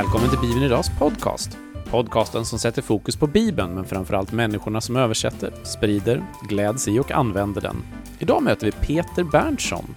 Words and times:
Välkommen 0.00 0.30
till 0.30 0.38
Bibeln 0.38 0.62
Idags 0.62 0.90
podcast. 0.98 1.58
Podcasten 1.90 2.44
som 2.44 2.58
sätter 2.58 2.82
fokus 2.82 3.16
på 3.16 3.26
Bibeln, 3.26 3.74
men 3.74 3.84
framförallt 3.84 4.32
människorna 4.32 4.80
som 4.80 4.96
översätter, 4.96 5.52
sprider, 5.62 6.22
gläds 6.48 6.88
i 6.88 6.98
och 6.98 7.10
använder 7.10 7.60
den. 7.60 7.76
Idag 8.18 8.42
möter 8.42 8.66
vi 8.66 8.72
Peter 8.72 9.24
Berntsson. 9.24 9.94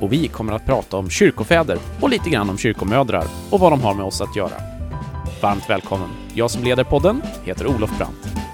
Och 0.00 0.12
vi 0.12 0.28
kommer 0.28 0.52
att 0.52 0.66
prata 0.66 0.96
om 0.96 1.10
kyrkofäder 1.10 1.78
och 2.00 2.08
lite 2.08 2.30
grann 2.30 2.50
om 2.50 2.58
kyrkomödrar 2.58 3.24
och 3.50 3.60
vad 3.60 3.72
de 3.72 3.82
har 3.82 3.94
med 3.94 4.06
oss 4.06 4.20
att 4.20 4.36
göra. 4.36 4.56
Varmt 5.42 5.70
välkommen! 5.70 6.08
Jag 6.34 6.50
som 6.50 6.64
leder 6.64 6.84
podden 6.84 7.22
heter 7.44 7.66
Olof 7.66 7.98
Brandt. 7.98 8.53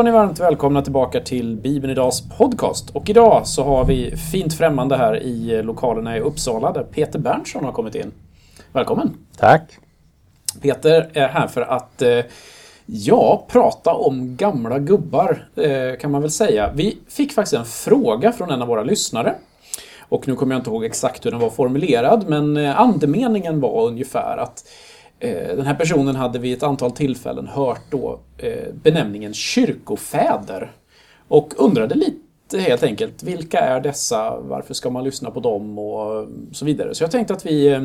Var 0.00 0.04
ni 0.04 0.10
varmt 0.10 0.40
välkomna 0.40 0.82
tillbaka 0.82 1.20
till 1.20 1.56
Bibeln 1.56 1.92
Idags 1.92 2.22
podcast. 2.38 2.90
Och 2.90 3.10
idag 3.10 3.46
så 3.46 3.64
har 3.64 3.84
vi 3.84 4.16
fint 4.16 4.54
främmande 4.54 4.96
här 4.96 5.22
i 5.22 5.62
lokalerna 5.62 6.16
i 6.16 6.20
Uppsala 6.20 6.72
där 6.72 6.82
Peter 6.82 7.18
Berntsson 7.18 7.64
har 7.64 7.72
kommit 7.72 7.94
in. 7.94 8.12
Välkommen! 8.72 9.16
Tack! 9.38 9.62
Peter 10.62 11.10
är 11.12 11.28
här 11.28 11.46
för 11.46 11.60
att 11.60 12.02
eh, 12.02 12.18
ja, 12.86 13.46
prata 13.48 13.94
om 13.94 14.36
gamla 14.36 14.78
gubbar 14.78 15.48
eh, 15.56 15.98
kan 16.00 16.10
man 16.10 16.22
väl 16.22 16.30
säga. 16.30 16.70
Vi 16.74 16.98
fick 17.08 17.32
faktiskt 17.32 17.54
en 17.54 17.64
fråga 17.64 18.32
från 18.32 18.50
en 18.50 18.62
av 18.62 18.68
våra 18.68 18.82
lyssnare. 18.82 19.34
Och 20.08 20.28
nu 20.28 20.34
kommer 20.34 20.54
jag 20.54 20.60
inte 20.60 20.70
ihåg 20.70 20.84
exakt 20.84 21.26
hur 21.26 21.30
den 21.30 21.40
var 21.40 21.50
formulerad, 21.50 22.24
men 22.28 22.56
eh, 22.56 22.80
andemeningen 22.80 23.60
var 23.60 23.86
ungefär 23.86 24.36
att 24.36 24.64
Eh, 25.20 25.56
den 25.56 25.66
här 25.66 25.74
personen 25.74 26.16
hade 26.16 26.38
vid 26.38 26.56
ett 26.56 26.62
antal 26.62 26.90
tillfällen 26.90 27.46
hört 27.46 27.82
då 27.90 28.20
eh, 28.38 28.72
benämningen 28.72 29.34
kyrkofäder 29.34 30.72
och 31.28 31.54
undrade 31.56 31.94
lite 31.94 32.58
helt 32.58 32.82
enkelt 32.82 33.22
vilka 33.22 33.58
är 33.58 33.80
dessa, 33.80 34.40
varför 34.40 34.74
ska 34.74 34.90
man 34.90 35.04
lyssna 35.04 35.30
på 35.30 35.40
dem 35.40 35.78
och 35.78 36.28
så 36.52 36.64
vidare. 36.64 36.94
Så 36.94 37.04
jag 37.04 37.10
tänkte 37.10 37.34
att 37.34 37.46
vi 37.46 37.72
eh, 37.72 37.82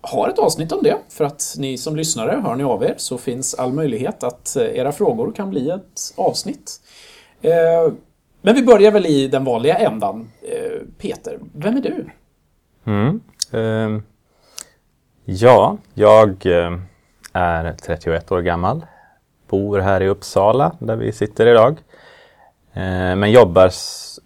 har 0.00 0.28
ett 0.28 0.38
avsnitt 0.38 0.72
om 0.72 0.82
det 0.82 0.96
för 1.08 1.24
att 1.24 1.54
ni 1.58 1.78
som 1.78 1.96
lyssnare, 1.96 2.40
hör 2.44 2.56
ni 2.56 2.64
av 2.64 2.84
er 2.84 2.94
så 2.96 3.18
finns 3.18 3.54
all 3.54 3.72
möjlighet 3.72 4.22
att 4.22 4.56
era 4.56 4.92
frågor 4.92 5.32
kan 5.32 5.50
bli 5.50 5.70
ett 5.70 6.14
avsnitt. 6.16 6.80
Men 8.42 8.54
vi 8.54 8.62
börjar 8.62 8.92
väl 8.92 9.06
i 9.06 9.28
den 9.28 9.44
vanliga 9.44 9.74
ändan. 9.74 10.30
Peter, 10.98 11.38
vem 11.54 11.76
är 11.76 11.80
du? 11.80 12.06
Mm. 12.84 13.20
Um 13.52 14.02
Ja, 15.30 15.76
jag 15.94 16.46
eh, 16.46 16.78
är 17.32 17.72
31 17.72 18.32
år 18.32 18.40
gammal. 18.40 18.86
Bor 19.48 19.78
här 19.78 20.00
i 20.00 20.08
Uppsala 20.08 20.72
där 20.78 20.96
vi 20.96 21.12
sitter 21.12 21.46
idag. 21.46 21.78
Eh, 22.72 23.16
men 23.16 23.30
jobbar 23.30 23.70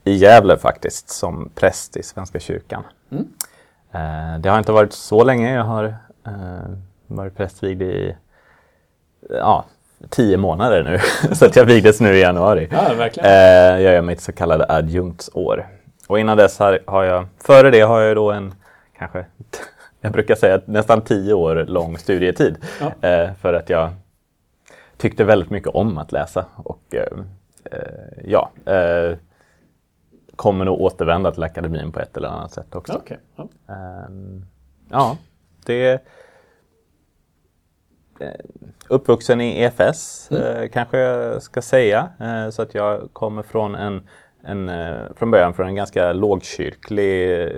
i 0.04 0.12
Gävle 0.12 0.56
faktiskt 0.56 1.08
som 1.08 1.50
präst 1.54 1.96
i 1.96 2.02
Svenska 2.02 2.40
kyrkan. 2.40 2.84
Mm. 3.10 3.28
Eh, 3.92 4.40
det 4.40 4.48
har 4.48 4.58
inte 4.58 4.72
varit 4.72 4.92
så 4.92 5.24
länge. 5.24 5.54
Jag 5.54 5.64
har 5.64 5.96
varit 7.06 7.36
prästvigd 7.36 7.82
i 7.82 8.16
ja, 9.30 9.64
tio 10.08 10.36
månader 10.36 10.82
nu. 10.82 10.98
så 11.34 11.46
att 11.46 11.56
jag 11.56 11.64
vigdes 11.64 12.00
nu 12.00 12.14
i 12.14 12.20
januari. 12.20 12.68
Ja, 12.72 12.94
verkligen. 12.94 13.30
Jag 13.82 13.94
gör 13.94 14.02
mitt 14.02 14.20
så 14.20 14.32
kallade 14.32 14.66
adjunktsår. 14.68 15.66
Och 16.06 16.18
innan 16.18 16.36
dess 16.36 16.58
har 16.58 17.04
jag, 17.04 17.26
före 17.38 17.70
det 17.70 17.80
har 17.80 18.00
jag 18.00 18.16
då 18.16 18.32
en 18.32 18.54
kanske 18.98 19.24
jag 20.02 20.12
brukar 20.12 20.34
säga 20.34 20.60
nästan 20.64 21.00
tio 21.00 21.34
år 21.34 21.64
lång 21.68 21.98
studietid. 21.98 22.56
Ja. 22.80 23.08
Eh, 23.08 23.34
för 23.34 23.54
att 23.54 23.70
jag 23.70 23.90
tyckte 24.96 25.24
väldigt 25.24 25.50
mycket 25.50 25.68
om 25.68 25.98
att 25.98 26.12
läsa 26.12 26.46
och 26.56 26.94
eh, 26.94 27.18
eh 27.64 28.24
ja, 28.24 28.50
eh, 28.66 29.16
kommer 30.36 30.64
nog 30.64 30.80
återvända 30.80 31.32
till 31.32 31.42
akademin 31.42 31.92
på 31.92 32.00
ett 32.00 32.16
eller 32.16 32.28
annat 32.28 32.52
sätt 32.52 32.74
också. 32.74 32.96
Okay. 32.96 33.16
Ja. 33.36 33.48
Ehm, 33.68 34.44
ja, 34.90 35.16
det 35.66 35.92
eh, 38.20 38.28
uppvuxen 38.88 39.40
i 39.40 39.62
EFS 39.62 40.28
mm. 40.30 40.68
kanske 40.68 40.98
jag 40.98 41.42
ska 41.42 41.62
säga. 41.62 42.08
så 42.52 42.62
att 42.62 42.74
jag 42.74 43.08
kommer 43.12 43.42
från 43.42 43.74
en, 43.74 44.08
en 44.42 44.70
från 45.16 45.30
början 45.30 45.54
från 45.54 45.66
en 45.66 45.74
ganska 45.74 46.12
lågkyrklig 46.12 47.48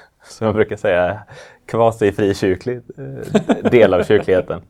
som 0.24 0.46
jag 0.46 0.54
brukar 0.54 0.76
säga, 0.76 1.20
kvasi-frikyrklig 1.70 2.80
eh, 2.98 3.70
del 3.70 3.94
av 3.94 4.02
kyrkligheten. 4.02 4.62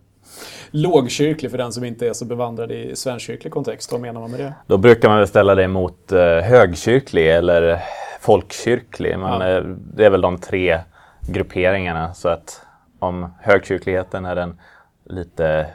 Lågkyrklig 0.70 1.50
för 1.50 1.58
den 1.58 1.72
som 1.72 1.84
inte 1.84 2.08
är 2.08 2.12
så 2.12 2.24
bevandrad 2.24 2.72
i 2.72 2.96
svenskkyrklig 2.96 3.52
kontext. 3.52 3.92
Vad 3.92 4.00
menar 4.00 4.20
man 4.20 4.30
med 4.30 4.40
det? 4.40 4.54
Då 4.66 4.78
brukar 4.78 5.08
man 5.08 5.18
väl 5.18 5.28
ställa 5.28 5.54
det 5.54 5.68
mot 5.68 6.12
eh, 6.12 6.18
högkyrklig 6.20 7.30
eller 7.30 7.80
folkkyrklig. 8.20 9.18
Man, 9.18 9.50
ja. 9.50 9.60
Det 9.94 10.04
är 10.04 10.10
väl 10.10 10.20
de 10.20 10.38
tre 10.38 10.80
grupperingarna. 11.28 12.14
Så 12.14 12.28
att 12.28 12.62
om 12.98 13.34
högkyrkligheten 13.40 14.24
är 14.24 14.34
den 14.34 14.60
lite 15.04 15.66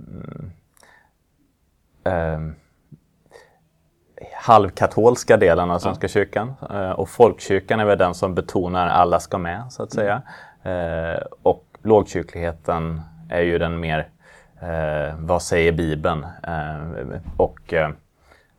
mm, 0.00 0.50
eh, 2.04 2.54
halvkatolska 4.42 5.36
delen 5.36 5.70
av 5.70 5.78
Svenska 5.78 6.04
ja. 6.04 6.08
kyrkan. 6.08 6.54
Eh, 6.70 6.90
och 6.90 7.08
folkkyrkan 7.08 7.80
är 7.80 7.84
väl 7.84 7.98
den 7.98 8.14
som 8.14 8.34
betonar 8.34 8.88
alla 8.88 9.20
ska 9.20 9.38
med, 9.38 9.72
så 9.72 9.82
att 9.82 9.92
säga. 9.92 10.22
Eh, 10.62 11.22
och 11.42 11.64
lågkyrkligheten 11.82 13.00
är 13.30 13.40
ju 13.40 13.58
den 13.58 13.80
mer, 13.80 14.08
eh, 14.60 15.14
vad 15.18 15.42
säger 15.42 15.72
Bibeln? 15.72 16.26
Och 17.36 17.72
eh, 17.72 17.90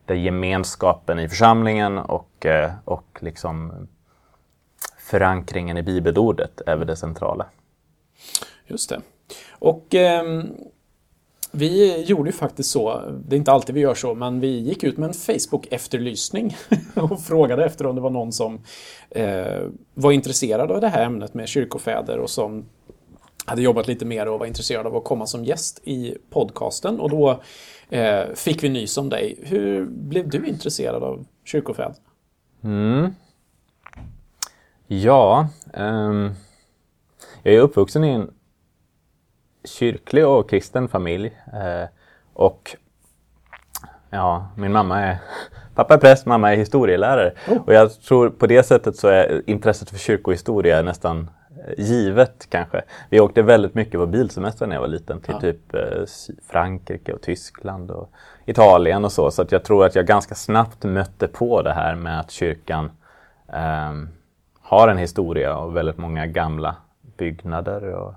det 0.04 0.12
är 0.12 0.18
gemenskapen 0.18 1.18
i 1.18 1.28
församlingen 1.28 1.98
och, 1.98 2.46
och 2.84 3.18
liksom 3.20 3.88
förankringen 4.98 5.76
i 5.76 5.82
bibelordet 5.82 6.60
är 6.66 6.76
väl 6.76 6.86
det 6.86 6.96
centrala. 6.96 7.46
Just 8.66 8.90
det. 8.90 9.00
Och 9.50 9.94
ehm, 9.94 10.54
vi 11.54 12.04
gjorde 12.04 12.28
ju 12.28 12.36
faktiskt 12.36 12.70
så, 12.70 13.02
det 13.26 13.36
är 13.36 13.38
inte 13.38 13.52
alltid 13.52 13.74
vi 13.74 13.80
gör 13.80 13.94
så, 13.94 14.14
men 14.14 14.40
vi 14.40 14.58
gick 14.58 14.84
ut 14.84 14.98
med 14.98 15.06
en 15.06 15.14
Facebook-efterlysning 15.14 16.56
och 16.94 17.22
frågade 17.22 17.64
efter 17.64 17.86
om 17.86 17.94
det 17.94 18.00
var 18.00 18.10
någon 18.10 18.32
som 18.32 18.60
eh, 19.10 19.62
var 19.94 20.12
intresserad 20.12 20.70
av 20.70 20.80
det 20.80 20.88
här 20.88 21.04
ämnet 21.04 21.34
med 21.34 21.48
kyrkofäder 21.48 22.18
och 22.18 22.30
som 22.30 22.64
hade 23.46 23.62
jobbat 23.62 23.88
lite 23.88 24.04
mer 24.04 24.28
och 24.28 24.38
var 24.38 24.46
intresserad 24.46 24.86
av 24.86 24.96
att 24.96 25.04
komma 25.04 25.26
som 25.26 25.44
gäst 25.44 25.80
i 25.84 26.16
podcasten. 26.30 27.00
Och 27.00 27.10
då 27.10 27.40
eh, 27.90 28.24
fick 28.34 28.62
vi 28.62 28.68
nys 28.68 28.98
om 28.98 29.08
dig. 29.08 29.38
Hur 29.42 29.86
blev 29.86 30.28
du 30.28 30.46
intresserad 30.46 31.02
av 31.02 31.26
kyrkofäder? 31.44 31.94
Mm. 32.64 33.14
Ja, 34.86 35.48
um, 35.74 36.34
jag 37.42 37.54
är 37.54 37.60
uppvuxen 37.60 38.04
i 38.04 38.08
en 38.08 38.30
kyrklig 39.64 40.26
och 40.26 40.50
kristen 40.50 40.88
familj. 40.88 41.32
Eh, 41.52 41.88
och 42.32 42.76
ja, 44.10 44.48
min 44.56 44.72
mamma 44.72 45.00
är 45.00 45.18
Pappa 45.74 45.94
är 45.94 45.98
präst, 45.98 46.26
mamma 46.26 46.52
är 46.52 46.56
historielärare. 46.56 47.32
Oh. 47.48 47.62
Och 47.66 47.74
jag 47.74 48.02
tror 48.02 48.30
på 48.30 48.46
det 48.46 48.62
sättet 48.62 48.96
så 48.96 49.08
är 49.08 49.42
intresset 49.46 49.90
för 49.90 49.98
kyrkohistoria 49.98 50.82
nästan 50.82 51.30
givet 51.76 52.46
kanske. 52.50 52.82
Vi 53.10 53.20
åkte 53.20 53.42
väldigt 53.42 53.74
mycket 53.74 54.00
på 54.00 54.06
bilsemester 54.06 54.66
när 54.66 54.76
jag 54.76 54.80
var 54.80 54.88
liten 54.88 55.20
till 55.20 55.34
ja. 55.34 55.40
typ 55.40 55.74
eh, 55.74 56.04
Frankrike 56.48 57.12
och 57.12 57.22
Tyskland 57.22 57.90
och 57.90 58.10
Italien 58.44 59.04
och 59.04 59.12
så. 59.12 59.30
Så 59.30 59.42
att 59.42 59.52
jag 59.52 59.64
tror 59.64 59.84
att 59.86 59.94
jag 59.94 60.06
ganska 60.06 60.34
snabbt 60.34 60.84
mötte 60.84 61.28
på 61.28 61.62
det 61.62 61.72
här 61.72 61.94
med 61.94 62.20
att 62.20 62.30
kyrkan 62.30 62.90
eh, 63.52 63.92
har 64.60 64.88
en 64.88 64.98
historia 64.98 65.56
och 65.56 65.76
väldigt 65.76 65.98
många 65.98 66.26
gamla 66.26 66.76
byggnader 67.16 67.94
och 67.94 68.14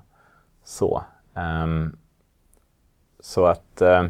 så. 0.64 1.04
Um, 1.38 1.98
så 3.20 3.46
att 3.46 3.82
uh, 3.82 4.08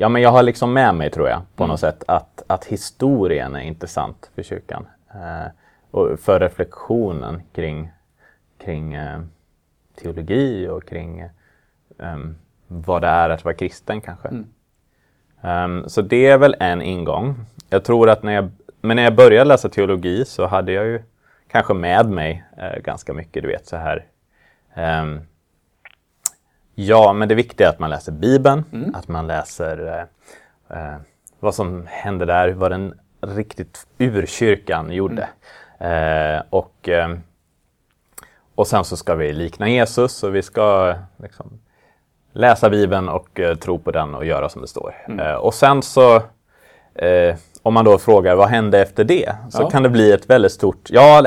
Ja 0.00 0.08
men 0.08 0.22
jag 0.22 0.30
har 0.30 0.42
liksom 0.42 0.72
med 0.72 0.94
mig 0.94 1.10
tror 1.10 1.28
jag 1.28 1.42
på 1.56 1.64
mm. 1.64 1.70
något 1.70 1.80
sätt 1.80 2.04
att, 2.08 2.42
att 2.46 2.64
historien 2.64 3.56
är 3.56 3.60
intressant 3.60 4.30
för 4.34 4.42
kyrkan. 4.42 4.86
Uh, 5.14 5.50
och 5.90 6.20
för 6.20 6.40
reflektionen 6.40 7.42
kring, 7.52 7.90
kring 8.58 8.96
uh, 8.96 9.20
teologi 10.02 10.68
och 10.68 10.88
kring 10.88 11.24
um, 11.98 12.36
vad 12.66 13.02
det 13.02 13.08
är 13.08 13.30
att 13.30 13.44
vara 13.44 13.54
kristen 13.54 14.00
kanske. 14.00 14.28
Mm. 14.28 14.46
Um, 15.80 15.88
så 15.88 16.02
det 16.02 16.26
är 16.26 16.38
väl 16.38 16.56
en 16.60 16.82
ingång. 16.82 17.34
Jag 17.70 17.84
tror 17.84 18.10
att 18.10 18.22
när 18.22 18.32
jag, 18.32 18.50
men 18.80 18.96
när 18.96 19.02
jag 19.02 19.14
började 19.14 19.48
läsa 19.48 19.68
teologi 19.68 20.24
så 20.24 20.46
hade 20.46 20.72
jag 20.72 20.86
ju 20.86 21.02
kanske 21.48 21.74
med 21.74 22.06
mig 22.06 22.44
uh, 22.58 22.82
ganska 22.82 23.12
mycket, 23.12 23.42
du 23.42 23.48
vet 23.48 23.66
så 23.66 23.76
här 23.76 24.06
um, 25.02 25.20
Ja, 26.80 27.12
men 27.12 27.28
det 27.28 27.34
viktiga 27.34 27.66
är 27.66 27.70
att 27.70 27.78
man 27.78 27.90
läser 27.90 28.12
Bibeln, 28.12 28.64
mm. 28.72 28.94
att 28.94 29.08
man 29.08 29.26
läser 29.26 30.08
eh, 30.68 30.78
eh, 30.78 30.96
vad 31.40 31.54
som 31.54 31.86
hände 31.86 32.24
där, 32.24 32.48
vad 32.52 32.70
den 32.70 32.98
riktigt 33.20 33.86
urkyrkan 33.98 34.92
gjorde. 34.92 35.28
Eh, 35.78 36.42
och, 36.50 36.88
eh, 36.88 37.08
och 38.54 38.66
sen 38.66 38.84
så 38.84 38.96
ska 38.96 39.14
vi 39.14 39.32
likna 39.32 39.68
Jesus 39.68 40.22
och 40.22 40.34
vi 40.34 40.42
ska 40.42 40.94
liksom, 41.16 41.60
läsa 42.32 42.70
Bibeln 42.70 43.08
och 43.08 43.40
eh, 43.40 43.54
tro 43.54 43.78
på 43.78 43.90
den 43.90 44.14
och 44.14 44.26
göra 44.26 44.48
som 44.48 44.62
det 44.62 44.68
står. 44.68 44.94
Mm. 45.06 45.26
Eh, 45.26 45.34
och 45.34 45.54
sen 45.54 45.82
så, 45.82 46.22
om 47.68 47.74
man 47.74 47.84
då 47.84 47.98
frågar 47.98 48.34
vad 48.34 48.48
hände 48.48 48.80
efter 48.82 49.04
det? 49.04 49.32
Så 49.50 49.62
Ja. 49.62 49.70
kan 49.70 49.82
det 49.82 49.88
bli 49.88 50.12
ett 50.12 50.30
väldigt 50.30 50.52
stort, 50.52 50.86
ja 50.90 51.22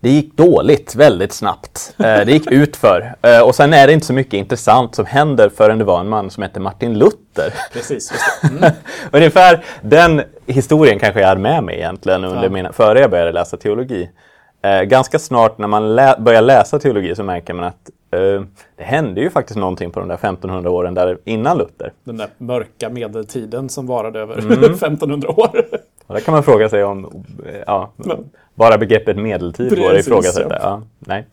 det- 0.00 0.08
gick 0.10 0.36
dåligt 0.36 0.94
väldigt 0.94 1.32
snabbt. 1.32 1.94
Eh, 1.98 2.04
det 2.04 2.32
gick 2.32 2.50
utför. 2.52 3.14
Eh, 3.22 3.40
och 3.40 3.54
sen 3.54 3.72
är 3.72 3.86
det 3.86 3.92
inte 3.92 4.06
så 4.06 4.12
mycket 4.12 4.34
intressant 4.34 4.94
som 4.94 5.06
händer 5.06 5.48
förrän 5.56 5.78
det 5.78 5.84
var 5.84 6.00
en 6.00 6.08
man 6.08 6.30
som 6.30 6.42
hette 6.42 6.60
Martin 6.60 6.98
Luther. 6.98 7.54
Precis, 7.72 8.12
just 8.12 8.42
det. 8.42 8.48
Mm. 8.58 8.70
Ungefär 9.12 9.64
den 9.82 10.22
historien 10.46 10.98
kanske 10.98 11.20
jag 11.20 11.28
hade 11.28 11.40
med 11.40 11.64
mig 11.64 11.76
egentligen 11.76 12.24
under 12.24 12.42
Ja. 12.44 12.50
mina, 12.50 12.72
före 12.72 13.00
jag 13.00 13.10
började 13.10 13.32
läsa 13.32 13.56
teologi. 13.56 14.10
Eh, 14.64 14.82
ganska 14.82 15.18
snart 15.18 15.58
när 15.58 15.66
man 15.68 15.94
lä- 15.96 16.16
börjar 16.18 16.42
läsa 16.42 16.78
teologi 16.78 17.14
så 17.14 17.22
märker 17.22 17.54
man 17.54 17.64
att 17.64 17.90
det 18.10 18.46
hände 18.76 19.20
ju 19.20 19.30
faktiskt 19.30 19.58
någonting 19.58 19.90
på 19.90 20.00
de 20.00 20.08
där 20.08 20.14
1500 20.14 20.70
åren 20.70 20.94
där 20.94 21.18
innan 21.24 21.58
Luther. 21.58 21.92
Den 22.04 22.16
där 22.16 22.28
mörka 22.38 22.90
medeltiden 22.90 23.68
som 23.68 23.86
varade 23.86 24.20
över 24.20 24.38
Mm. 24.38 24.52
1500 24.64 25.28
år. 25.30 25.66
Och 26.06 26.14
där 26.14 26.20
kan 26.20 26.32
man 26.34 26.42
fråga 26.42 26.68
sig 26.68 26.84
om 26.84 27.24
eh, 27.46 27.56
ja, 27.66 27.92
Men- 27.96 28.30
bara 28.54 28.78
begreppet 28.78 29.16
medeltid 29.16 29.78
går 29.78 29.92
att 29.94 30.00
ifrågasätta. 30.00 30.48
ja. 30.54 30.58
Ja, 30.62 30.82
nej. 30.98 31.26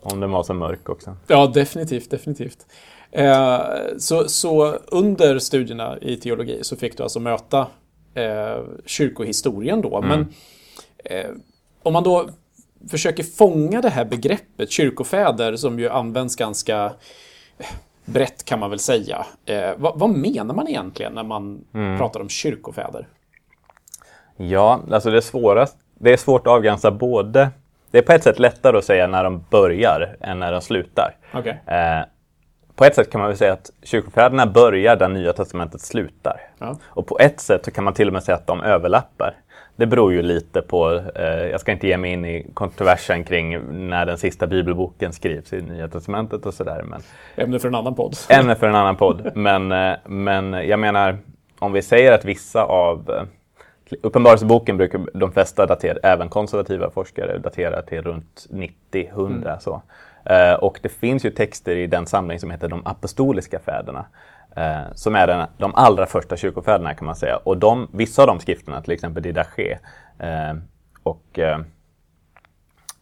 Om 0.00 0.20
den 0.20 0.30
var 0.30 0.42
så 0.42 0.54
mörk 0.54 0.88
också. 0.88 1.16
Ja, 1.26 1.46
definitivt, 1.54 2.10
definitivt. 2.10 2.66
Eh, 3.12 3.58
så, 3.98 4.28
så 4.28 4.74
under 4.86 5.38
studierna 5.38 5.98
i 6.00 6.16
teologi 6.16 6.58
så 6.62 6.76
fick 6.76 6.96
du 6.96 7.02
alltså 7.02 7.20
möta 7.20 7.66
eh, 8.14 8.58
kyrkohistorien 8.86 9.80
då. 9.82 10.00
Men 10.00 10.26
eh, 11.04 11.26
om 11.82 11.92
man 11.92 12.02
då 12.02 12.28
försöker 12.90 13.22
fånga 13.22 13.80
det 13.80 13.90
här 13.90 14.04
begreppet 14.04 14.70
kyrkofäder 14.70 15.56
som 15.56 15.78
ju 15.78 15.88
används 15.88 16.36
ganska 16.36 16.84
eh, 17.58 17.66
brett 18.04 18.44
kan 18.44 18.60
man 18.60 18.70
väl 18.70 18.78
säga. 18.78 19.26
Eh, 19.46 19.70
vad, 19.76 19.98
vad 19.98 20.10
menar 20.10 20.54
man 20.54 20.68
egentligen 20.68 21.12
när 21.12 21.24
man 21.24 21.64
pratar 21.98 22.20
om 22.20 22.28
kyrkofäder? 22.28 23.08
Ja, 24.36 24.80
alltså 24.90 25.10
det 25.10 25.16
är 25.16 25.20
svårast. 25.20 25.76
Det 25.94 26.12
är 26.12 26.16
svårt 26.16 26.46
att 26.46 26.52
avgränsa 26.52 26.90
både... 26.90 27.50
Det 27.90 27.98
är 27.98 28.02
på 28.02 28.12
ett 28.12 28.22
sätt 28.22 28.38
lättare 28.38 28.78
att 28.78 28.84
säga 28.84 29.06
när 29.06 29.24
de 29.24 29.44
börjar 29.50 30.16
än 30.20 30.38
när 30.38 30.52
de 30.52 30.60
slutar. 30.60 31.16
Okej. 31.34 31.62
Eh, 31.66 32.00
på 32.78 32.84
ett 32.84 32.94
sätt 32.94 33.10
kan 33.10 33.20
man 33.20 33.28
väl 33.28 33.36
säga 33.36 33.52
att 33.52 33.70
kyrkofäderna 33.82 34.46
börjar 34.46 34.96
där 34.96 35.08
Nya 35.08 35.32
Testamentet 35.32 35.80
slutar. 35.80 36.40
Ja. 36.58 36.76
Och 36.84 37.06
på 37.06 37.18
ett 37.20 37.40
sätt 37.40 37.64
så 37.64 37.70
kan 37.70 37.84
man 37.84 37.94
till 37.94 38.06
och 38.06 38.12
med 38.12 38.22
säga 38.22 38.36
att 38.36 38.46
de 38.46 38.60
överlappar. 38.60 39.34
Det 39.76 39.86
beror 39.86 40.12
ju 40.12 40.22
lite 40.22 40.62
på, 40.62 41.02
eh, 41.14 41.24
jag 41.24 41.60
ska 41.60 41.72
inte 41.72 41.86
ge 41.86 41.96
mig 41.96 42.12
in 42.12 42.24
i 42.24 42.46
kontroversen 42.54 43.24
kring 43.24 43.60
när 43.88 44.06
den 44.06 44.18
sista 44.18 44.46
bibelboken 44.46 45.12
skrivs 45.12 45.52
i 45.52 45.62
Nya 45.62 45.88
Testamentet 45.88 46.46
och 46.46 46.54
sådär. 46.54 46.82
Men 46.82 47.00
Ämne 47.36 47.58
för 47.58 47.68
en 47.68 47.74
annan 47.74 47.94
podd. 47.94 48.16
ämne 48.28 48.54
för 48.54 48.66
en 48.68 48.74
annan 48.74 48.96
podd. 48.96 49.30
Men, 49.34 49.72
eh, 49.72 49.96
men 50.06 50.52
jag 50.52 50.78
menar, 50.78 51.18
om 51.58 51.72
vi 51.72 51.82
säger 51.82 52.12
att 52.12 52.24
vissa 52.24 52.64
av 52.64 53.10
eh, 53.10 53.22
Uppenbarelseboken 54.02 54.76
brukar 54.76 55.00
de 55.14 55.32
flesta 55.32 55.66
datera, 55.66 55.98
även 56.02 56.28
konservativa 56.28 56.90
forskare, 56.90 57.38
datera 57.38 57.82
till 57.82 58.02
runt 58.02 58.46
90-100. 58.50 59.58
Så. 59.58 59.82
Eh, 60.28 60.54
och 60.54 60.78
det 60.82 60.88
finns 60.88 61.24
ju 61.24 61.30
texter 61.30 61.76
i 61.76 61.86
den 61.86 62.06
samling 62.06 62.38
som 62.38 62.50
heter 62.50 62.68
De 62.68 62.86
apostoliska 62.86 63.58
fäderna. 63.58 64.06
Eh, 64.56 64.92
som 64.94 65.14
är 65.14 65.26
den, 65.26 65.46
de 65.58 65.74
allra 65.74 66.06
första 66.06 66.36
kyrkofäderna 66.36 66.94
kan 66.94 67.06
man 67.06 67.16
säga. 67.16 67.36
Och 67.36 67.58
de, 67.58 67.88
vissa 67.92 68.22
av 68.22 68.28
de 68.28 68.40
skrifterna, 68.40 68.82
till 68.82 68.92
exempel 68.92 69.22
Didache 69.22 69.78
eh, 70.18 70.54
och 71.02 71.38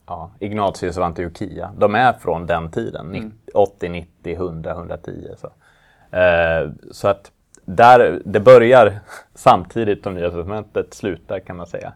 ja, 0.07 0.31
Ignatius 0.39 0.99
av 0.99 1.05
Antiochia, 1.05 1.71
de 1.79 1.95
är 1.95 2.13
från 2.13 2.47
den 2.47 2.71
tiden. 2.71 3.07
90, 3.07 3.31
80, 3.55 3.89
90, 3.89 4.35
100, 4.35 4.71
110. 4.71 5.29
Så, 5.37 5.47
eh, 6.17 6.71
så 6.91 7.09
att 7.09 7.33
där, 7.65 8.23
det 8.25 8.41
börjar 8.41 9.01
samtidigt 9.35 10.03
som 10.03 10.15
Nya 10.15 10.31
Testamentet 10.31 10.95
slutar 10.95 11.41
kan 11.41 11.57
man 11.57 11.67
säga. 11.67 11.93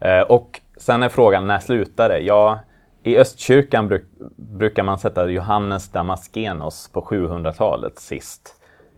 Eh, 0.00 0.20
och 0.20 0.60
sen 0.76 1.02
är 1.02 1.08
frågan, 1.08 1.46
när 1.46 1.58
slutar 1.58 2.08
det? 2.08 2.18
Ja, 2.18 2.60
i 3.06 3.16
östkyrkan 3.16 3.88
bruk, 3.88 4.04
brukar 4.36 4.82
man 4.82 4.98
sätta 4.98 5.30
Johannes 5.30 5.88
Damaskenos 5.88 6.88
på 6.92 7.00
700-talet 7.00 7.98
sist. 7.98 8.54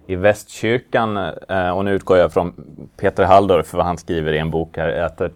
I 0.07 0.17
västkyrkan, 0.17 1.17
eh, 1.49 1.71
och 1.71 1.85
nu 1.85 1.95
utgår 1.95 2.19
jag 2.19 2.33
från 2.33 2.55
Peter 2.97 3.25
Halldorf, 3.25 3.67
för 3.67 3.77
vad 3.77 3.87
han 3.87 3.99
skriver 3.99 4.33
i 4.33 4.39
en 4.39 4.51
bok 4.51 4.77
här, 4.77 4.89
är 4.89 5.03
att 5.03 5.33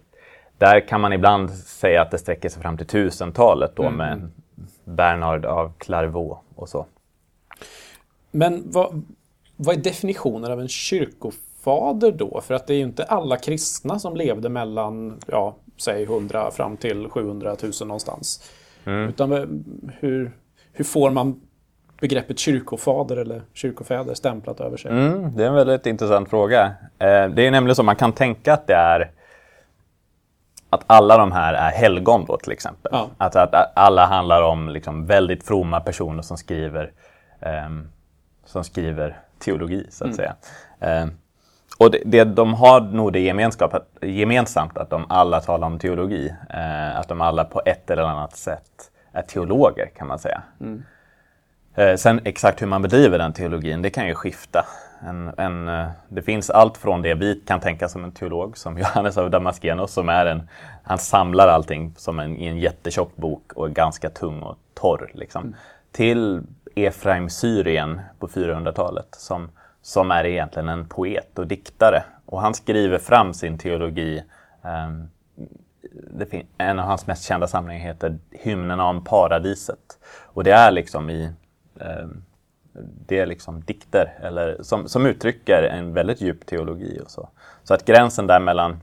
där 0.57 0.87
kan 0.87 1.01
man 1.01 1.13
ibland 1.13 1.51
säga 1.51 2.01
att 2.01 2.11
det 2.11 2.17
sträcker 2.17 2.49
sig 2.49 2.61
fram 2.61 2.77
till 2.77 2.87
1000-talet 2.87 3.71
då 3.75 3.89
med 3.89 4.31
Bernard 4.83 5.45
av 5.45 5.71
Clairvaux 5.77 6.41
och 6.55 6.69
så. 6.69 6.85
Men 8.31 8.63
vad, 8.65 9.03
vad 9.55 9.75
är 9.75 9.79
definitionen 9.79 10.51
av 10.51 10.61
en 10.61 10.67
kyrkofader 10.67 12.11
då? 12.11 12.41
För 12.41 12.53
att 12.53 12.67
det 12.67 12.73
är 12.73 12.77
ju 12.77 12.83
inte 12.83 13.03
alla 13.03 13.37
kristna 13.37 13.99
som 13.99 14.15
levde 14.15 14.49
mellan, 14.49 15.19
ja, 15.27 15.55
säg 15.77 16.03
100 16.03 16.51
fram 16.51 16.77
till 16.77 17.09
700 17.09 17.55
000 17.61 17.71
någonstans. 17.79 18.49
Utan 18.85 19.29
vad- 19.29 19.63
hur, 19.99 20.31
hur 20.73 20.85
får 20.85 21.11
man 21.11 21.41
begreppet 21.99 22.39
kyrkofader 22.39 23.17
eller 23.17 23.41
kyrkofäder 23.53 24.13
stämplat 24.13 24.59
över 24.59 24.77
sig? 24.77 24.91
Mm, 24.91 25.35
det 25.35 25.43
är 25.43 25.47
en 25.47 25.53
väldigt 25.55 25.85
intressant 25.85 26.29
fråga. 26.29 26.65
Eh, 26.99 27.27
det 27.27 27.47
är 27.47 27.51
nämligen 27.51 27.75
så 27.75 27.83
man 27.83 27.95
kan 27.95 28.11
tänka 28.11 28.53
att 28.53 28.67
det 28.67 28.73
är 28.75 29.11
att 30.69 30.83
alla 30.87 31.17
de 31.17 31.31
här 31.31 31.53
är 31.53 31.69
helgon 31.71 32.25
då 32.27 32.37
till 32.37 32.51
exempel. 32.51 32.91
Ja. 32.95 33.09
Att, 33.17 33.35
att 33.35 33.71
alla 33.75 34.05
handlar 34.05 34.41
om 34.41 34.69
liksom 34.69 35.05
väldigt 35.05 35.43
fromma 35.43 35.79
personer 35.79 36.21
som 36.21 36.37
skriver, 36.37 36.91
ehm, 37.41 37.87
som 38.45 38.63
skriver 38.63 39.19
teologi 39.39 39.87
så 39.89 40.05
att 40.07 40.15
säga. 40.15 40.35
Ehm, 40.79 41.09
och 41.77 41.91
det, 41.91 42.01
det, 42.05 42.23
de 42.23 42.53
har 42.53 42.81
nog 42.81 43.13
det 43.13 43.19
gemensamt 44.01 44.77
att 44.77 44.89
de 44.89 45.05
alla 45.09 45.39
talar 45.39 45.67
om 45.67 45.79
teologi. 45.79 46.33
Eh, 46.49 46.99
att 46.99 47.07
de 47.07 47.21
alla 47.21 47.43
på 47.43 47.61
ett 47.65 47.89
eller 47.89 48.03
annat 48.03 48.35
sätt 48.35 48.91
är 49.11 49.21
teologer 49.21 49.89
kan 49.97 50.07
man 50.07 50.19
säga. 50.19 50.41
Eh, 51.75 51.95
sen 51.95 52.21
exakt 52.23 52.61
hur 52.61 52.67
man 52.67 52.81
bedriver 52.81 53.17
den 53.17 53.33
teologin, 53.33 53.81
det 53.81 53.89
kan 53.89 54.07
ju 54.07 54.15
skifta. 54.15 54.65
En, 55.07 55.31
en, 55.37 55.67
eh, 55.67 55.87
det 56.09 56.21
finns 56.21 56.49
allt 56.49 56.77
från 56.77 57.01
det 57.01 57.13
vi 57.13 57.35
kan 57.47 57.59
tänka 57.59 57.89
som 57.89 58.03
en 58.03 58.11
teolog, 58.11 58.57
som 58.57 58.77
Johannes 58.79 59.17
av 59.17 59.29
Damaskenos, 59.29 59.93
som 59.93 60.09
är 60.09 60.25
en, 60.25 60.49
han 60.83 60.97
samlar 60.97 61.47
allting 61.47 61.93
som 61.97 62.19
en, 62.19 62.37
i 62.37 62.45
en 62.45 62.57
jättetjock 62.57 63.15
bok 63.15 63.53
och 63.53 63.65
är 63.65 63.71
ganska 63.71 64.09
tung 64.09 64.41
och 64.41 64.57
torr. 64.73 65.11
Liksom, 65.13 65.55
Till 65.91 66.41
Efraim 66.75 67.29
Syrien 67.29 68.01
på 68.19 68.27
400-talet, 68.27 69.07
som, 69.11 69.49
som 69.83 70.11
är 70.11 70.23
egentligen 70.25 70.69
en 70.69 70.87
poet 70.87 71.39
och 71.39 71.47
diktare. 71.47 72.03
Och 72.25 72.41
han 72.41 72.53
skriver 72.53 72.97
fram 72.97 73.33
sin 73.33 73.57
teologi 73.57 74.23
ehm, 74.63 75.09
det 75.91 76.43
en 76.57 76.79
av 76.79 76.85
hans 76.85 77.07
mest 77.07 77.23
kända 77.23 77.47
samlingar 77.47 77.85
heter 77.85 78.17
Hymnerna 78.31 78.85
om 78.85 79.03
paradiset. 79.03 79.99
Och 80.21 80.43
det 80.43 80.51
är 80.51 80.71
liksom 80.71 81.09
i 81.09 81.31
ehm, 81.79 82.23
det 83.07 83.19
är 83.19 83.25
liksom 83.25 83.61
dikter 83.61 84.19
eller, 84.21 84.63
som, 84.63 84.89
som 84.89 85.05
uttrycker 85.05 85.63
en 85.63 85.93
väldigt 85.93 86.21
djup 86.21 86.45
teologi. 86.45 86.99
och 87.03 87.11
Så 87.11 87.29
Så 87.63 87.73
att 87.73 87.85
gränsen 87.85 88.27
där 88.27 88.39
mellan 88.39 88.79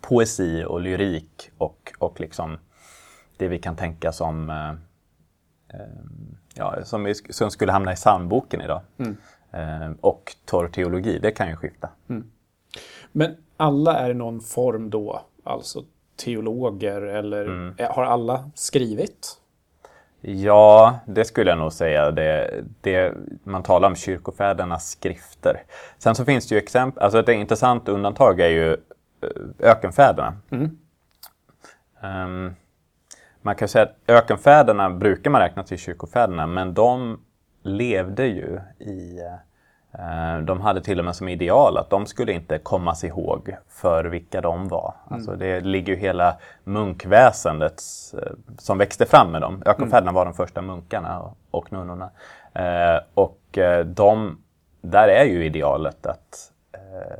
poesi 0.00 0.64
och 0.64 0.80
lyrik 0.80 1.50
och, 1.58 1.92
och 1.98 2.20
liksom 2.20 2.58
det 3.36 3.48
vi 3.48 3.58
kan 3.58 3.76
tänka 3.76 4.12
som, 4.12 4.50
eh, 4.50 5.80
ja, 6.54 6.84
som, 6.84 7.04
vi, 7.04 7.14
som 7.14 7.50
skulle 7.50 7.72
hamna 7.72 7.92
i 7.92 7.96
psalmboken 7.96 8.60
idag. 8.60 8.80
Mm 8.98 9.16
och 10.00 10.36
torr 10.44 10.68
teologi, 10.68 11.18
det 11.18 11.30
kan 11.30 11.48
ju 11.48 11.56
skifta. 11.56 11.88
Men 13.12 13.36
alla 13.56 13.98
är 13.98 14.10
i 14.10 14.14
någon 14.14 14.40
form 14.40 14.90
då, 14.90 15.20
alltså 15.44 15.84
teologer 16.16 17.02
eller 17.02 17.74
eh, 17.78 17.90
har 17.90 18.04
alla 18.04 18.50
skrivit? 18.54 19.40
Ja, 20.20 20.98
det 21.06 21.24
skulle 21.24 21.50
jag 21.50 21.58
nog 21.58 21.72
säga. 21.72 22.10
Det, 22.10 22.64
det, 22.80 23.14
man 23.44 23.62
talar 23.62 23.88
om 23.88 23.96
kyrkofädernas 23.96 24.90
skrifter. 24.90 25.62
Sen 25.98 26.14
så 26.14 26.24
finns 26.24 26.48
det 26.48 26.54
ju 26.54 26.58
exempel, 26.58 27.02
alltså 27.02 27.18
ett 27.18 27.28
intressant 27.28 27.88
undantag 27.88 28.40
är 28.40 28.48
ju 28.48 28.72
eh, 28.72 28.78
ökenfäderna. 29.58 30.36
Ehm, 32.02 32.54
man 33.42 33.54
kan 33.54 33.68
säga 33.68 33.84
att 33.84 33.96
ökenfäderna 34.06 34.90
brukar 34.90 35.30
man 35.30 35.40
räkna 35.40 35.62
till 35.62 35.78
kyrkofäderna, 35.78 36.46
men 36.46 36.74
de 36.74 37.20
levde 37.66 38.26
ju 38.26 38.60
i... 38.78 39.18
eh, 39.92 40.38
De 40.44 40.60
hade 40.60 40.80
till 40.80 40.98
och 40.98 41.04
med 41.04 41.16
som 41.16 41.28
ideal 41.28 41.76
att 41.76 41.90
de 41.90 42.06
skulle 42.06 42.32
inte 42.32 42.58
kommas 42.58 43.04
ihåg 43.04 43.56
för 43.68 44.04
vilka 44.04 44.40
de 44.40 44.68
var. 44.68 44.94
Alltså 45.08 45.36
det 45.36 45.60
ligger 45.60 45.92
ju 45.92 45.98
hela 45.98 46.36
munkväsendet 46.64 47.82
eh, 48.14 48.32
som 48.58 48.78
växte 48.78 49.06
fram 49.06 49.32
med 49.32 49.40
dem. 49.40 49.62
Ökenfäderna 49.66 50.12
var 50.12 50.24
de 50.24 50.34
första 50.34 50.62
munkarna 50.62 51.22
och- 51.50 51.72
nunnorna. 51.72 52.10
Eh, 52.54 53.00
Och 53.14 53.58
eh, 53.58 53.84
de, 53.86 54.38
där 54.80 55.08
är 55.08 55.24
ju 55.24 55.44
idealet 55.44 56.06
att 56.06 56.52
eh, 56.72 57.18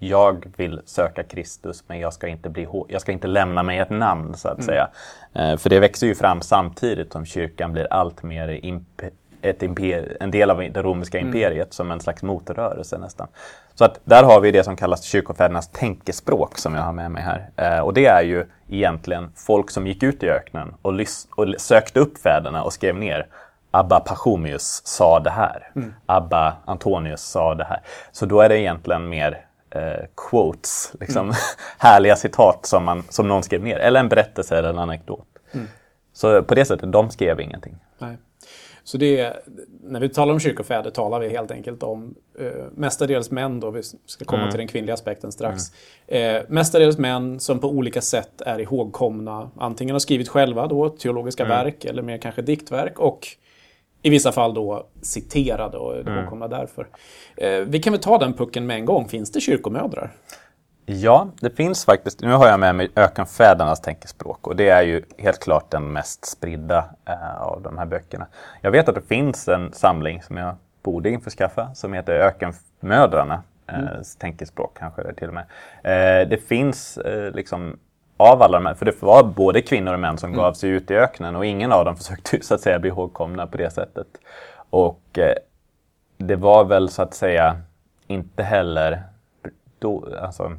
jag 0.00 0.52
vill 0.56 0.80
söka 0.84 1.22
Kristus 1.22 1.84
men 1.86 1.98
jag 1.98 2.12
ska 2.12 2.28
inte, 2.28 2.48
bli, 2.48 2.68
jag 2.88 3.00
ska 3.00 3.12
inte 3.12 3.26
lämna 3.26 3.62
mig 3.62 3.78
ett 3.78 3.90
namn 3.90 4.34
så 4.34 4.48
att 4.48 4.54
mm. 4.54 4.66
säga. 4.66 4.88
Eh, 5.34 5.56
för 5.56 5.70
det 5.70 5.80
växer 5.80 6.06
ju 6.06 6.14
fram 6.14 6.40
samtidigt 6.40 7.12
som 7.12 7.24
kyrkan 7.24 7.72
blir 7.72 7.86
allt 7.92 8.22
mer 8.22 8.48
imp 8.48 9.02
ett 9.42 9.62
imper, 9.62 10.16
en 10.20 10.30
del 10.30 10.50
av 10.50 10.58
det 10.58 10.82
romerska 10.82 11.18
mm. 11.18 11.28
imperiet 11.28 11.66
mm. 11.66 11.70
som 11.70 11.90
en 11.90 12.00
slags 12.00 12.22
motrörelse 12.22 12.98
nästan. 12.98 13.28
Så 13.74 13.84
att 13.84 14.00
där 14.04 14.22
har 14.22 14.40
vi 14.40 14.50
det 14.50 14.64
som 14.64 14.76
kallas 14.76 15.02
kyrkofädernas 15.02 15.68
tänkespråk 15.68 16.58
som 16.58 16.74
jag 16.74 16.82
har 16.82 16.92
med 16.92 17.10
mig 17.10 17.22
här. 17.22 17.50
Eh, 17.56 17.80
och 17.80 17.94
det 17.94 18.06
är 18.06 18.22
ju 18.22 18.46
egentligen 18.68 19.32
folk 19.34 19.70
som 19.70 19.86
gick 19.86 20.02
ut 20.02 20.22
i 20.22 20.28
öknen 20.28 20.74
och, 20.82 20.92
och 21.36 21.54
sökte 21.58 22.00
upp 22.00 22.18
fäderna 22.18 22.62
och 22.62 22.72
skrev 22.72 22.96
ner 22.96 23.26
Abba 23.70 24.00
Pachomius 24.00 24.82
sa 24.84 25.20
det 25.20 25.30
här. 25.30 25.70
Mm. 25.76 25.94
Abba 26.06 26.56
Antonius 26.64 27.22
sa 27.22 27.54
det 27.54 27.64
här. 27.64 27.80
Så 28.12 28.26
då 28.26 28.40
är 28.40 28.48
det 28.48 28.60
egentligen 28.60 29.08
mer 29.08 29.44
eh, 29.70 30.06
quotes, 30.30 30.92
liksom, 31.00 31.22
mm. 31.22 31.34
härliga 31.78 32.16
citat 32.16 32.66
som, 32.66 32.84
man, 32.84 33.04
som 33.08 33.28
någon 33.28 33.42
skrev 33.42 33.62
ner. 33.62 33.78
Eller 33.78 34.00
en 34.00 34.08
berättelse 34.08 34.58
eller 34.58 34.68
en 34.68 34.78
anekdot. 34.78 35.26
Mm. 35.52 35.66
Så 36.12 36.42
på 36.42 36.54
det 36.54 36.64
sättet, 36.64 36.92
de 36.92 37.10
skrev 37.10 37.40
ingenting. 37.40 37.76
Nej. 37.98 38.16
Så 38.88 38.98
det 38.98 39.32
när 39.82 40.00
vi 40.00 40.08
talar 40.08 40.32
om 40.32 40.40
kyrkofäder 40.40 40.90
talar 40.90 41.20
vi 41.20 41.28
helt 41.28 41.50
enkelt 41.50 41.82
om 41.82 42.14
eh, 42.38 42.46
mestadels 42.74 43.30
män 43.30 43.60
då, 43.60 43.70
vi 43.70 43.82
ska 44.06 44.24
komma 44.24 44.42
mm. 44.42 44.50
till 44.50 44.58
den 44.58 44.68
kvinnliga 44.68 44.94
aspekten 44.94 45.32
strax. 45.32 45.62
Mm. 46.06 46.36
Eh, 46.36 46.42
mestadels 46.48 46.98
män 46.98 47.40
som 47.40 47.58
på 47.58 47.68
olika 47.68 48.00
sätt 48.00 48.40
är 48.40 48.58
ihågkomna, 48.58 49.50
antingen 49.56 49.94
har 49.94 50.00
skrivit 50.00 50.28
själva 50.28 50.66
då 50.66 50.88
teologiska 50.88 51.44
mm. 51.44 51.56
verk 51.56 51.84
eller 51.84 52.02
mer 52.02 52.18
kanske 52.18 52.42
diktverk 52.42 52.98
och 52.98 53.26
i 54.02 54.10
vissa 54.10 54.32
fall 54.32 54.54
då 54.54 54.86
citerade 55.02 55.78
och 55.78 55.96
mm. 55.96 56.18
ihågkomna 56.18 56.48
därför. 56.48 56.88
Eh, 57.36 57.60
vi 57.60 57.80
kan 57.80 57.92
väl 57.92 58.02
ta 58.02 58.18
den 58.18 58.32
pucken 58.32 58.66
med 58.66 58.76
en 58.76 58.84
gång, 58.84 59.08
finns 59.08 59.32
det 59.32 59.40
kyrkomödrar? 59.40 60.12
Ja, 60.90 61.28
det 61.40 61.50
finns 61.50 61.84
faktiskt. 61.84 62.20
Nu 62.20 62.32
har 62.32 62.48
jag 62.48 62.60
med 62.60 62.74
mig 62.74 62.90
Ökenfädernas 62.96 63.80
tänkespråk 63.80 64.46
och 64.46 64.56
det 64.56 64.68
är 64.68 64.82
ju 64.82 65.02
helt 65.18 65.40
klart 65.40 65.70
den 65.70 65.92
mest 65.92 66.26
spridda 66.26 66.84
eh, 67.04 67.42
av 67.42 67.62
de 67.62 67.78
här 67.78 67.86
böckerna. 67.86 68.26
Jag 68.60 68.70
vet 68.70 68.88
att 68.88 68.94
det 68.94 69.02
finns 69.02 69.48
en 69.48 69.72
samling 69.72 70.22
som 70.22 70.36
jag 70.36 70.56
borde 70.82 71.10
införskaffa 71.10 71.74
som 71.74 71.92
heter 71.92 72.12
Ökenmödrarna. 72.12 73.42
Eh, 73.66 73.78
mm. 73.78 74.02
tänkespråk 74.18 74.76
kanske 74.78 75.02
det 75.02 75.14
till 75.14 75.28
och 75.28 75.34
med. 75.34 75.44
Eh, 75.82 76.28
det 76.28 76.38
finns 76.38 76.98
eh, 76.98 77.34
liksom 77.34 77.78
av 78.16 78.42
alla 78.42 78.58
de 78.58 78.66
här, 78.66 78.74
för 78.74 78.86
det 78.86 79.02
var 79.02 79.22
både 79.22 79.62
kvinnor 79.62 79.92
och 79.94 80.00
män 80.00 80.18
som 80.18 80.30
mm. 80.30 80.40
gav 80.40 80.52
sig 80.52 80.70
ut 80.70 80.90
i 80.90 80.94
öknen 80.94 81.36
och 81.36 81.46
ingen 81.46 81.72
av 81.72 81.84
dem 81.84 81.96
försökte 82.02 82.40
så 82.42 82.54
att 82.54 82.60
säga 82.60 82.78
bli 82.78 82.90
ihågkomna 82.90 83.46
på 83.46 83.56
det 83.56 83.70
sättet. 83.70 84.06
Och 84.70 85.18
eh, 85.18 85.34
det 86.16 86.36
var 86.36 86.64
väl 86.64 86.88
så 86.88 87.02
att 87.02 87.14
säga 87.14 87.60
inte 88.06 88.42
heller 88.42 89.02
då, 89.78 90.08
alltså, 90.20 90.52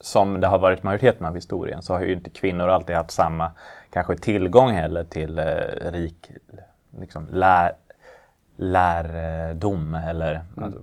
som 0.00 0.40
det 0.40 0.46
har 0.46 0.58
varit 0.58 0.82
majoriteten 0.82 1.26
av 1.26 1.34
historien 1.34 1.82
så 1.82 1.92
har 1.92 2.00
ju 2.00 2.12
inte 2.12 2.30
kvinnor 2.30 2.68
alltid 2.68 2.96
haft 2.96 3.10
samma 3.10 3.50
kanske 3.90 4.16
tillgång 4.16 4.70
heller 4.70 5.04
till 5.04 5.38
eh, 5.38 5.44
rik 5.92 6.30
liksom, 6.98 7.26
lär, 7.30 7.72
lärdom 8.56 9.94
eller 9.94 10.30
mm. 10.30 10.64
alltså, 10.64 10.80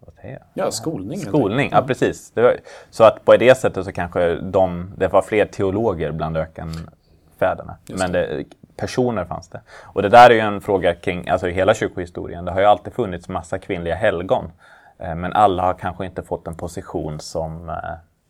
vad 0.00 0.14
säger 0.14 0.34
jag? 0.34 0.66
Ja, 0.66 0.70
skolning. 0.70 1.18
Skolning, 1.18 1.70
ja 1.72 1.82
precis. 1.82 2.32
Var, 2.34 2.56
så 2.90 3.04
att 3.04 3.24
på 3.24 3.36
det 3.36 3.54
sättet 3.54 3.84
så 3.84 3.92
kanske 3.92 4.34
de, 4.34 4.92
det 4.96 5.08
var 5.08 5.22
fler 5.22 5.46
teologer 5.46 6.12
bland 6.12 6.36
ökenfäderna. 6.36 7.76
Men 7.98 8.12
det, 8.12 8.44
personer 8.76 9.24
fanns 9.24 9.48
det. 9.48 9.60
Och 9.82 10.02
det 10.02 10.08
där 10.08 10.30
är 10.30 10.34
ju 10.34 10.40
en 10.40 10.60
fråga 10.60 10.94
kring 10.94 11.28
alltså, 11.28 11.46
hela 11.46 11.74
kyrkohistorien. 11.74 12.44
Det 12.44 12.52
har 12.52 12.60
ju 12.60 12.66
alltid 12.66 12.92
funnits 12.92 13.28
massa 13.28 13.58
kvinnliga 13.58 13.94
helgon. 13.94 14.52
Eh, 14.98 15.14
men 15.14 15.32
alla 15.32 15.62
har 15.62 15.74
kanske 15.74 16.06
inte 16.06 16.22
fått 16.22 16.46
en 16.46 16.54
position 16.54 17.20
som 17.20 17.68
eh, 17.68 17.74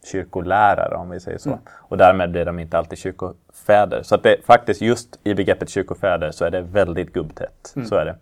kyrkolärare 0.06 0.96
om 0.96 1.10
vi 1.10 1.20
säger 1.20 1.38
så. 1.38 1.48
Mm. 1.48 1.60
Och 1.68 1.96
därmed 1.96 2.30
blir 2.30 2.44
de 2.44 2.58
inte 2.58 2.78
alltid 2.78 2.98
kyrkofäder. 2.98 4.02
Så 4.02 4.14
att 4.14 4.22
det 4.22 4.36
faktiskt 4.46 4.80
just 4.80 5.20
i 5.24 5.34
begreppet 5.34 5.68
kyrkofäder 5.68 6.30
så 6.30 6.44
är 6.44 6.50
det 6.50 6.60
väldigt 6.60 7.12
gubbtätt. 7.12 7.72
Mm. 7.76 7.88
Så 7.88 7.94
är 7.94 8.04
det. 8.04 8.16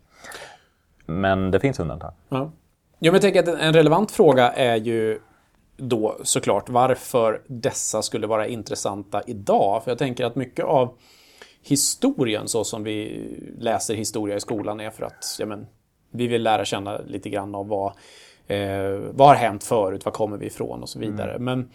Men 1.07 1.51
det 1.51 1.61
finns 1.61 1.81
undantag. 1.81 2.13
Ja. 2.29 2.51
Ja, 2.99 3.13
men 3.13 3.15
jag 3.15 3.23
tänker 3.23 3.41
att 3.41 3.61
en 3.61 3.73
relevant 3.73 4.11
fråga 4.11 4.53
är 4.53 4.77
ju 4.77 5.21
då 5.77 6.17
såklart 6.23 6.69
varför 6.69 7.41
dessa 7.47 8.03
skulle 8.03 8.27
vara 8.27 8.47
intressanta 8.47 9.23
idag. 9.27 9.85
För 9.85 9.91
jag 9.91 9.99
tänker 9.99 10.25
att 10.25 10.37
mycket 10.37 10.65
av 10.65 10.95
historien 11.63 12.49
så 12.49 12.65
som 12.65 12.85
vi 12.85 13.29
läser 13.59 13.95
historia 13.95 14.37
i 14.37 14.41
skolan 14.41 14.81
är 14.81 14.91
för 14.91 15.05
att 15.05 15.37
ja, 15.39 15.47
men, 15.47 15.67
vi 16.11 16.27
vill 16.27 16.43
lära 16.43 16.65
känna 16.65 16.99
lite 17.07 17.31
grann 17.31 17.55
av 17.55 17.69
vad 17.69 17.93
Eh, 18.47 19.01
vad 19.13 19.29
har 19.29 19.35
hänt 19.35 19.65
förut? 19.65 20.05
Var 20.05 20.13
kommer 20.13 20.37
vi 20.37 20.47
ifrån? 20.47 20.83
Och 20.83 20.89
så 20.89 20.99
vidare. 20.99 21.31
Mm. 21.31 21.45
Men 21.45 21.71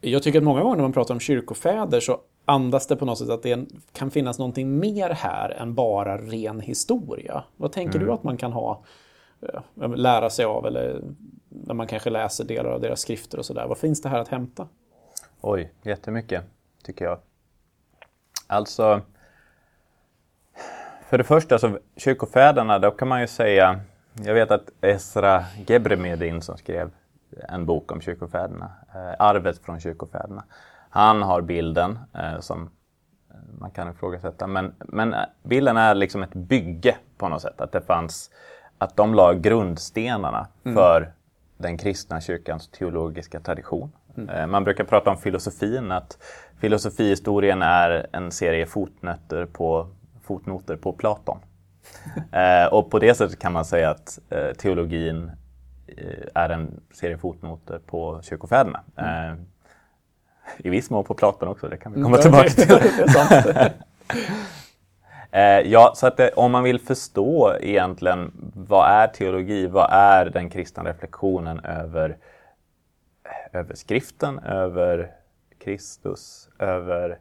jag 0.00 0.22
tycker 0.22 0.38
att 0.38 0.44
många 0.44 0.62
gånger 0.62 0.76
när 0.76 0.82
man 0.82 0.92
pratar 0.92 1.14
om 1.14 1.20
kyrkofäder 1.20 2.00
så 2.00 2.20
andas 2.44 2.86
det 2.86 2.96
på 2.96 3.04
något 3.04 3.18
sätt 3.18 3.30
att 3.30 3.42
det 3.42 3.66
kan 3.92 4.10
finnas 4.10 4.38
någonting 4.38 4.78
mer 4.78 5.10
här 5.10 5.50
än 5.50 5.74
bara 5.74 6.18
ren 6.18 6.60
historia. 6.60 7.44
Vad 7.56 7.72
tänker 7.72 7.96
mm. 7.96 8.06
du 8.06 8.14
att 8.14 8.24
man 8.24 8.36
kan 8.36 8.52
ha, 8.52 8.82
eh, 9.80 9.96
lära 9.96 10.30
sig 10.30 10.44
av 10.44 10.66
eller 10.66 11.02
när 11.48 11.74
man 11.74 11.86
kanske 11.86 12.10
läser 12.10 12.44
delar 12.44 12.70
av 12.70 12.80
deras 12.80 13.00
skrifter 13.00 13.38
och 13.38 13.46
sådär. 13.46 13.66
Vad 13.66 13.78
finns 13.78 14.02
det 14.02 14.08
här 14.08 14.18
att 14.18 14.28
hämta? 14.28 14.68
Oj, 15.40 15.72
jättemycket 15.82 16.44
tycker 16.84 17.04
jag. 17.04 17.18
Alltså, 18.46 19.00
för 21.08 21.18
det 21.18 21.24
första 21.24 21.58
så 21.58 21.78
kyrkofäderna, 21.96 22.78
då 22.78 22.90
kan 22.90 23.08
man 23.08 23.20
ju 23.20 23.26
säga 23.26 23.80
jag 24.24 24.34
vet 24.34 24.50
att 24.50 24.70
Esra 24.80 25.44
Gebremedin 25.66 26.42
som 26.42 26.56
skrev 26.56 26.90
en 27.48 27.66
bok 27.66 27.92
om 27.92 28.00
kyrkofäderna, 28.00 28.70
eh, 28.94 29.14
Arvet 29.18 29.58
från 29.58 29.80
kyrkofäderna. 29.80 30.44
Han 30.90 31.22
har 31.22 31.40
bilden 31.40 31.98
eh, 32.14 32.40
som 32.40 32.70
man 33.58 33.70
kan 33.70 33.90
ifrågasätta, 33.90 34.46
men, 34.46 34.74
men 34.78 35.14
eh, 35.14 35.20
bilden 35.42 35.76
är 35.76 35.94
liksom 35.94 36.22
ett 36.22 36.34
bygge 36.34 36.96
på 37.18 37.28
något 37.28 37.42
sätt. 37.42 37.60
Att 37.60 37.72
det 37.72 37.80
fanns, 37.80 38.30
att 38.78 38.96
de 38.96 39.14
la 39.14 39.32
grundstenarna 39.32 40.48
mm. 40.64 40.76
för 40.76 41.12
den 41.56 41.78
kristna 41.78 42.20
kyrkans 42.20 42.68
teologiska 42.68 43.40
tradition. 43.40 43.92
Mm. 44.16 44.50
Man 44.50 44.64
brukar 44.64 44.84
prata 44.84 45.10
om 45.10 45.16
filosofin, 45.16 45.92
att 45.92 46.18
filosofihistorien 46.60 47.62
är 47.62 48.06
en 48.12 48.32
serie 48.32 48.66
fotnoter 48.66 49.46
på, 49.46 49.88
fotnoter 50.22 50.76
på 50.76 50.92
Platon. 50.92 51.38
eh, 52.32 52.66
och 52.72 52.90
på 52.90 52.98
det 52.98 53.14
sättet 53.14 53.38
kan 53.38 53.52
man 53.52 53.64
säga 53.64 53.90
att 53.90 54.18
eh, 54.30 54.52
teologin 54.52 55.30
eh, 55.86 56.42
är 56.42 56.48
en 56.48 56.80
serie 56.92 57.18
fotnoter 57.18 57.78
på 57.86 58.20
kyrkofäderna. 58.22 58.80
Mm. 58.96 59.32
Eh, 59.32 59.38
I 60.58 60.70
viss 60.70 60.90
mån 60.90 61.04
på 61.04 61.14
Platon 61.14 61.48
också, 61.48 61.68
det 61.68 61.76
kan 61.76 61.92
vi 61.92 62.02
komma 62.02 62.18
mm, 62.18 62.22
tillbaka 62.22 62.48
till. 62.48 63.70
Eh, 65.30 65.60
ja, 65.60 65.92
så 65.96 66.06
att 66.06 66.16
det, 66.16 66.30
om 66.30 66.52
man 66.52 66.62
vill 66.62 66.80
förstå 66.80 67.56
egentligen 67.60 68.32
vad 68.54 68.90
är 68.90 69.06
teologi, 69.06 69.66
vad 69.66 69.92
är 69.92 70.26
den 70.26 70.50
kristna 70.50 70.84
reflektionen 70.84 71.60
över, 71.60 72.16
över 73.52 73.74
skriften, 73.74 74.38
över 74.38 75.10
Kristus, 75.64 76.48
över 76.58 77.18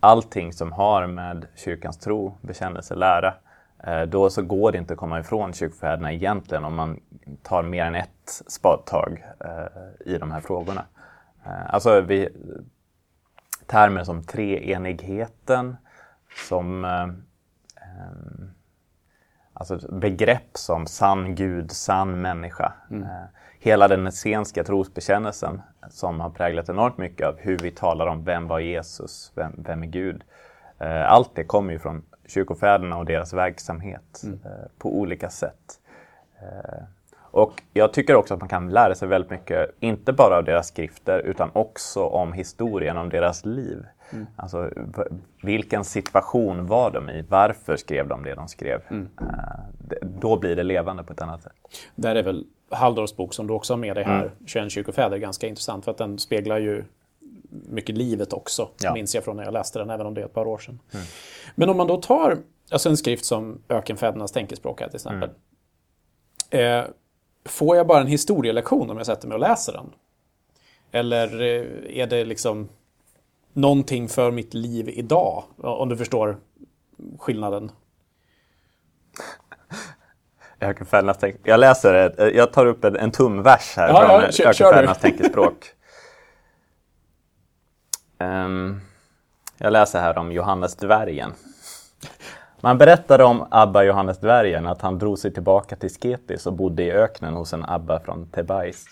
allting 0.00 0.52
som 0.52 0.72
har 0.72 1.06
med 1.06 1.46
kyrkans 1.56 1.98
tro, 1.98 2.38
bekännelse, 2.40 2.94
lära 2.94 3.28
Eh, 3.28 3.49
då 4.08 4.30
så 4.30 4.42
går 4.42 4.72
det 4.72 4.78
inte 4.78 4.92
att 4.92 4.98
komma 4.98 5.20
ifrån 5.20 5.52
kyrkofäderna 5.52 6.12
egentligen 6.12 6.64
om 6.64 6.74
man 6.74 7.00
tar 7.42 7.62
mer 7.62 7.84
än 7.84 7.94
ett 7.94 8.42
spadtag 8.46 9.24
eh, 9.40 10.12
i 10.14 10.18
de 10.18 10.30
här 10.30 10.40
frågorna. 10.40 10.84
Eh, 11.46 11.74
alltså 11.74 12.00
vi, 12.00 12.28
termer 13.66 14.04
som 14.04 14.22
treenigheten, 14.22 15.76
som 16.48 16.86
alltså 19.52 19.92
begrepp 19.92 20.50
som 20.56 20.86
sann 20.86 21.34
Gud, 21.34 21.70
sann 21.70 22.20
människa. 22.20 22.72
Mm. 22.90 23.06
Hela 23.58 23.88
den 23.88 24.06
essenska 24.06 24.64
trosbekännelsen 24.64 25.62
som 25.90 26.20
har 26.20 26.30
präglat 26.30 26.68
enormt 26.68 26.98
mycket 26.98 27.26
av 27.26 27.38
hur 27.38 27.58
vi 27.58 27.70
talar 27.70 28.06
om 28.06 28.24
vem 28.24 28.48
var 28.48 28.58
Jesus, 28.58 29.32
vem, 29.34 29.52
vem 29.58 29.82
är 29.82 29.86
Gud. 29.86 30.24
Allt 31.06 31.34
det 31.34 31.44
kommer 31.44 31.72
ju 31.72 31.78
från 31.78 32.02
kyrkofäderna 32.30 32.96
och 32.96 33.04
deras 33.04 33.32
verksamhet 33.32 34.22
mm. 34.24 34.38
eh, 34.44 34.50
på 34.78 34.98
olika 34.98 35.30
sätt. 35.30 35.80
Eh, 36.38 36.82
och 37.30 37.62
jag 37.72 37.92
tycker 37.92 38.14
också 38.14 38.34
att 38.34 38.40
man 38.40 38.48
kan 38.48 38.70
lära 38.70 38.94
sig 38.94 39.08
väldigt 39.08 39.30
mycket, 39.30 39.70
inte 39.80 40.12
bara 40.12 40.36
av 40.36 40.44
deras 40.44 40.68
skrifter, 40.68 41.18
utan 41.18 41.50
också 41.52 42.04
om 42.04 42.32
historien, 42.32 42.96
om 42.96 43.08
deras 43.08 43.44
liv. 43.44 43.86
Mm. 44.12 44.26
Alltså, 44.36 44.70
vilken 45.42 45.84
situation 45.84 46.66
var 46.66 46.90
de 46.90 47.10
i? 47.10 47.24
Varför 47.28 47.76
skrev 47.76 48.08
de 48.08 48.22
det 48.22 48.34
de 48.34 48.48
skrev? 48.48 48.82
Mm. 48.90 49.08
Eh, 49.20 49.96
då 50.02 50.38
blir 50.38 50.56
det 50.56 50.62
levande 50.62 51.02
på 51.02 51.12
ett 51.12 51.22
annat 51.22 51.42
sätt. 51.42 51.52
Där 51.94 52.16
är 52.16 52.22
väl 52.22 52.46
Halldorfs 52.70 53.16
bok 53.16 53.34
som 53.34 53.46
du 53.46 53.54
också 53.54 53.72
har 53.72 53.78
med 53.78 53.96
dig 53.96 54.04
här, 54.04 54.20
mm. 54.20 54.30
21 54.46 54.72
kyrkofäder, 54.72 55.18
ganska 55.18 55.46
intressant 55.46 55.84
för 55.84 55.90
att 55.90 55.98
den 55.98 56.18
speglar 56.18 56.58
ju 56.58 56.84
mycket 57.50 57.96
livet 57.96 58.32
också, 58.32 58.68
ja. 58.80 58.94
minns 58.94 59.14
jag 59.14 59.24
från 59.24 59.36
när 59.36 59.44
jag 59.44 59.52
läste 59.52 59.78
den, 59.78 59.90
även 59.90 60.06
om 60.06 60.14
det 60.14 60.20
är 60.20 60.24
ett 60.24 60.34
par 60.34 60.46
år 60.46 60.58
sedan. 60.58 60.80
Mm. 60.92 61.06
Men 61.54 61.70
om 61.70 61.76
man 61.76 61.86
då 61.86 61.96
tar 61.96 62.38
alltså 62.70 62.88
en 62.88 62.96
skrift 62.96 63.24
som 63.24 63.62
Ökenfädernas 63.68 64.32
tänkespråk 64.32 64.78
till 64.78 64.94
exempel. 64.94 65.30
Mm. 66.50 66.84
Eh, 66.84 66.90
får 67.44 67.76
jag 67.76 67.86
bara 67.86 68.00
en 68.00 68.06
historielektion 68.06 68.90
om 68.90 68.96
jag 68.96 69.06
sätter 69.06 69.28
mig 69.28 69.34
och 69.34 69.40
läser 69.40 69.72
den? 69.72 69.92
Eller 70.92 71.40
eh, 71.40 71.98
är 71.98 72.06
det 72.06 72.24
liksom 72.24 72.68
någonting 73.52 74.08
för 74.08 74.30
mitt 74.30 74.54
liv 74.54 74.88
idag? 74.88 75.44
Om 75.56 75.88
du 75.88 75.96
förstår 75.96 76.36
skillnaden. 77.18 77.70
Ökenfällarnas 80.60 81.16
tänk... 81.20 81.36
Jag 81.44 81.60
läser, 81.60 82.14
jag 82.34 82.52
tar 82.52 82.66
upp 82.66 82.84
en, 82.84 82.96
en 82.96 83.10
tumvers 83.10 83.76
här 83.76 83.88
Ja, 83.88 84.06
från 84.06 84.46
ja, 84.46 84.52
kör- 84.52 84.86
du. 84.86 84.94
tänkespråk. 84.94 85.64
Um, 88.20 88.80
jag 89.58 89.72
läser 89.72 90.00
här 90.00 90.18
om 90.18 90.32
Johannes 90.32 90.76
dvärgen. 90.76 91.32
Man 92.60 92.78
berättade 92.78 93.24
om 93.24 93.46
Abba 93.50 93.82
Johannes 93.82 94.18
dvärgen 94.18 94.66
att 94.66 94.82
han 94.82 94.98
drog 94.98 95.18
sig 95.18 95.32
tillbaka 95.32 95.76
till 95.76 95.90
Sketis 95.90 96.46
och 96.46 96.52
bodde 96.52 96.82
i 96.82 96.92
öknen 96.92 97.34
hos 97.34 97.52
en 97.52 97.64
Abba 97.64 98.00
från 98.00 98.26
Tebais. 98.26 98.84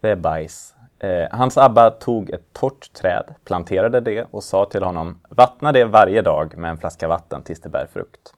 Tebais. 0.00 0.74
Eh, 0.98 1.28
hans 1.30 1.58
Abba 1.58 1.90
tog 1.90 2.30
ett 2.30 2.52
torrt 2.52 2.92
träd, 2.92 3.34
planterade 3.44 4.00
det 4.00 4.26
och 4.30 4.44
sa 4.44 4.64
till 4.64 4.82
honom 4.82 5.20
Vattna 5.28 5.72
det 5.72 5.84
varje 5.84 6.22
dag 6.22 6.56
med 6.56 6.70
en 6.70 6.78
flaska 6.78 7.08
vatten 7.08 7.42
tills 7.42 7.60
det 7.60 7.68
bär 7.68 7.86
frukt. 7.92 8.34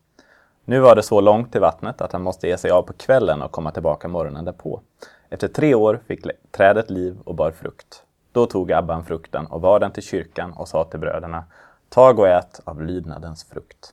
Nu 0.65 0.81
var 0.81 0.97
det 0.97 1.03
så 1.03 1.21
långt 1.21 1.53
till 1.53 1.61
vattnet 1.61 2.01
att 2.01 2.13
han 2.13 2.23
måste 2.23 2.49
ge 2.49 2.59
sig 2.59 2.71
av 2.71 2.83
på 2.83 2.93
kvällen 2.93 3.43
och 3.43 3.53
komma 3.53 3.71
tillbaka 3.71 4.09
morgonen 4.09 4.45
därpå. 4.45 4.81
Efter 5.29 5.49
tre 5.49 5.75
år 5.75 6.01
fick 6.07 6.27
trädet 6.51 6.91
liv 6.91 7.17
och 7.25 7.35
bar 7.35 7.51
frukt. 7.51 8.03
Då 8.35 8.47
tog 8.47 8.73
Abban 8.73 9.05
frukten 9.05 9.47
och 9.47 9.61
var 9.61 9.81
den 9.81 9.91
till 9.91 10.03
kyrkan 10.03 10.53
och 10.53 10.69
sa 10.69 10.85
till 10.85 11.01
bröderna 11.01 11.45
Tag 11.89 12.19
och 12.19 12.29
ät 12.29 12.61
av 12.65 12.83
lydnadens 12.83 13.45
frukt. 13.45 13.93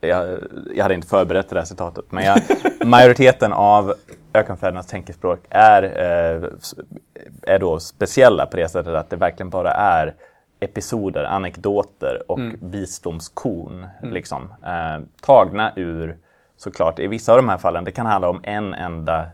Jag, 0.00 0.38
jag 0.74 0.82
hade 0.82 0.94
inte 0.94 1.08
förberett 1.08 1.48
det 1.48 1.58
här 1.58 1.64
citatet, 1.64 2.04
men 2.12 2.24
jag, 2.24 2.40
majoriteten 2.86 3.52
av 3.52 3.94
ökenfädernas 4.32 4.86
tänkespråk 4.86 5.38
är, 5.50 5.82
eh, 5.82 6.50
är 7.42 7.58
då 7.58 7.80
speciella 7.80 8.46
på 8.46 8.56
det 8.56 8.68
sättet 8.68 8.94
att 8.94 9.10
det 9.10 9.16
verkligen 9.16 9.50
bara 9.50 9.70
är 9.70 10.14
episoder, 10.60 11.24
anekdoter 11.24 12.30
och 12.30 12.40
visdomskorn. 12.60 13.86
Liksom, 14.02 14.54
eh, 14.64 15.04
tagna 15.20 15.72
ur, 15.76 16.16
såklart, 16.56 16.98
i 16.98 17.06
vissa 17.06 17.32
av 17.32 17.38
de 17.38 17.48
här 17.48 17.58
fallen, 17.58 17.84
det 17.84 17.92
kan 17.92 18.06
handla 18.06 18.28
om 18.28 18.40
en 18.42 18.74
enda 18.74 19.26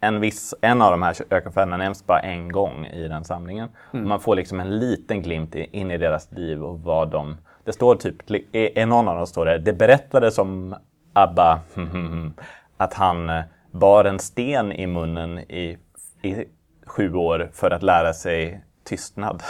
en, 0.00 0.20
viss, 0.20 0.54
en 0.60 0.82
av 0.82 0.90
de 0.90 1.02
här 1.02 1.16
ökenfäderna 1.30 1.76
nämns 1.76 2.06
bara 2.06 2.20
en 2.20 2.52
gång 2.52 2.86
i 2.86 3.08
den 3.08 3.24
samlingen. 3.24 3.68
Man 3.90 4.20
får 4.20 4.36
liksom 4.36 4.60
en 4.60 4.78
liten 4.78 5.22
glimt 5.22 5.54
in 5.54 5.90
i 5.90 5.98
deras 5.98 6.32
liv 6.32 6.64
och 6.64 6.80
vad 6.80 7.10
de... 7.10 7.36
Det 7.64 7.72
står 7.72 7.94
typ, 7.94 8.30
i 8.30 8.80
i 8.80 8.86
någon 8.86 9.08
av 9.08 9.16
dem 9.16 9.26
står 9.26 9.46
det, 9.46 9.58
det 9.58 9.72
berättades 9.72 10.38
om 10.38 10.74
Abba 11.12 11.60
att 12.76 12.94
han 12.94 13.28
eh, 13.28 13.42
bar 13.70 14.04
en 14.04 14.18
sten 14.18 14.72
i 14.72 14.86
munnen 14.86 15.38
i, 15.38 15.78
i 16.22 16.44
sju 16.86 17.14
år 17.14 17.50
för 17.52 17.70
att 17.70 17.82
lära 17.82 18.12
sig 18.12 18.64
tystnad. 18.84 19.42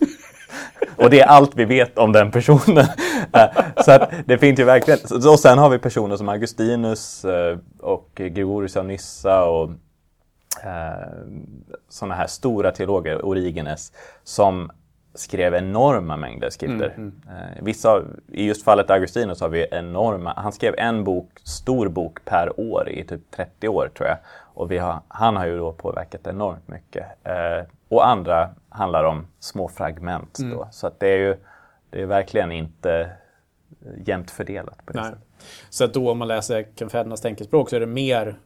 Och 0.96 1.10
det 1.10 1.20
är 1.20 1.26
allt 1.26 1.54
vi 1.54 1.64
vet 1.64 1.98
om 1.98 2.12
den 2.12 2.30
personen. 2.30 2.86
Eh, 3.32 3.48
Så 3.84 3.92
att 3.92 4.10
det 4.26 4.38
finns 4.38 4.60
ju 4.60 4.64
verkligen. 4.64 5.00
Och 5.28 5.40
sen 5.40 5.58
har 5.58 5.70
vi 5.70 5.78
personer 5.78 6.16
som 6.16 6.28
Augustinus 6.28 7.24
eh, 7.24 7.58
och 7.78 8.10
Gregorius 8.14 8.76
av 8.76 8.84
Nyssa 8.84 9.44
och 9.44 9.70
sådana 11.88 12.14
här 12.14 12.26
stora 12.26 12.70
teologer, 12.70 13.24
Origenes, 13.24 13.92
som 14.24 14.70
skrev 15.14 15.54
enorma 15.54 16.16
mängder 16.16 16.50
skrifter. 16.50 16.94
Eh, 17.28 17.62
Vissa, 17.62 18.02
I 18.28 18.46
just 18.46 18.64
fallet 18.64 18.90
Augustinus 18.90 19.40
har 19.40 19.48
vi 19.48 19.66
enorma, 19.70 20.32
han 20.36 20.52
skrev 20.52 20.74
en 20.78 21.04
bok, 21.04 21.40
stor 21.44 21.88
bok 21.88 22.24
per 22.24 22.60
år 22.60 22.88
i 22.88 23.04
typ 23.04 23.30
30 23.30 23.68
år 23.68 23.90
tror 23.96 24.08
jag. 24.08 24.18
Och 24.28 24.72
har, 24.72 25.00
han 25.08 25.36
har 25.36 25.46
ju 25.46 25.58
då 25.58 25.72
påverkat 25.72 26.26
enormt 26.26 26.68
mycket. 26.68 27.06
Eh, 27.24 27.66
och 27.88 28.08
andra 28.08 28.50
handlar 28.68 29.04
om 29.04 29.26
små 29.38 29.68
fragment. 29.68 30.38
Då. 30.38 30.68
Så 30.70 30.86
att 30.86 31.00
det 31.00 31.08
är 31.08 31.18
ju 31.18 31.36
det 31.90 32.02
är 32.02 32.06
verkligen 32.06 32.52
inte 32.52 33.10
jämnt 34.06 34.30
fördelat 34.30 34.86
på 34.86 34.92
det 34.92 35.00
Nej. 35.00 35.10
sättet. 35.10 35.26
Så 35.70 35.84
att 35.84 35.94
då 35.94 36.10
om 36.10 36.18
man 36.18 36.28
läser 36.28 36.66
Kenfädernas 36.78 37.20
tänkespråk 37.20 37.70
så 37.70 37.76
är 37.76 37.80
det 37.80 37.86
mer 37.86 38.36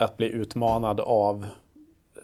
att 0.00 0.16
bli 0.16 0.32
utmanad 0.32 1.00
av 1.00 1.46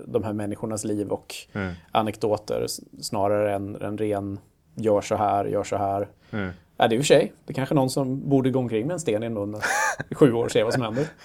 de 0.06 0.24
här 0.24 0.32
människornas 0.32 0.84
liv 0.84 1.08
och 1.08 1.34
Mm. 1.52 1.72
anekdoter 1.92 2.66
snarare 3.00 3.54
än 3.54 3.76
en 3.82 3.98
ren 3.98 4.38
gör 4.74 5.00
så 5.00 5.16
här, 5.16 5.44
gör 5.44 5.64
så 5.64 5.76
här. 5.76 6.08
Mm. 6.30 6.50
Ja, 6.76 6.88
det 6.88 6.94
är 6.94 6.96
i 6.96 7.00
och 7.00 7.02
för 7.02 7.06
sig. 7.06 7.32
Det 7.46 7.52
är 7.52 7.54
kanske 7.54 7.74
någon 7.74 7.90
som 7.90 8.28
borde 8.28 8.50
gå 8.50 8.58
omkring 8.58 8.86
med 8.86 8.94
en 8.94 9.00
sten 9.00 9.22
i 9.22 9.28
munnen 9.28 9.60
i 10.10 10.14
sju 10.14 10.32
år 10.32 10.44
och 10.44 10.50
se 10.50 10.62
vad 10.62 10.72
som 10.72 10.82
händer. 10.82 11.06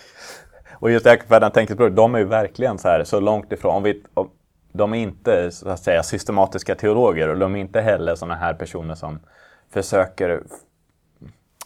Och 0.72 0.92
just 0.92 1.06
Ökenfädernas 1.06 1.54
tänkespråk, 1.54 1.92
de 1.92 2.16
är 2.16 2.20
ju 2.20 2.26
verkligen 2.26 2.78
så 2.78 2.88
här 2.88 3.04
så 3.04 3.20
långt 3.20 3.52
ifrån. 3.52 3.76
Om 3.76 3.84
vi, 3.84 4.04
om, 4.14 4.30
de 4.72 4.94
är 4.94 4.98
inte 4.98 5.52
så 5.52 5.70
att 5.70 5.80
säga 5.80 6.04
systematiska 6.04 6.76
teologer 6.76 7.28
och 7.30 7.38
de 7.38 7.56
är 7.56 7.60
inte 7.60 7.82
heller 7.82 8.16
sådana 8.16 8.36
här 8.36 8.54
personer 8.54 8.96
som 8.96 9.20
försöker 9.70 10.44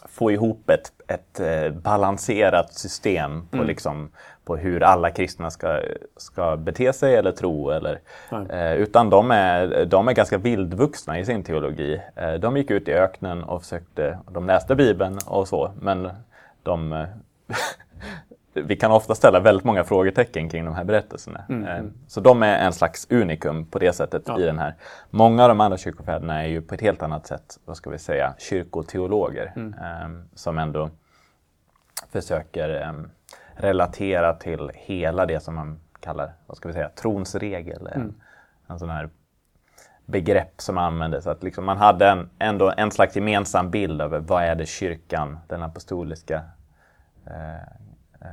få 0.08 0.30
ihop 0.30 0.70
ett, 0.70 0.92
ett 1.08 1.40
eh, 1.40 1.72
balanserat 1.72 2.74
system 2.74 3.46
på, 3.50 3.62
liksom, 3.62 4.10
på 4.44 4.56
hur 4.56 4.82
alla 4.82 5.10
kristna 5.10 5.50
ska, 5.50 5.80
ska 6.16 6.56
bete 6.56 6.92
sig 6.92 7.16
eller 7.16 7.32
tro. 7.32 7.70
Eller, 7.70 8.00
eh, 8.50 8.74
utan 8.74 9.10
de 9.10 9.30
är, 9.30 9.84
de 9.84 10.08
är 10.08 10.12
ganska 10.12 10.38
vildvuxna 10.38 11.18
i 11.18 11.24
sin 11.24 11.42
teologi. 11.42 12.00
Eh, 12.16 12.34
de 12.34 12.56
gick 12.56 12.70
ut 12.70 12.88
i 12.88 12.92
öknen 12.92 13.44
och 13.44 13.62
försökte, 13.62 14.18
de 14.30 14.46
läste 14.46 14.74
Bibeln 14.74 15.18
och 15.26 15.48
så, 15.48 15.72
men 15.80 16.08
de 16.62 17.06
vi 18.64 18.76
kan 18.76 18.90
ofta 18.92 19.14
ställa 19.14 19.40
väldigt 19.40 19.64
många 19.64 19.84
frågetecken 19.84 20.48
kring 20.48 20.64
de 20.64 20.74
här 20.74 20.84
berättelserna. 20.84 21.44
Eh, 21.48 21.84
Så 22.06 22.20
de 22.20 22.42
är 22.42 22.58
en 22.58 22.72
slags 22.72 23.06
unikum 23.10 23.66
på 23.66 23.78
det 23.78 23.92
sättet 23.92 24.22
Ja. 24.26 24.38
i 24.40 24.42
den 24.42 24.58
här. 24.58 24.74
Många 25.10 25.42
av 25.42 25.48
de 25.48 25.60
andra 25.60 25.78
kyrkofäderna 25.78 26.42
är 26.42 26.48
ju 26.48 26.62
på 26.62 26.74
ett 26.74 26.80
helt 26.80 27.02
annat 27.02 27.26
sätt, 27.26 27.58
vad 27.64 27.76
ska 27.76 27.90
vi 27.90 27.98
säga, 27.98 28.34
kyrkoteologer. 28.38 29.52
eh, 29.56 30.08
Som 30.34 30.58
ändå 30.58 30.90
försöker 32.10 32.82
eh, 32.82 32.92
relatera 33.54 34.32
till 34.34 34.70
hela 34.74 35.26
det 35.26 35.40
som 35.40 35.54
man 35.54 35.80
kallar, 36.00 36.32
vad 36.46 36.56
ska 36.56 36.68
vi 36.68 36.72
säga, 36.74 36.88
trons 36.88 37.34
regel. 37.34 37.86
En, 37.92 38.14
en 38.68 38.78
sån 38.78 38.90
här 38.90 39.08
begrepp 40.06 40.60
som 40.60 40.78
användes. 40.78 41.26
Att 41.26 41.42
liksom 41.42 41.64
man 41.64 41.76
hade 41.76 42.08
en, 42.08 42.30
ändå 42.38 42.72
en 42.76 42.90
slags 42.90 43.16
gemensam 43.16 43.70
bild 43.70 44.00
över 44.02 44.18
vad 44.18 44.42
är 44.42 44.54
det 44.54 44.66
kyrkan, 44.66 45.38
den 45.48 45.62
apostoliska 45.62 46.42
eh, 47.26 47.72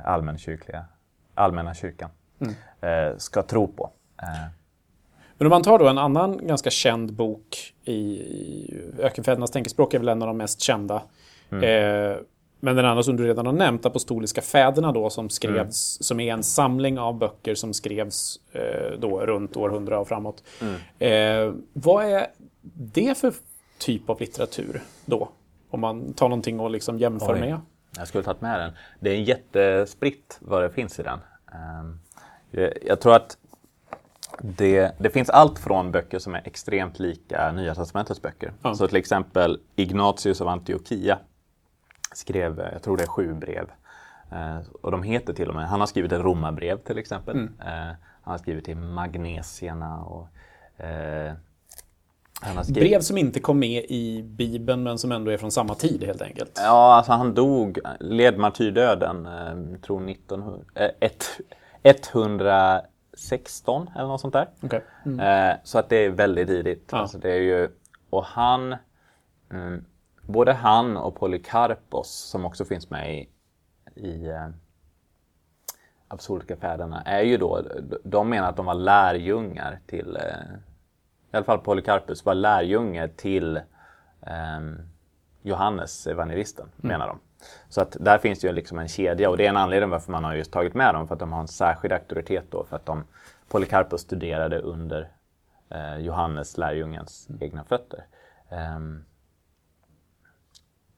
allmänkyrkliga, 0.04 0.84
allmänna 1.34 1.74
kyrkan, 1.74 2.10
eh, 2.80 3.16
ska 3.18 3.42
tro 3.42 3.68
på. 3.68 3.90
Eh, 4.22 4.28
Men 5.38 5.46
om 5.46 5.50
man 5.50 5.62
tar 5.62 5.78
då 5.78 5.88
en 5.88 5.98
annan 5.98 6.46
ganska 6.46 6.70
känd 6.70 7.12
bok 7.12 7.74
i, 7.84 8.20
Ökenfädernas 8.98 9.50
tänkespråk 9.50 9.94
är 9.94 9.98
väl 9.98 10.08
en 10.08 10.22
av 10.22 10.28
de 10.28 10.36
mest 10.36 10.60
kända. 10.60 11.02
Eh, 11.50 12.16
men 12.60 12.76
den 12.76 12.84
andra 12.84 13.02
som 13.02 13.16
du 13.16 13.24
redan 13.24 13.46
har 13.46 13.52
nämnt, 13.52 13.86
Apostoliska 13.86 14.40
fäderna 14.42 14.92
då, 14.92 15.10
som 15.10 15.30
skrevs, 15.30 15.98
som 16.04 16.20
är 16.20 16.32
en 16.32 16.42
samling 16.42 16.98
av 16.98 17.18
böcker 17.18 17.54
som 17.54 17.74
skrevs 17.74 18.40
eh, 18.52 18.98
då 18.98 19.20
runt 19.20 19.56
århundra 19.56 19.98
och 19.98 20.08
framåt. 20.08 20.44
Eh, 20.98 21.52
vad 21.72 22.04
är 22.04 22.26
det 22.74 23.18
för 23.18 23.32
typ 23.78 24.10
av 24.10 24.20
litteratur 24.20 24.82
då? 25.04 25.28
Om 25.70 25.80
man 25.80 26.12
tar 26.12 26.28
någonting 26.28 26.60
och 26.60 26.70
liksom 26.70 26.98
jämför 26.98 27.34
Oj. 27.34 27.40
med. 27.40 27.60
Jag 27.96 28.08
skulle 28.08 28.24
tagit 28.24 28.40
med 28.40 28.60
den. 28.60 28.72
Det 29.00 29.10
är 29.10 29.16
jättespritt 29.20 30.38
vad 30.40 30.62
det 30.62 30.70
finns 30.70 30.98
i 30.98 31.02
den. 31.02 31.18
Ehm, 31.52 32.00
jag- 32.50 33.00
tror 33.00 33.14
att 33.16 33.36
det, 34.40 34.92
det 34.98 35.10
finns 35.10 35.30
allt 35.30 35.58
från 35.58 35.92
böcker 35.92 36.18
som 36.18 36.34
är 36.34 36.42
extremt 36.44 36.98
lika 36.98 37.52
Nya 37.52 37.74
Testamentets 37.74 38.22
böcker. 38.22 38.52
Ja. 38.62 38.74
Så 38.74 38.88
till 38.88 38.96
exempel 38.96 39.60
Ignatius 39.76 40.40
av 40.40 40.48
Antiochia 40.48 41.18
skrev, 42.14 42.68
jag 42.72 42.82
tror 42.82 42.96
det 42.96 43.02
är 43.02 43.06
sju 43.06 43.34
brev. 43.34 43.70
Eh, 44.32 44.58
Och 44.82 44.90
de 44.90 45.02
heter 45.02 45.32
till 45.32 45.48
och 45.48 45.54
med, 45.54 45.68
han 45.68 45.80
har 45.80 45.86
skrivit 45.86 46.12
ett 46.12 46.20
romarbrev 46.20 46.78
till 46.78 46.98
exempel. 46.98 47.36
Mm. 47.36 47.54
Eh, 47.60 47.94
Han 48.22 48.32
har 48.32 48.38
skrivit 48.38 48.64
till 48.64 48.76
Magnesierna 48.76 50.00
och 50.04 50.28
eh. 50.84 51.32
Brev 52.68 53.00
som 53.00 53.18
inte 53.18 53.40
kom 53.40 53.58
med 53.58 53.84
i 53.88 54.22
Bibeln 54.22 54.82
men 54.82 54.98
som 54.98 55.12
ändå 55.12 55.30
är 55.30 55.36
från 55.36 55.50
samma 55.50 55.74
tid 55.74 56.04
helt 56.04 56.22
enkelt. 56.22 56.60
Ja, 56.62 56.94
alltså 56.94 57.12
han 57.12 57.34
dog, 57.34 57.78
led 58.00 58.38
martyrdöden, 58.38 59.26
eh, 59.26 59.78
tror 59.80 60.10
1900, 60.10 60.64
eh, 60.74 60.90
ett, 61.00 61.24
116 61.82 63.90
eller 63.96 64.06
något 64.06 64.20
sånt 64.20 64.32
där. 64.32 64.48
Okej. 64.60 64.84
Eh, 65.20 65.56
så 65.64 65.78
att 65.78 65.88
det 65.88 65.96
är 65.96 66.10
väldigt 66.10 66.48
tidigt. 66.48 66.88
Ja. 66.92 66.98
Alltså 66.98 67.18
det 67.18 67.32
är 67.32 67.40
ju, 67.40 67.68
och 68.10 68.24
han, 68.24 68.76
mm, 69.50 69.84
både 70.20 70.52
han 70.52 70.96
och 70.96 71.16
Polycarpos 71.16 72.08
som 72.08 72.44
också 72.44 72.64
finns 72.64 72.90
med 72.90 73.14
i, 73.14 73.28
i 73.94 74.26
eh, 74.26 74.48
Apostoliska 76.08 76.56
fäderna 76.56 77.02
är 77.02 77.22
ju 77.22 77.36
då, 77.36 77.62
de 78.04 78.28
menar 78.28 78.48
att 78.48 78.56
de 78.56 78.66
var 78.66 78.74
lärjungar 78.74 79.80
till, 79.86 80.16
eh, 80.16 80.22
i 81.34 81.36
alla 81.36 81.44
fall 81.44 81.58
Polycarpus 81.58 82.24
var 82.24 82.34
lärjunge 82.34 83.08
till 83.08 83.60
ehm, 84.26 84.78
Johannes 85.42 86.06
evangelisten, 86.06 86.68
menar 86.76 87.06
de. 87.06 87.20
Så 87.68 87.80
att 87.80 87.96
där 88.00 88.18
finns 88.18 88.44
ju 88.44 88.52
liksom 88.52 88.78
en 88.78 88.88
kedja 88.88 89.30
och 89.30 89.36
det 89.36 89.46
är 89.46 89.48
en 89.48 89.56
anledning 89.56 89.90
varför 89.90 90.12
man 90.12 90.24
har 90.24 90.34
just 90.34 90.52
tagit 90.52 90.74
med 90.74 90.94
dem 90.94 91.08
för 91.08 91.14
att 91.14 91.20
de 91.20 91.32
har 91.32 91.40
en 91.40 91.48
särskild 91.48 91.92
auktoritet 91.92 92.44
då 92.50 92.64
för 92.64 92.76
att 92.76 92.86
de 92.86 93.04
Polycarpus 93.48 94.00
studerade 94.00 94.58
under 94.58 95.08
eh, 95.70 95.96
Johannes 95.96 96.58
lärjungens 96.58 97.28
mm. 97.28 97.42
egna 97.42 97.64
fötter. 97.64 98.06
Um, 98.76 99.04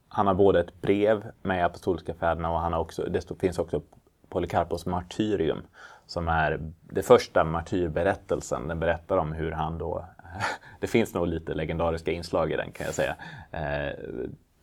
han 0.08 0.26
har 0.26 0.34
både 0.34 0.60
ett 0.60 0.80
brev 0.80 1.32
med 1.42 1.64
apostoliska 1.64 2.14
fäderna 2.14 2.50
och 2.50 2.60
han 2.60 2.72
har 2.72 2.80
också, 2.80 3.04
det 3.04 3.40
finns 3.40 3.58
också 3.58 3.82
Polycarpos 4.28 4.86
martyrium 4.86 5.62
som 6.06 6.28
är 6.28 6.72
det 6.80 7.02
första 7.02 7.44
martyrberättelsen. 7.44 8.68
Den 8.68 8.80
berättar 8.80 9.16
om 9.16 9.32
hur 9.32 9.52
han 9.52 9.78
då, 9.78 10.04
det 10.80 10.86
finns 10.86 11.14
nog 11.14 11.26
lite 11.26 11.54
legendariska 11.54 12.12
inslag 12.12 12.52
i 12.52 12.56
den 12.56 12.72
kan 12.72 12.86
jag 12.86 12.94
säga. 12.94 13.16
Eh, 13.50 13.94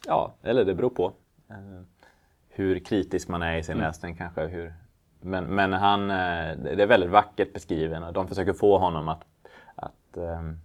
ja, 0.07 0.33
eller 0.43 0.65
det 0.65 0.75
beror 0.75 0.89
på 0.89 1.13
eh, 1.49 1.81
hur 2.49 2.79
kritisk 2.79 3.27
man 3.27 3.41
är 3.41 3.57
i 3.57 3.63
sin 3.63 3.75
mm. 3.75 3.87
läsning 3.87 4.15
kanske. 4.15 4.45
Hur, 4.45 4.73
men, 5.21 5.43
men 5.43 5.73
han, 5.73 6.01
eh, 6.11 6.57
det 6.57 6.83
är 6.83 6.87
väldigt 6.87 7.09
vackert 7.09 7.53
beskriven 7.53 8.03
och 8.03 8.13
de 8.13 8.27
försöker 8.27 8.53
få 8.53 8.77
honom 8.77 9.07
att, 9.07 9.23
att 9.75 10.17
um, 10.17 10.59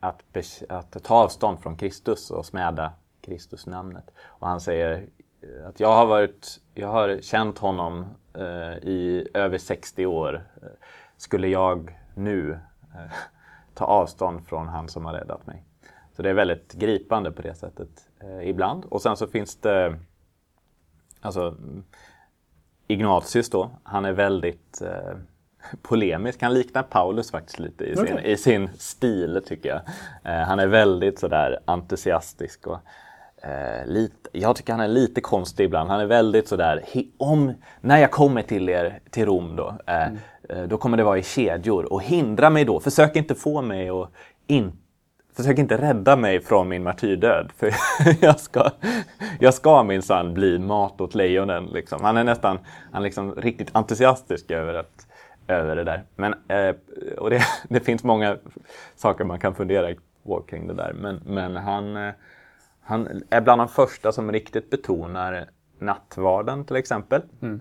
att, 0.00 0.22
att 0.68 1.04
ta 1.04 1.14
avstånd 1.14 1.60
från 1.60 1.76
Kristus 1.76 2.30
och 2.30 2.46
smäda 2.46 2.92
Kristusnamnet. 3.20 4.10
Och 4.24 4.48
han 4.48 4.60
säger 4.60 5.06
att 5.66 5.80
jag 5.80 5.92
har, 5.92 6.06
varit, 6.06 6.60
jag 6.74 6.88
har 6.88 7.18
känt 7.22 7.58
honom 7.58 8.04
eh, 8.34 8.88
i 8.88 9.28
över 9.34 9.58
60 9.58 10.06
år. 10.06 10.44
Skulle 11.16 11.48
jag 11.48 11.99
nu 12.14 12.58
eh, 12.94 13.12
ta 13.74 13.84
avstånd 13.84 14.46
från 14.46 14.68
han 14.68 14.88
som 14.88 15.04
har 15.04 15.12
räddat 15.12 15.46
mig? 15.46 15.64
Så 16.16 16.22
det 16.22 16.30
är 16.30 16.34
väldigt 16.34 16.72
gripande 16.72 17.32
på 17.32 17.42
det 17.42 17.54
sättet 17.54 17.88
eh, 18.20 18.48
ibland. 18.48 18.84
Och 18.84 19.02
sen 19.02 19.16
så 19.16 19.26
finns 19.26 19.56
det 19.56 19.98
alltså 21.20 21.56
Ignatius 22.86 23.50
då, 23.50 23.70
han 23.82 24.04
är 24.04 24.12
väldigt 24.12 24.82
eh, 24.82 25.16
polemisk. 25.82 26.42
Han 26.42 26.54
liknar 26.54 26.82
Paulus 26.82 27.30
faktiskt 27.30 27.58
lite 27.58 27.84
i, 27.84 27.92
okay. 27.92 28.06
sin, 28.06 28.18
i 28.18 28.36
sin 28.36 28.68
stil 28.78 29.42
tycker 29.46 29.68
jag. 29.68 29.80
Eh, 30.32 30.46
han 30.46 30.58
är 30.58 30.66
väldigt 30.66 31.18
sådär 31.18 31.58
entusiastisk. 31.64 32.66
Och, 32.66 32.78
eh, 33.42 33.86
lite, 33.86 34.30
jag 34.32 34.56
tycker 34.56 34.72
han 34.72 34.80
är 34.80 34.88
lite 34.88 35.20
konstig 35.20 35.64
ibland. 35.64 35.90
Han 35.90 36.00
är 36.00 36.06
väldigt 36.06 36.48
sådär, 36.48 36.84
om, 37.16 37.52
när 37.80 37.98
jag 37.98 38.10
kommer 38.10 38.42
till 38.42 38.68
er 38.68 39.00
till 39.10 39.26
Rom 39.26 39.56
då, 39.56 39.68
eh, 39.86 40.06
mm. 40.06 40.18
Eh, 40.48 40.62
då 40.62 40.76
kommer 40.76 40.96
det 40.96 41.04
vara 41.04 41.18
i 41.18 41.22
kedjor 41.22 41.92
och 41.92 42.02
hindra 42.02 42.50
mig 42.50 42.64
då. 42.64 42.80
Försök 42.80 43.16
inte 43.16 43.34
få 43.34 43.62
mig 43.62 43.88
att 43.88 44.10
inte 44.46 44.76
Försök 45.36 45.58
inte 45.58 45.76
rädda 45.76 46.16
mig 46.16 46.40
från 46.40 46.68
min 46.68 46.82
martyrdöd. 46.82 47.50
För 47.56 47.74
jag 48.20 48.40
ska, 48.40 48.70
jag 49.40 49.54
ska 49.54 49.82
minsann 49.82 50.34
bli 50.34 50.58
mat 50.58 51.00
åt 51.00 51.14
lejonen. 51.14 51.66
Liksom. 51.66 52.04
Han 52.04 52.16
är 52.16 52.24
nästan 52.24 52.58
han 52.92 53.02
är 53.02 53.04
liksom 53.04 53.34
riktigt 53.34 53.70
entusiastisk 53.72 54.50
över 54.50 54.74
att 54.74 55.06
över 55.48 55.76
det 55.76 55.84
där. 55.84 56.02
Men, 56.16 56.34
eh, 56.48 56.74
och 57.18 57.30
det, 57.30 57.42
det, 57.68 57.80
finns 57.80 58.04
många 58.04 58.36
saker 58.96 59.24
man 59.24 59.38
kan 59.38 59.54
fundera 59.54 59.94
på 60.24 60.40
kring 60.40 60.66
det 60.66 60.74
där. 60.74 60.92
Men, 60.92 61.20
men 61.24 61.56
han, 61.56 61.96
eh, 61.96 62.12
han 62.90 63.22
är 63.30 63.40
bland 63.40 63.60
de 63.60 63.68
första 63.68 64.12
som 64.12 64.32
riktigt 64.32 64.70
betonar 64.70 65.50
nattvarden 65.78 66.64
till 66.64 66.76
exempel. 66.76 67.22
Mm. 67.42 67.60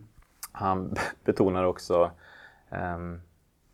Han 0.51 0.95
betonar 1.23 1.63
också, 1.63 2.11
um, 2.69 3.21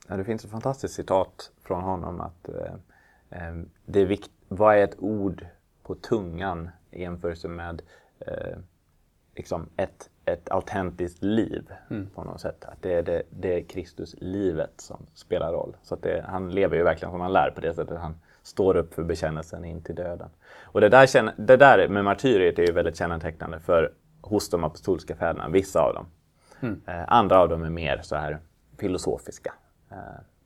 ja, 0.07 0.17
det 0.17 0.23
finns 0.23 0.45
ett 0.45 0.51
fantastiskt 0.51 0.93
citat 0.93 1.51
från 1.63 1.83
honom 1.83 2.21
att 2.21 2.49
uh, 2.49 3.49
um, 3.49 3.69
det 3.85 3.99
är 3.99 4.05
vikt, 4.05 4.31
vad 4.47 4.75
är 4.75 4.83
ett 4.83 4.95
ord 4.99 5.45
på 5.83 5.95
tungan 5.95 6.69
i 6.91 7.01
jämförelse 7.01 7.47
med 7.47 7.81
uh, 8.27 8.57
liksom 9.35 9.69
ett 9.77 10.09
ett 10.25 10.51
autentiskt 10.51 11.23
liv 11.23 11.71
mm. 11.89 12.09
på 12.15 12.23
något 12.23 12.41
sätt. 12.41 12.65
Att 12.65 12.81
det 12.81 12.93
är, 12.93 13.03
det, 13.03 13.23
det 13.29 13.59
är 13.59 13.63
Kristus-livet 13.63 14.81
som 14.81 15.05
spelar 15.13 15.53
roll. 15.53 15.77
Så 15.83 15.93
att 15.93 16.01
det, 16.01 16.25
han 16.27 16.51
lever 16.51 16.77
ju 16.77 16.83
verkligen 16.83 17.11
som 17.11 17.21
han 17.21 17.33
lär 17.33 17.51
på 17.51 17.61
det 17.61 17.73
sättet. 17.73 17.99
Han 17.99 18.15
står 18.45 18.77
upp 18.77 18.93
för 18.93 19.03
bekännelsen 19.03 19.65
in 19.65 19.81
till 19.81 19.95
döden. 19.95 20.29
Och 20.63 20.81
det 20.81 20.89
där, 20.89 21.33
det 21.37 21.57
där 21.57 21.87
med 21.87 22.03
martyriet 22.03 22.59
är 22.59 22.63
ju 22.63 22.71
väldigt 22.71 22.97
kännetecknande 22.97 23.59
för 23.59 23.93
hos 24.21 24.49
de 24.49 24.63
apostoliska 24.63 25.15
fäderna, 25.15 25.49
vissa 25.49 25.79
av 25.79 25.93
dem. 25.93 26.05
Mm. 26.59 26.81
Eh, 26.87 27.03
andra 27.07 27.39
av 27.39 27.49
dem 27.49 27.63
är 27.63 27.69
mer 27.69 27.99
så 28.03 28.15
här 28.15 28.39
filosofiska. 28.77 29.53
Eh, 29.91 29.97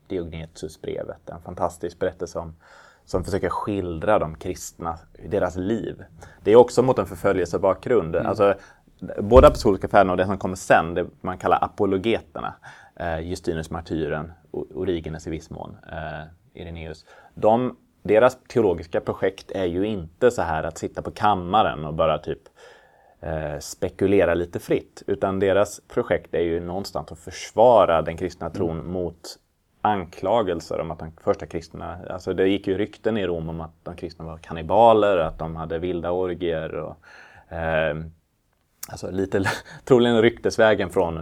Diognetusbrevet, 0.07 1.29
en 1.29 1.41
fantastisk 1.41 1.99
berättelse 1.99 2.39
om 2.39 2.55
som 3.05 3.23
försöker 3.23 3.49
skildra 3.49 4.19
de 4.19 4.35
kristna, 4.35 4.99
deras 5.29 5.55
liv. 5.55 6.03
Det 6.43 6.51
är 6.51 6.55
också 6.55 6.81
mot 6.81 6.99
en 6.99 7.05
förföljelsebakgrund. 7.05 8.15
Mm. 8.15 8.27
Alltså, 8.27 8.55
både 9.19 9.47
apostoliska 9.47 9.87
fäderna 9.87 10.11
och 10.11 10.17
det 10.17 10.25
som 10.25 10.37
kommer 10.37 10.55
sen, 10.55 10.93
det 10.93 11.07
man 11.21 11.37
kallar 11.37 11.63
apologeterna, 11.63 12.53
eh, 12.95 13.19
Justinus 13.19 13.69
martyren, 13.69 14.31
Origenes 14.51 15.27
i 15.27 15.29
viss 15.29 15.49
mån, 15.49 15.77
eh, 15.91 16.61
Irenaeus, 16.61 17.05
de, 17.33 17.77
deras 18.09 18.37
teologiska 18.47 19.01
projekt 19.01 19.51
är 19.51 19.65
ju 19.65 19.85
inte 19.85 20.31
så 20.31 20.41
här 20.41 20.63
att 20.63 20.77
sitta 20.77 21.01
på 21.01 21.11
kammaren 21.11 21.85
och 21.85 21.93
bara 21.93 22.17
typ 22.17 22.39
eh, 23.21 23.59
spekulera 23.59 24.33
lite 24.33 24.59
fritt, 24.59 25.03
utan 25.07 25.39
deras 25.39 25.81
projekt 25.87 26.33
är 26.33 26.41
ju 26.41 26.59
någonstans 26.59 27.11
att 27.11 27.19
försvara 27.19 28.01
den 28.01 28.17
kristna 28.17 28.49
tron 28.49 28.79
mm. 28.79 28.91
mot 28.91 29.37
anklagelser 29.81 30.79
om 30.79 30.91
att 30.91 30.99
de 30.99 31.11
första 31.23 31.45
kristna, 31.45 31.97
alltså 32.09 32.33
det 32.33 32.47
gick 32.47 32.67
ju 32.67 32.77
rykten 32.77 33.17
i 33.17 33.27
Rom 33.27 33.49
om 33.49 33.61
att 33.61 33.75
de 33.83 33.95
kristna 33.95 34.25
var 34.25 34.37
kannibaler, 34.37 35.17
att 35.17 35.39
de 35.39 35.55
hade 35.55 35.79
vilda 35.79 36.11
orgier 36.11 36.75
och 36.75 36.97
eh, 37.55 37.97
alltså 38.89 39.11
lite 39.11 39.43
troligen 39.85 40.21
ryktesvägen 40.21 40.89
från 40.89 41.19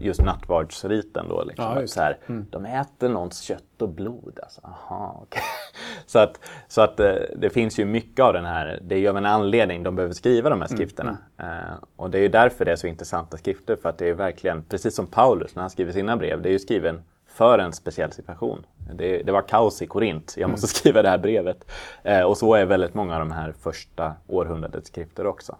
just 0.00 0.22
nattvardsriten 0.22 1.28
då. 1.28 1.44
Liksom. 1.44 1.64
Ja, 1.64 1.86
så 1.86 2.00
här, 2.00 2.18
mm. 2.26 2.46
De 2.50 2.64
äter 2.64 3.08
någons 3.08 3.40
kött 3.40 3.82
och 3.82 3.88
blod. 3.88 4.38
Alltså. 4.42 4.60
Aha, 4.64 5.20
okay. 5.22 5.42
så 6.06 6.18
att, 6.18 6.40
så 6.68 6.80
att 6.80 6.96
det, 6.96 7.16
eh, 7.16 7.38
det, 7.38 7.50
finns 7.50 7.78
ju 7.78 7.84
mycket 7.84 8.24
av 8.24 8.32
den 8.32 8.44
här, 8.44 8.80
det 8.82 8.94
är 8.94 8.98
ju 8.98 9.08
av 9.08 9.16
en 9.16 9.26
anledning 9.26 9.82
de 9.82 9.96
behöver 9.96 10.14
skriva 10.14 10.50
de 10.50 10.60
här 10.60 10.68
mm, 10.68 10.76
skrifterna. 10.76 11.18
Mm. 11.36 11.52
Uh, 11.52 11.74
och 11.96 12.10
det 12.10 12.18
är 12.18 12.22
ju 12.22 12.28
därför 12.28 12.64
det 12.64 12.72
är 12.72 12.76
så 12.76 12.86
intressanta 12.86 13.36
skrifter, 13.36 13.76
för 13.76 13.88
att 13.88 13.98
det 13.98 14.08
är 14.08 14.14
verkligen, 14.14 14.62
precis 14.62 14.94
som 14.94 15.06
Paulus 15.06 15.54
när 15.54 15.62
han 15.62 15.70
skriver 15.70 15.92
sina 15.92 16.16
brev, 16.16 16.42
det 16.42 16.48
är 16.48 16.52
ju 16.52 16.58
skriven 16.58 17.02
för 17.26 17.58
en 17.58 17.72
speciell 17.72 18.12
situation. 18.12 18.66
Det, 18.94 19.22
det 19.22 19.32
var 19.32 19.42
kaos 19.42 19.82
i 19.82 19.86
Korint, 19.86 20.34
jag 20.38 20.50
måste 20.50 20.64
mm. 20.64 20.68
skriva 20.68 21.02
det 21.02 21.08
här 21.08 21.18
brevet. 21.18 21.70
Uh, 22.08 22.22
och 22.22 22.38
så 22.38 22.54
är 22.54 22.64
väldigt 22.64 22.94
många 22.94 23.14
av 23.14 23.20
de 23.20 23.30
här 23.30 23.52
första 23.52 24.14
århundradets 24.26 24.88
skrifter 24.88 25.26
också. 25.26 25.56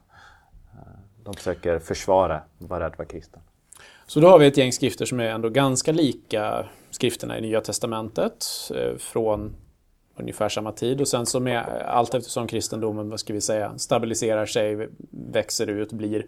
De 1.29 1.35
försöker 1.35 1.79
försvara, 1.79 2.41
vara 2.59 2.85
rädd 2.85 2.95
vara 2.97 3.09
kristen. 3.09 3.41
Så 4.09 4.21
då 4.21 4.29
har 4.29 4.39
vi 4.39 4.47
ett 4.47 4.57
gäng 4.57 4.73
skrifter 4.73 5.05
som 5.05 5.21
är 5.21 5.25
ändå 5.25 5.49
ganska 5.49 5.93
lika 5.93 6.67
skrifterna 6.91 7.39
i 7.39 7.41
Nya 7.41 7.61
Testamentet 7.61 8.47
eh, 8.75 8.97
från 8.99 9.57
ungefär 10.17 10.49
samma 10.49 10.73
tid 10.73 11.01
och 11.01 11.09
sen 11.09 11.27
så 11.27 11.41
med 11.41 11.65
allt 11.87 12.15
eftersom 12.15 12.47
kristendomen, 12.47 13.11
vad 13.11 13.21
ska 13.21 13.33
vi 13.33 13.41
säga, 13.41 13.79
stabiliserar 13.79 14.47
sig, 14.47 14.89
växer 15.33 15.67
ut, 15.67 15.93
blir 15.93 16.27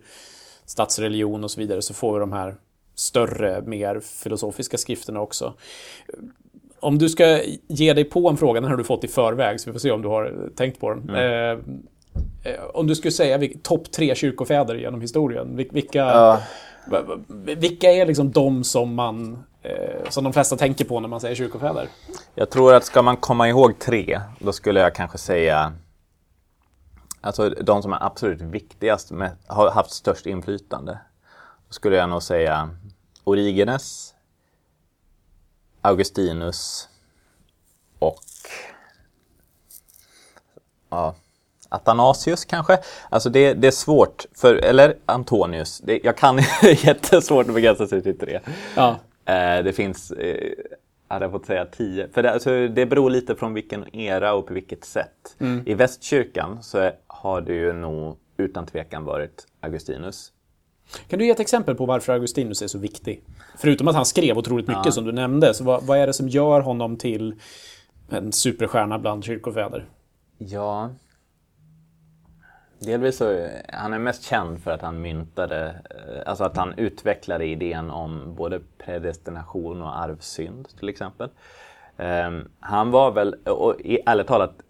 statsreligion 0.66 1.45
och 1.45 1.51
så 1.51 1.61
vidare 1.61 1.83
så 1.83 1.95
får 1.95 2.12
vi 2.12 2.21
de 2.21 2.33
här 2.33 2.55
större, 2.95 3.62
mer 3.62 4.01
filosofiska 4.01 4.79
skrifterna 4.79 5.21
också. 5.21 5.55
Om 6.81 6.99
du 6.99 7.09
ska 7.09 7.40
ge 7.69 7.93
dig 7.93 8.05
på 8.05 8.29
en 8.29 8.37
fråga, 8.37 8.61
den 8.61 8.71
har 8.71 8.77
du 8.77 8.85
fått 8.85 9.05
i 9.05 9.09
förväg, 9.09 9.61
så 9.61 9.71
vi 9.71 9.73
får 9.73 9.81
se 9.81 9.90
om 9.90 10.03
du 10.03 10.09
har 10.09 10.51
tänkt 10.57 10.81
på 10.81 10.90
den. 10.90 11.09
Mm. 11.09 11.59
Eh, 11.59 11.64
Eh, 12.45 12.64
om 12.75 12.87
du 12.87 12.95
skulle 12.95 13.12
säga 13.12 13.49
topp 13.62 13.90
tre 13.90 14.14
kyrkofäder 14.14 14.75
genom 14.75 15.01
historien, 15.01 15.57
vilka, 15.57 15.99
ja 15.99 16.43
vilka 17.29 17.90
är 17.90 18.07
liksom 18.07 18.33
de 18.33 18.64
som 18.64 18.95
man 18.95 19.45
eh, 19.62 20.09
som 20.09 20.25
de 20.25 20.33
flesta 20.33 20.57
tänker 20.57 20.85
på 20.85 21.01
när 21.01 21.09
man 21.09 21.21
säger 21.21 21.35
kyrkofäder? 21.35 21.88
Jag 22.35 22.51
tror 22.51 22.75
att 22.75 22.85
ska 22.85 23.03
man 23.03 23.16
komma 23.16 23.49
ihåg 23.49 23.79
tre, 23.79 24.21
då 24.38 24.53
skulle 24.53 24.81
jag 24.81 24.95
kanske 24.95 25.19
säga 25.19 25.73
Alltså 27.21 27.49
de 27.51 27.83
som 27.83 27.93
är 27.93 28.05
absolut 28.05 28.40
viktigast, 28.40 29.11
med, 29.11 29.37
har 29.47 29.71
haft 29.71 29.90
störst 29.90 30.27
inflytande. 30.27 30.99
Då 31.69 31.73
skulle 31.73 31.97
jag 31.97 32.09
nog 32.09 32.23
säga 32.23 32.71
Origenes, 33.25 34.14
Augustinus 35.81 36.88
och 37.99 38.21
ja, 40.88 41.14
Athanasius 41.71 42.45
kanske? 42.45 42.79
Alltså 43.09 43.31
det, 43.31 43.55
det 43.55 43.67
är 43.67 43.71
svårt, 43.71 44.27
för, 44.35 44.55
eller 44.55 44.95
Antonius. 45.07 45.79
Det, 45.79 46.01
jag 46.05 46.17
kan 46.17 46.39
jättesvårt 46.63 47.49
att 47.49 47.55
begränsa 47.55 47.87
sig 47.87 48.03
till 48.03 48.19
tre. 48.19 48.41
Ja. 48.77 48.97
Eh, 49.25 49.65
det 49.65 49.73
finns, 49.73 50.11
eh, 50.11 50.53
hade 51.09 51.25
jag 51.25 51.33
fått 51.33 51.47
säga 51.47 51.67
tio. 51.67 52.09
För 52.09 52.23
det, 52.23 52.33
alltså, 52.33 52.69
det 52.69 52.87
beror 52.87 53.11
lite 53.11 53.37
från 53.37 53.55
vilken 53.55 53.97
era 53.97 54.35
och 54.35 54.47
på 54.47 54.55
vilket 54.55 54.85
sätt. 54.85 55.37
Mm. 55.39 55.63
I 55.67 55.75
västkyrkan 55.75 56.63
så 56.63 56.91
har 57.07 57.41
det 57.41 57.55
ju 57.55 57.73
nog 57.73 58.17
utan 58.37 58.67
tvekan 58.67 59.05
varit 59.05 59.47
Augustinus. 59.61 60.33
Kan 61.09 61.19
du 61.19 61.25
ge 61.25 61.31
ett 61.31 61.41
exempel 61.41 61.75
på 61.75 61.87
varför 61.87 62.13
Augustinus 62.13 62.63
är 62.63 62.67
så 62.67 62.79
viktig? 62.79 63.23
Förutom 63.57 63.89
att 63.89 63.95
han 63.95 64.07
skrev 64.07 64.39
otroligt 64.39 64.69
mycket 64.69 64.87
ja. 64.87 64.93
som 64.93 65.05
du 65.05 65.13
nämnde, 65.13 65.55
så 65.55 65.65
vad, 65.65 65.83
vad 65.83 65.99
är 65.99 66.07
det 66.07 66.13
som 66.13 66.29
gör 66.29 66.61
honom 66.61 66.97
till 66.97 67.35
en 68.09 68.33
superstjärna 68.33 68.99
bland 68.99 69.25
kyrkofäder? 69.25 69.87
Ja, 70.39 70.91
Delvis 72.81 73.16
så, 73.16 73.49
han 73.69 73.93
är 73.93 73.99
mest 73.99 74.23
känd 74.23 74.61
för 74.61 74.71
att 74.71 74.83
han 74.83 75.01
myntade, 75.01 75.83
eh, 75.90 76.23
alltså 76.31 76.45
att 76.45 76.57
han 76.57 76.75
utvecklade 76.77 77.47
idén 77.47 77.90
om 77.90 78.35
både 78.35 78.61
predestination 78.79 79.83
och 79.83 79.99
arvsynd 79.99 80.69
till 80.79 80.88
exempel. 80.88 81.31
Um, 81.97 82.51
han 82.61 82.90
var 82.90 83.11
väl, 83.11 83.35
och 83.35 83.77
ärligt 84.07 84.27
talat, 84.27 84.61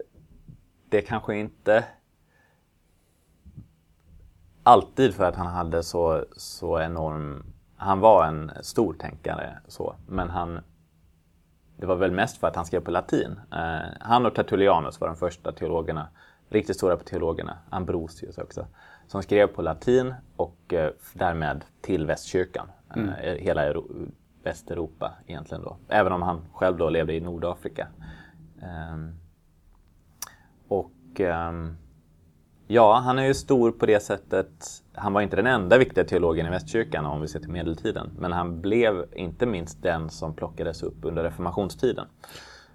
det 0.89 1.01
kanske 1.01 1.35
inte 1.35 1.85
alltid 4.63 5.15
för 5.15 5.23
att 5.23 5.35
han 5.35 5.47
hade 5.47 5.83
så, 5.83 6.25
så 6.37 6.79
enorm... 6.79 7.45
Han 7.75 7.99
var 7.99 8.25
en 8.25 8.51
stor 8.61 8.93
tänkare 8.93 9.57
så, 9.67 9.95
men 10.07 10.29
han... 10.29 10.59
Det 11.77 11.85
var 11.85 11.95
väl 11.95 12.11
mest 12.11 12.37
för 12.37 12.47
att 12.47 12.55
han 12.55 12.65
skrev 12.65 12.79
på 12.79 12.91
latin. 12.91 13.39
Uh, 13.53 13.79
han 13.99 14.25
och 14.25 14.35
Tertullianus 14.35 14.99
var 14.99 15.07
de 15.07 15.15
första 15.15 15.51
teologerna 15.51 16.07
riktigt 16.51 16.75
stora 16.75 16.97
på 16.97 17.03
teologerna, 17.03 17.57
Ambrosius 17.69 18.37
också, 18.37 18.67
som 19.07 19.23
skrev 19.23 19.47
på 19.47 19.61
latin 19.61 20.13
och 20.35 20.73
eh, 20.73 20.91
därmed 21.13 21.65
till 21.81 22.05
västkyrkan. 22.05 22.67
Eh, 22.89 23.03
mm. 23.03 23.13
Hela 23.39 23.63
Euro 23.63 23.85
Västeuropa 24.43 25.11
egentligen 25.27 25.63
då. 25.63 25.77
Även 25.87 26.11
om 26.11 26.21
han 26.21 26.41
själv 26.53 26.77
då 26.77 26.89
levde 26.89 27.13
i 27.13 27.19
Nordafrika. 27.19 27.87
Um, 28.93 29.15
och 30.67 31.19
um, 31.19 31.77
ja, 32.67 32.99
han 32.99 33.19
är 33.19 33.23
ju 33.23 33.33
stor 33.33 33.71
på 33.71 33.85
det 33.85 33.99
sättet. 33.99 34.83
Han 34.93 35.13
var 35.13 35.21
inte 35.21 35.35
den 35.35 35.47
enda 35.47 35.77
viktiga 35.77 36.03
teologen 36.03 36.47
i 36.47 36.49
västkyrkan 36.49 37.05
om 37.05 37.21
vi 37.21 37.27
ser 37.27 37.39
till 37.39 37.49
medeltiden. 37.49 38.11
Men 38.19 38.31
han 38.31 38.61
blev 38.61 39.05
inte 39.15 39.45
minst 39.45 39.83
den 39.83 40.09
som 40.09 40.35
plockades 40.35 40.83
upp 40.83 40.97
under 41.01 41.23
reformationstiden. 41.23 42.07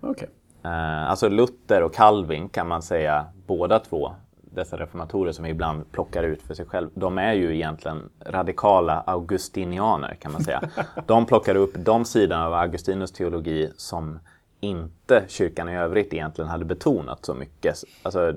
Okay. 0.00 0.28
Eh, 0.66 1.10
alltså 1.10 1.28
Luther 1.28 1.82
och 1.82 1.94
Calvin 1.94 2.48
kan 2.48 2.68
man 2.68 2.82
säga, 2.82 3.26
båda 3.46 3.78
två, 3.78 4.12
dessa 4.40 4.76
reformatorer 4.76 5.32
som 5.32 5.44
vi 5.44 5.50
ibland 5.50 5.92
plockar 5.92 6.22
ut 6.22 6.42
för 6.42 6.54
sig 6.54 6.66
själv, 6.66 6.90
de 6.94 7.18
är 7.18 7.32
ju 7.32 7.54
egentligen 7.54 8.10
radikala 8.26 9.00
augustinianer 9.00 10.14
kan 10.14 10.32
man 10.32 10.44
säga. 10.44 10.62
De 11.06 11.26
plockar 11.26 11.54
upp 11.54 11.74
de 11.76 12.04
sidorna 12.04 12.46
av 12.46 12.54
Augustinus 12.54 13.12
teologi 13.12 13.72
som 13.76 14.18
inte 14.60 15.24
kyrkan 15.28 15.68
i 15.68 15.76
övrigt 15.76 16.14
egentligen 16.14 16.50
hade 16.50 16.64
betonat 16.64 17.24
så 17.24 17.34
mycket. 17.34 17.84
Alltså, 18.02 18.34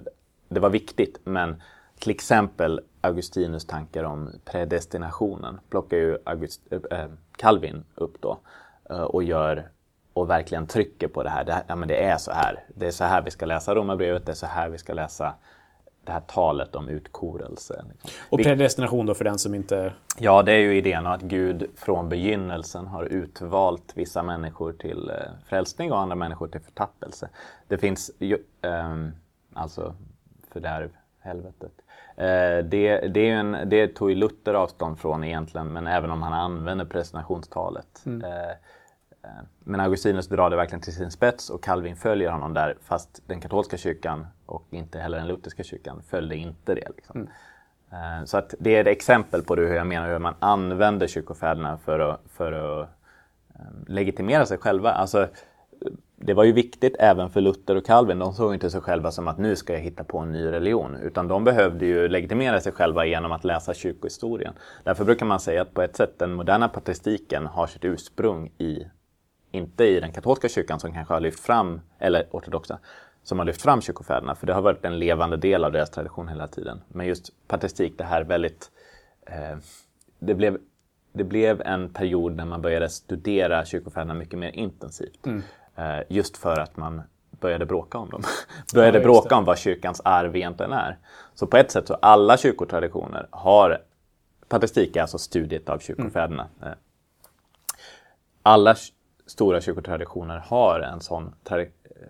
det 0.49 0.59
var 0.59 0.69
viktigt, 0.69 1.19
men 1.23 1.61
till 1.99 2.11
exempel 2.11 2.81
Augustinus 3.01 3.65
tankar 3.65 4.03
om 4.03 4.29
predestinationen 4.45 5.59
plockar 5.69 5.97
ju 5.97 6.17
August, 6.23 6.61
äh, 6.91 7.05
Calvin 7.37 7.83
upp 7.95 8.21
då 8.21 8.39
och 8.89 9.23
gör 9.23 9.69
och 10.19 10.29
verkligen 10.29 10.67
trycker 10.67 11.07
på 11.07 11.23
det 11.23 11.29
här. 11.29 11.43
Det, 11.43 11.63
ja, 11.67 11.75
men 11.75 11.87
det 11.87 12.03
är 12.03 12.17
så 12.17 12.31
här. 12.31 12.63
Det 12.75 12.87
är 12.87 12.91
så 12.91 13.03
här 13.03 13.21
vi 13.21 13.31
ska 13.31 13.45
läsa 13.45 13.75
Romarbrevet, 13.75 14.25
det 14.25 14.31
är 14.31 14.35
så 14.35 14.45
här 14.45 14.69
vi 14.69 14.77
ska 14.77 14.93
läsa 14.93 15.33
det 16.03 16.11
här 16.11 16.19
talet 16.19 16.75
om 16.75 16.89
utkorelse. 16.89 17.85
Liksom. 17.89 18.11
Och 18.29 18.43
predestination 18.43 19.05
då 19.05 19.13
för 19.13 19.25
den 19.25 19.39
som 19.39 19.55
inte... 19.55 19.93
Ja, 20.17 20.43
det 20.43 20.51
är 20.51 20.57
ju 20.57 20.77
idén 20.77 21.07
att 21.07 21.21
Gud 21.21 21.69
från 21.75 22.09
begynnelsen 22.09 22.87
har 22.87 23.05
utvalt 23.05 23.91
vissa 23.95 24.23
människor 24.23 24.73
till 24.73 25.09
eh, 25.09 25.15
frälsning 25.45 25.91
och 25.91 25.99
andra 25.99 26.15
människor 26.15 26.47
till 26.47 26.61
förtappelse. 26.61 27.29
Det 27.67 27.77
finns 27.77 28.11
ju, 28.19 28.37
um, 28.61 29.11
alltså 29.53 29.95
fördärv, 30.53 30.89
helvetet. 31.19 31.71
Uh, 32.17 32.69
det, 32.69 33.07
det, 33.07 33.29
är 33.29 33.35
en, 33.35 33.57
det 33.65 33.87
tog 33.87 34.09
ju 34.09 34.15
Luther 34.15 34.53
avstånd 34.53 34.99
från 34.99 35.23
egentligen, 35.23 35.73
men 35.73 35.87
även 35.87 36.11
om 36.11 36.21
han 36.21 36.33
använder 36.33 36.85
predestinationstalet. 36.85 38.01
Mm. 38.05 38.23
Uh, 38.23 38.31
Eh, 38.31 38.55
men 39.59 39.79
Augustinus 39.79 40.27
drar 40.27 40.49
det 40.49 40.55
verkligen 40.55 40.81
till 40.81 40.95
sin 40.95 41.11
spets 41.11 41.49
och 41.49 41.63
Calvin 41.63 41.95
följer 41.95 42.29
honom 42.29 42.53
där 42.53 42.77
fast 42.81 43.21
den 43.27 43.41
katolska 43.41 43.77
kyrkan 43.77 44.27
och 44.45 44.67
inte 44.69 44.99
heller 44.99 45.17
den 45.17 45.27
lutherska 45.27 45.63
kyrkan 45.63 46.01
följde 46.07 46.35
inte 46.35 46.75
det. 46.75 46.87
Liksom. 46.95 47.15
Mm. 47.15 47.29
Eh, 47.91 48.25
så 48.25 48.37
att 48.37 48.53
det 48.59 48.75
är 48.75 48.81
ett 48.81 48.87
exempel 48.87 49.43
på 49.43 49.55
hur 49.55 49.75
jag 49.75 49.87
menar 49.87 50.09
hur 50.09 50.19
man 50.19 50.35
använder 50.39 51.07
kyrkofäderna 51.07 51.77
för 51.77 51.99
att, 51.99 52.21
för 52.29 52.51
att 52.51 52.89
eh, 53.55 53.65
legitimera 53.87 54.45
sig 54.45 54.57
själva. 54.57 54.91
Alltså, 54.91 55.27
det 56.15 56.33
var 56.33 56.43
ju 56.43 56.51
viktigt 56.51 56.95
även 56.99 57.29
för 57.29 57.41
Luther 57.41 57.75
och 57.75 57.85
Calvin. 57.85 58.19
De 58.19 58.33
såg 58.33 58.53
inte 58.53 58.69
sig 58.69 58.81
själva 58.81 59.11
som 59.11 59.27
att 59.27 59.37
nu 59.37 59.55
ska 59.55 59.73
jag 59.73 59.79
hitta 59.79 60.03
på 60.03 60.17
en 60.17 60.31
ny 60.31 60.45
religion. 60.45 60.95
Utan 60.95 61.27
de 61.27 61.43
behövde 61.43 61.85
ju 61.85 62.07
legitimera 62.07 62.61
sig 62.61 62.71
själva 62.71 63.05
genom 63.05 63.31
att 63.31 63.43
läsa 63.43 63.73
kyrkohistorien. 63.73 64.53
Därför 64.83 65.05
brukar 65.05 65.25
man 65.25 65.39
säga 65.39 65.61
att 65.61 65.73
på 65.73 65.81
ett 65.81 65.95
sätt 65.95 66.19
den 66.19 66.33
moderna 66.33 66.67
patristiken 66.67 67.45
har 67.45 67.67
sitt 67.67 67.85
ursprung 67.85 68.51
i 68.57 68.87
inte 69.51 69.83
i 69.83 69.99
den 69.99 70.11
katolska 70.11 70.49
kyrkan 70.49 70.79
som 70.79 70.93
kanske 70.93 71.13
har 71.13 71.21
lyft 71.21 71.39
fram, 71.39 71.81
eller 71.99 72.27
ortodoxa, 72.31 72.79
som 73.23 73.39
har 73.39 73.45
lyft 73.45 73.61
fram 73.61 73.81
kyrkofäderna, 73.81 74.35
för 74.35 74.47
det 74.47 74.53
har 74.53 74.61
varit 74.61 74.85
en 74.85 74.99
levande 74.99 75.37
del 75.37 75.63
av 75.63 75.71
deras 75.71 75.89
tradition 75.89 76.27
hela 76.27 76.47
tiden. 76.47 76.81
Men 76.87 77.07
just 77.07 77.47
patristik, 77.47 77.97
det 77.97 78.03
här 78.03 78.23
väldigt... 78.23 78.71
Eh, 79.25 79.57
det, 80.19 80.33
blev, 80.33 80.57
det 81.13 81.23
blev 81.23 81.61
en 81.61 81.93
period 81.93 82.35
när 82.35 82.45
man 82.45 82.61
började 82.61 82.89
studera 82.89 83.65
kyrkofäderna 83.65 84.13
mycket 84.13 84.39
mer 84.39 84.49
intensivt. 84.49 85.25
Mm. 85.25 85.43
Eh, 85.75 85.99
just 86.09 86.37
för 86.37 86.59
att 86.59 86.77
man 86.77 87.01
började 87.39 87.65
bråka 87.65 87.97
om 87.97 88.09
dem. 88.09 88.23
började 88.73 88.97
ja, 88.97 89.03
bråka 89.03 89.35
om 89.35 89.45
vad 89.45 89.57
kyrkans 89.57 90.01
arv 90.05 90.35
egentligen 90.35 90.73
är. 90.73 90.97
Så 91.33 91.47
på 91.47 91.57
ett 91.57 91.71
sätt 91.71 91.87
så 91.87 91.93
alla 91.93 92.37
kyrkotraditioner 92.37 93.27
har... 93.31 93.81
Patristik 94.47 94.95
är 94.95 95.01
alltså 95.01 95.17
studiet 95.17 95.69
av 95.69 95.79
kyrkofäderna. 95.79 96.47
Mm. 96.61 96.77
Alla 98.43 98.75
stora 99.29 99.61
kyrkotraditioner 99.61 100.37
har 100.37 100.79
en 100.79 101.01
sån 101.01 101.33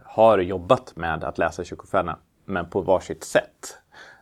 har 0.04 0.38
jobbat 0.38 0.96
med 0.96 1.24
att 1.24 1.38
läsa 1.38 1.64
kyrkofäderna, 1.64 2.18
men 2.46 2.70
på 2.70 2.82
varsitt 2.82 3.24
sätt. 3.24 3.78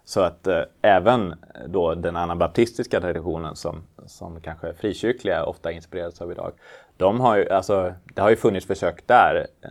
Så 0.05 0.21
att 0.21 0.47
eh, 0.47 0.61
även 0.81 1.35
då 1.67 1.95
den 1.95 2.15
anabaptistiska 2.15 3.01
traditionen 3.01 3.55
som, 3.55 3.83
som 4.05 4.41
kanske 4.41 4.73
frikyrkliga 4.73 5.43
ofta 5.43 5.71
inspirerats 5.71 6.21
av 6.21 6.31
idag. 6.31 6.51
De 6.97 7.19
har 7.19 7.37
ju, 7.37 7.49
alltså, 7.49 7.93
det 8.15 8.21
har 8.21 8.29
ju 8.29 8.35
funnits 8.35 8.67
försök 8.67 9.07
där 9.07 9.47
eh, 9.61 9.69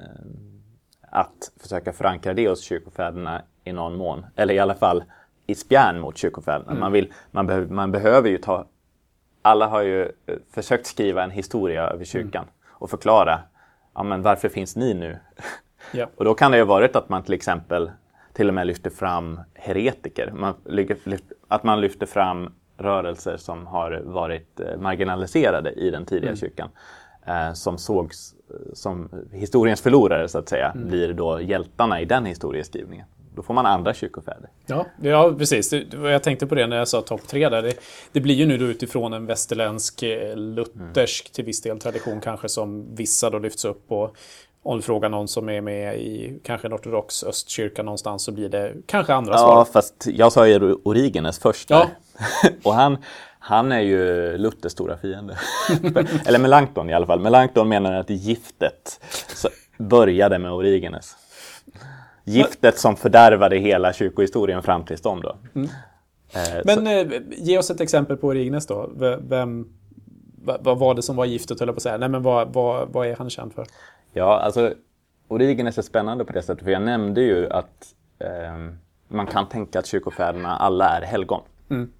att 1.00 1.52
försöka 1.60 1.92
förankra 1.92 2.34
det 2.34 2.48
hos 2.48 2.62
kyrkofäderna 2.62 3.42
i 3.64 3.72
någon 3.72 3.96
mån. 3.96 4.26
Eller 4.36 4.54
i 4.54 4.58
alla 4.58 4.74
fall 4.74 5.04
i 5.46 5.54
spjärn 5.54 6.00
mot 6.00 6.16
kyrkofäderna. 6.16 6.70
Mm. 6.70 6.80
Man, 6.80 6.92
vill, 6.92 7.12
man, 7.30 7.46
be 7.46 7.60
man 7.66 7.92
behöver 7.92 8.28
ju 8.28 8.38
ta... 8.38 8.66
Alla 9.42 9.66
har 9.66 9.82
ju 9.82 10.02
eh, 10.02 10.36
försökt 10.50 10.86
skriva 10.86 11.24
en 11.24 11.30
historia 11.30 11.86
över 11.86 12.04
kyrkan. 12.04 12.42
Mm 12.42 12.55
och 12.78 12.90
förklara 12.90 13.40
ja, 13.94 14.02
men 14.02 14.22
varför 14.22 14.48
finns 14.48 14.76
ni 14.76 14.94
nu? 14.94 15.18
Ja. 15.92 16.06
och 16.16 16.24
då 16.24 16.34
kan 16.34 16.50
det 16.50 16.58
ju 16.58 16.64
varit 16.64 16.96
att 16.96 17.08
man 17.08 17.22
till 17.22 17.34
exempel 17.34 17.90
till 18.32 18.48
och 18.48 18.54
med 18.54 18.66
lyfter 18.66 18.90
fram 18.90 19.40
heretiker. 19.54 20.30
Man, 20.34 20.54
att 21.48 21.64
man 21.64 21.80
lyfter 21.80 22.06
fram 22.06 22.52
rörelser 22.78 23.36
som 23.36 23.66
har 23.66 24.02
varit 24.04 24.60
eh, 24.60 24.78
marginaliserade 24.78 25.70
i 25.70 25.90
den 25.90 26.04
tidiga 26.04 26.28
mm. 26.28 26.36
kyrkan. 26.36 26.68
Eh, 27.26 27.52
som 27.52 27.78
sågs 27.78 28.34
eh, 28.50 28.72
som 28.74 29.10
historiens 29.32 29.80
förlorare 29.80 30.28
så 30.28 30.38
att 30.38 30.48
säga, 30.48 30.70
mm. 30.70 30.88
blir 30.88 31.12
då 31.12 31.40
hjältarna 31.40 32.00
i 32.00 32.04
den 32.04 32.24
historieskrivningen. 32.24 33.06
Då 33.36 33.42
får 33.42 33.54
man 33.54 33.66
andra 33.66 33.94
kyrkofäder. 33.94 34.50
Ja, 34.66 34.86
ja 35.02 35.34
precis. 35.38 35.72
Jag 35.92 36.22
tänkte 36.22 36.46
på 36.46 36.54
det 36.54 36.66
när 36.66 36.76
jag 36.76 36.88
sa 36.88 37.00
topp 37.00 37.28
tre 37.28 37.48
där. 37.48 37.62
Det, 37.62 37.74
det, 38.12 38.20
blir 38.20 38.34
ju 38.34 38.46
nu 38.46 38.58
då 38.58 38.64
utifrån 38.64 39.12
en 39.12 39.26
västerländsk, 39.26 40.02
eh, 40.02 40.36
luthersk 40.36 41.26
mm. 41.26 41.32
till 41.32 41.44
viss 41.44 41.62
del 41.62 41.78
tradition 41.78 42.20
kanske 42.20 42.48
som 42.48 42.94
vissa 42.94 43.30
då 43.30 43.38
lyfts 43.38 43.64
upp. 43.64 43.92
Och 43.92 44.16
om 44.62 44.76
du 44.76 44.82
frågar 44.82 45.08
någon 45.08 45.28
som 45.28 45.48
är 45.48 45.60
med 45.60 45.96
i 45.96 46.40
kanske 46.44 46.68
en 46.68 46.74
ortodox 46.74 47.24
östkyrka 47.24 47.82
någonstans 47.82 48.24
så 48.24 48.32
blir 48.32 48.48
det 48.48 48.72
kanske 48.86 49.14
andra 49.14 49.32
ja, 49.32 49.38
svar. 49.38 49.56
Ja, 49.56 49.64
fast 49.64 50.06
jag 50.06 50.32
sa 50.32 50.48
ju 50.48 50.72
Origenes 50.72 51.38
först. 51.38 51.70
Ja. 51.70 51.88
och 52.64 52.74
han, 52.74 52.98
han 53.38 53.72
är 53.72 53.80
ju 53.80 54.32
Luthers 54.38 54.72
stora 54.72 54.96
fiende. 54.96 55.38
Eller 56.26 56.38
Melanchthon 56.38 56.90
i 56.90 56.94
alla 56.94 57.06
fall. 57.06 57.20
Melanchthon 57.20 57.68
menar 57.68 57.92
att 57.92 58.10
giftet 58.10 59.00
började 59.78 60.38
med 60.38 60.52
Origenes. 60.52 61.16
Giftet 62.28 62.78
som 62.78 62.96
fördärvade 62.96 63.58
hela 63.58 63.92
kyrkohistorien 63.92 64.62
fram 64.62 64.84
tills 64.84 65.00
dem 65.00 65.20
då. 65.22 65.36
Mm. 65.54 65.68
Eh, 66.34 66.62
Men 66.64 66.86
eh, 66.86 67.22
ge 67.30 67.58
oss 67.58 67.70
ett 67.70 67.80
exempel 67.80 68.16
på 68.16 68.26
Origenes 68.26 68.66
då. 68.66 68.90
Vem, 69.20 69.68
vad 70.44 70.78
var 70.78 70.94
det 70.94 71.02
som 71.02 71.16
var 71.16 71.24
giftet, 71.24 71.60
höll 71.60 71.68
jag 71.68 71.74
på 71.74 71.78
att 71.78 71.82
säga. 71.82 71.96
Nej, 71.96 72.08
men 72.08 72.22
vad, 72.22 72.52
vad, 72.52 72.88
vad 72.88 73.06
är 73.06 73.16
han 73.16 73.30
känd 73.30 73.52
för? 73.52 73.66
Ja, 74.12 74.40
alltså 74.40 74.74
Origenes 75.28 75.78
är 75.78 75.82
spännande 75.82 76.24
på 76.24 76.32
det 76.32 76.42
sättet, 76.42 76.64
för 76.64 76.70
jag 76.70 76.82
nämnde 76.82 77.20
ju 77.20 77.50
att 77.50 77.94
eh, 78.18 78.70
man 79.08 79.26
kan 79.26 79.48
tänka 79.48 79.78
att 79.78 79.86
kyrkofäderna 79.86 80.56
alla 80.56 80.88
är 80.88 81.02
helgon. 81.02 81.42
Mm. 81.70 81.92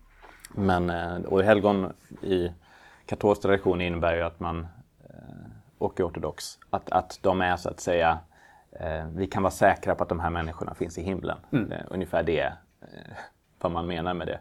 Men, 0.55 0.91
eh, 0.91 1.17
och 1.27 1.43
helgon 1.43 1.93
i 2.23 2.51
katolsk 3.07 3.43
tradition 3.43 3.81
innebär 3.81 4.17
ju 4.17 4.23
att 4.23 4.41
man, 4.41 4.67
eh, 5.05 5.15
och 5.79 6.01
i 6.01 6.03
ortodox, 6.03 6.59
att, 6.71 6.91
att 6.91 7.19
de 7.23 7.41
är 7.41 7.57
så 7.57 7.69
att 7.69 7.81
säga 7.81 8.11
eh, 8.11 8.17
vi 9.15 9.27
kan 9.27 9.43
vara 9.43 9.51
säkra 9.51 9.95
på 9.95 10.03
att 10.03 10.09
de 10.09 10.21
här 10.21 10.31
människorna 10.31 10.75
finns 10.75 10.99
i 10.99 11.03
himlen. 11.03 11.39
Mm. 11.53 11.73
Eh, 11.73 11.81
ungefär 11.91 12.23
det 12.23 12.41
eh, 12.81 13.17
vad 13.61 13.73
man 13.73 13.87
menar 13.87 14.15
med 14.15 14.27
det. 14.27 14.41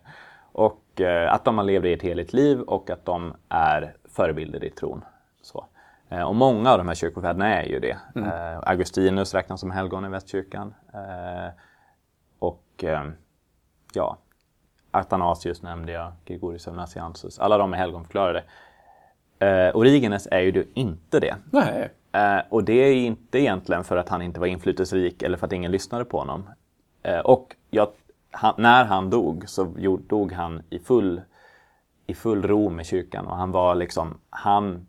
Och 0.51 1.01
eh, 1.01 1.33
att 1.33 1.45
de 1.45 1.57
har 1.57 1.65
levt 1.65 1.85
ett 1.85 2.01
heligt 2.01 2.33
liv 2.33 2.61
och 2.61 2.89
att 2.89 3.05
de 3.05 3.33
är 3.49 3.95
förebilder 4.05 4.63
i 4.63 4.69
tron. 4.69 5.05
Så. 5.41 5.65
Eh, 6.09 6.21
och 6.21 6.35
många 6.35 6.71
av 6.71 6.77
de 6.77 6.87
här 6.87 6.95
kyrkofäderna 6.95 7.61
är 7.61 7.63
ju 7.63 7.79
det. 7.79 7.97
Mm. 8.15 8.29
Eh, 8.29 8.59
Augustinus 8.63 9.33
räknas 9.33 9.59
som 9.59 9.71
helgon 9.71 10.05
i 10.05 10.09
västkyrkan. 10.09 10.73
och 12.39 12.83
ja, 13.93 14.17
Athanasius 14.91 15.61
nämnde 15.61 15.91
jag, 15.91 16.11
Gregorius 16.25 16.67
av 16.67 16.75
Nassianzus. 16.75 17.39
Alla 17.39 17.57
de 17.57 17.73
är 17.73 17.77
helgonförklarade. 17.77 18.43
Eh, 19.39 19.75
Origenes 19.75 20.27
är 20.31 20.39
ju 20.39 20.65
inte 20.73 21.19
det. 21.19 21.35
Nej. 21.51 21.89
Eh, 22.15 22.41
och 22.49 22.63
det 22.63 22.73
är 22.73 22.93
inte 22.93 23.39
egentligen 23.39 23.83
för 23.83 23.97
att 23.97 24.09
han 24.09 24.21
inte 24.21 24.39
var 24.39 24.47
inflytelserik 24.47 25.23
eller 25.23 25.37
för 25.37 25.47
att 25.47 25.53
ingen 25.53 25.71
lyssnade 25.71 26.05
på 26.05 26.19
honom. 26.19 26.49
Eh, 27.03 27.19
och 27.19 27.55
jag, 27.69 27.87
han, 28.31 28.53
när 28.57 28.85
han 28.85 29.09
dog 29.09 29.49
så 29.49 29.63
dog 30.07 30.31
han 30.31 30.61
i 30.69 30.79
full, 30.79 31.21
i 32.07 32.13
full 32.13 32.43
ro 32.43 32.69
med 32.69 32.85
kyrkan 32.85 33.27
och 33.27 33.35
han 33.35 33.51
var 33.51 33.75
liksom, 33.75 34.17
han 34.29 34.87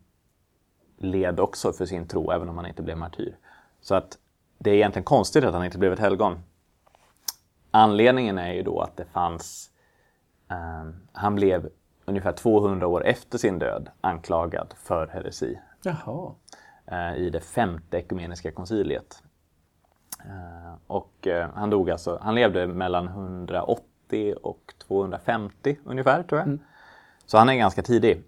led 0.97 1.39
också 1.39 1.73
för 1.73 1.85
sin 1.85 2.07
tro 2.07 2.31
även 2.31 2.49
om 2.49 2.57
han 2.57 2.65
inte 2.65 2.81
blev 2.81 2.97
martyr. 2.97 3.35
Så 3.81 3.95
att 3.95 4.17
det 4.57 4.69
är 4.69 4.75
egentligen 4.75 5.03
konstigt 5.03 5.43
att 5.43 5.53
han 5.53 5.65
inte 5.65 5.77
blev 5.77 5.93
ett 5.93 5.99
helgon. 5.99 6.39
Anledningen 7.71 8.37
är 8.37 8.53
ju 8.53 8.63
då 8.63 8.81
att 8.81 8.97
det 8.97 9.05
fanns, 9.05 9.69
eh, 10.49 10.89
han 11.11 11.35
blev 11.35 11.69
ungefär 12.05 12.31
200 12.31 12.87
år 12.87 13.05
efter 13.05 13.37
sin 13.37 13.59
död 13.59 13.89
anklagad 14.01 14.73
för 14.77 15.07
heresi. 15.07 15.59
Jaha. 15.81 16.31
Eh, 16.91 17.15
I 17.15 17.29
det 17.29 17.39
femte 17.39 17.97
ekumeniska 17.97 18.51
konciliet. 18.51 19.23
Eh, 20.25 20.73
och 20.87 21.27
eh, 21.27 21.49
han 21.55 21.69
dog 21.69 21.91
alltså, 21.91 22.19
han 22.21 22.35
levde 22.35 22.67
mellan 22.67 23.07
180 23.07 24.35
och 24.43 24.73
250 24.87 25.77
ungefär 25.85 26.23
tror 26.23 26.39
jag. 26.39 26.47
Mm. 26.47 26.59
Så 27.25 27.37
han 27.37 27.49
är 27.49 27.55
ganska 27.55 27.81
tidig. 27.81 28.23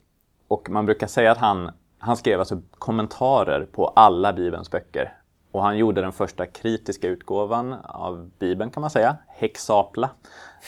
Och 0.47 0.69
man 0.69 0.85
brukar 0.85 1.07
säga 1.07 1.31
att 1.31 1.37
han, 1.37 1.71
han 1.97 2.17
skrev 2.17 2.39
alltså 2.39 2.61
kommentarer 2.71 3.65
på 3.71 3.87
alla 3.87 4.33
Bibelns 4.33 4.71
böcker. 4.71 5.13
Och 5.51 5.63
han 5.63 5.77
gjorde 5.77 6.01
den 6.01 6.11
första 6.11 6.45
kritiska 6.45 7.07
utgåvan 7.07 7.73
av 7.83 8.31
Bibeln 8.39 8.71
kan 8.71 8.81
man 8.81 8.89
säga, 8.89 9.17
Hexapla. 9.27 10.09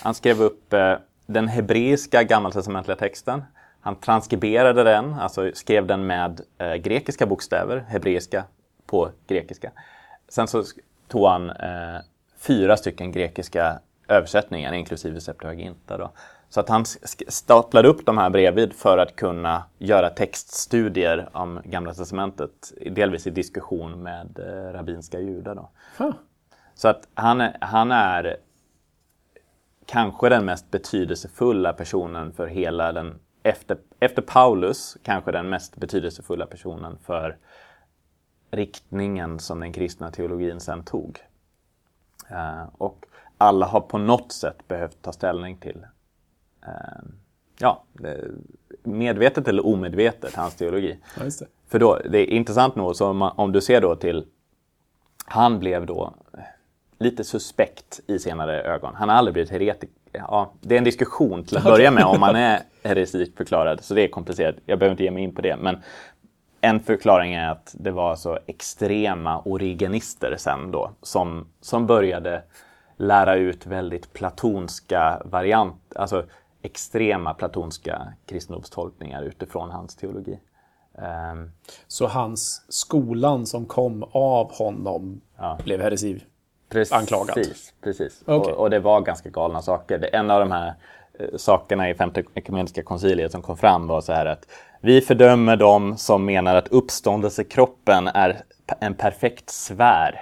Han 0.04 0.14
skrev 0.14 0.42
upp 0.42 0.74
den 1.26 1.48
hebreiska 1.48 2.24
gammaltestamentliga 2.24 2.96
texten. 2.96 3.44
Han 3.82 3.96
transkriberade 3.96 4.84
den, 4.84 5.14
alltså 5.14 5.52
skrev 5.54 5.88
den 5.88 6.08
med 6.08 6.42
eh, 6.58 6.76
grekiska 6.76 7.26
bokstäver, 7.26 7.86
hebreiska 7.88 8.44
på 8.86 9.10
grekiska. 9.28 9.72
Sen 10.30 10.48
så 10.48 10.64
tog 11.08 11.28
han 11.28 11.50
eh, 11.50 12.00
fyra 12.38 12.78
stycken 12.78 13.12
grekiska 13.12 13.80
översättningar, 14.08 14.74
inklusive 14.74 15.22
Septuaginta. 15.22 15.98
Då. 15.98 16.12
Så 16.50 16.60
att 16.60 16.70
han 16.70 16.86
staplade 17.28 17.88
upp 17.88 18.06
de 18.06 18.18
här 18.18 18.30
bredvid 18.30 18.74
för 18.74 18.98
att 18.98 19.16
kunna 19.16 19.64
göra 19.78 20.10
textstudier 20.10 21.30
om 21.32 21.62
Gamla 21.64 21.94
Testamentet, 21.94 22.74
delvis 22.92 23.28
i 23.28 23.30
diskussion 23.30 24.04
med 24.04 24.40
eh, 24.40 24.74
rabbinska 24.74 25.20
judar. 25.20 25.56
Då. 25.56 25.70
Huh. 25.98 26.14
Så 26.74 26.88
att 26.88 27.08
han, 27.14 27.50
han 27.60 27.92
är 27.92 28.38
kanske 29.86 30.30
den 30.30 30.46
mest 30.46 30.72
betydelsefulla 30.72 31.74
personen 31.74 32.34
för 32.34 32.48
hela 32.48 32.92
den, 32.92 33.20
efter, 33.44 33.78
efter 34.00 34.22
Paulus, 34.22 34.98
kanske 35.04 35.32
den 35.32 35.50
mest 35.50 35.78
betydelsefulla 35.78 36.46
personen 36.46 36.98
för 36.98 37.38
riktningen 38.52 39.40
som 39.40 39.60
den 39.60 39.74
kristna 39.74 40.12
teologin 40.12 40.60
sen 40.60 40.84
tog. 40.84 41.20
Uh, 42.32 42.64
och 42.78 43.06
alla 43.38 43.66
har 43.66 43.82
på 43.82 43.98
något 43.98 44.32
sätt 44.32 44.68
behövt 44.68 45.02
ta 45.02 45.12
ställning 45.12 45.58
till, 45.58 45.86
uh, 46.68 47.10
ja, 47.58 47.84
medvetet 48.84 49.48
eller 49.48 49.66
omedvetet, 49.66 50.36
hans 50.36 50.56
teologi. 50.56 51.00
Ja, 51.18 51.24
det. 51.24 51.48
För 51.68 51.80
då, 51.80 52.00
det 52.10 52.20
är 52.20 52.36
intressant 52.36 52.76
nog, 52.76 52.96
så 52.96 53.08
om, 53.08 53.18
man, 53.18 53.34
om 53.38 53.52
du 53.52 53.62
ser 53.62 53.82
då 53.82 53.96
till, 53.96 54.26
han 55.26 55.60
blev 55.60 55.86
då 55.86 56.14
lite 56.98 57.24
suspekt 57.24 58.00
i 58.08 58.20
senare 58.20 58.62
ögon. 58.62 58.96
Han 58.96 59.10
har 59.10 59.16
aldrig 59.16 59.34
blivit 59.34 59.52
heretiker. 59.52 60.01
Ja, 60.12 60.54
det 60.62 60.76
är 60.76 60.78
en 60.78 60.84
diskussion 60.84 61.44
till 61.44 61.58
att 61.58 61.64
börja 61.64 61.92
med 61.92 62.04
om 62.04 62.20
man 62.20 62.36
är 62.36 62.60
heresikförklarad, 62.84 63.84
så 63.84 63.94
det 63.94 64.02
är 64.02 64.08
komplicerat. 64.08 64.56
Jag 64.66 64.80
behöver 64.80 64.94
inte 64.94 65.04
ge 65.04 65.12
mig 65.12 65.24
in 65.24 65.36
på 65.36 65.42
det. 65.42 65.58
Men 65.58 65.78
en 66.62 66.80
förklaring 66.80 67.34
är 67.34 67.50
att 67.50 67.76
det 67.80 67.92
var 67.92 68.16
så 68.16 68.40
extrema 68.46 69.42
origenister 69.42 70.36
sen 70.38 70.72
då 70.72 70.92
som, 71.02 71.48
som 71.62 71.88
började 71.88 72.44
lära 72.98 73.36
ut 73.36 73.66
väldigt 73.66 74.14
platonska 74.14 75.22
varianter, 75.26 76.00
alltså 76.00 76.26
extrema 76.62 77.34
platonska 77.34 78.14
kristendomstolkningar 78.26 79.24
utifrån 79.24 79.72
hans 79.72 79.96
teologi. 79.96 80.40
Um, 81.34 81.52
så 81.88 82.08
hans 82.08 82.66
skolan 82.70 83.46
som 83.46 83.66
kom 83.66 84.04
av 84.12 84.52
honom 84.52 85.22
ja. 85.38 85.58
blev 85.64 85.82
heresi 85.82 86.22
precis, 86.72 86.94
anklagad? 86.94 87.36
Precis, 87.84 88.22
okay. 88.26 88.54
och, 88.54 88.60
och, 88.60 88.70
det 88.70 88.80
var 88.80 89.02
ganska 89.02 89.30
galna 89.30 89.62
saker. 89.62 90.10
En 90.14 90.32
av 90.32 90.40
de 90.40 90.52
här 90.52 90.74
eh, 91.20 91.26
sakerna 91.38 91.90
i 91.90 91.94
femte 91.94 92.24
ekumeniska 92.34 92.84
konciliet 92.84 93.32
som 93.32 93.42
kom 93.42 93.58
fram 93.58 93.88
var 93.88 94.02
så 94.02 94.14
här 94.14 94.26
att 94.26 94.46
vi 94.82 95.02
fördömer 95.02 95.56
dem 95.56 95.98
som 95.98 96.26
menar 96.26 96.56
att 96.56 96.68
uppståndelsekroppen 96.68 98.08
är 98.08 98.42
en 98.80 98.94
perfekt 98.94 99.50
sfär. 99.50 100.20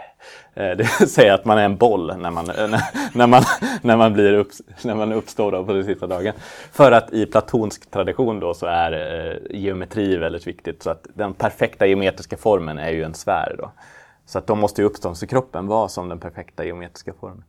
Eh, 0.54 0.64
det 0.78 1.00
vill 1.00 1.10
säga 1.10 1.34
att 1.34 1.46
man 1.46 1.58
är 1.58 1.66
en 1.66 1.78
boll 1.78 2.18
när 2.18 2.32
man, 2.32 2.50
eh, 2.50 2.80
när, 3.14 3.28
man, 3.28 3.44
när 3.82 3.98
man, 3.98 4.14
blir 4.14 4.34
upp, 4.34 4.52
när 4.84 4.96
man 4.96 5.14
uppstår 5.14 5.64
på 5.64 5.74
den 5.74 5.86
sista 5.86 6.08
dagen. 6.08 6.34
För 6.72 6.92
att 6.92 7.14
i 7.14 7.26
platonsk 7.26 7.92
tradition 7.92 8.40
då 8.40 8.54
så 8.54 8.66
är 8.66 9.40
geometri 9.50 10.18
väldigt 10.18 10.48
viktigt. 10.48 10.84
Så 10.84 10.90
att 10.90 11.08
den 11.14 11.34
perfekta 11.34 11.86
geometriska 11.86 12.38
formen 12.38 12.78
är 12.78 12.92
ju 12.92 13.04
en 13.04 13.14
sfär. 13.14 13.56
Då. 13.58 13.72
Så 14.30 14.38
att 14.38 14.48
då 14.48 14.56
måste 14.56 14.82
ju 14.82 14.88
uppståndelsekroppen 14.88 15.68
vara 15.68 15.90
som 15.90 16.10
den 16.10 16.20
perfekta 16.20 16.66
geometriska 16.66 17.14
formen. 17.20 17.44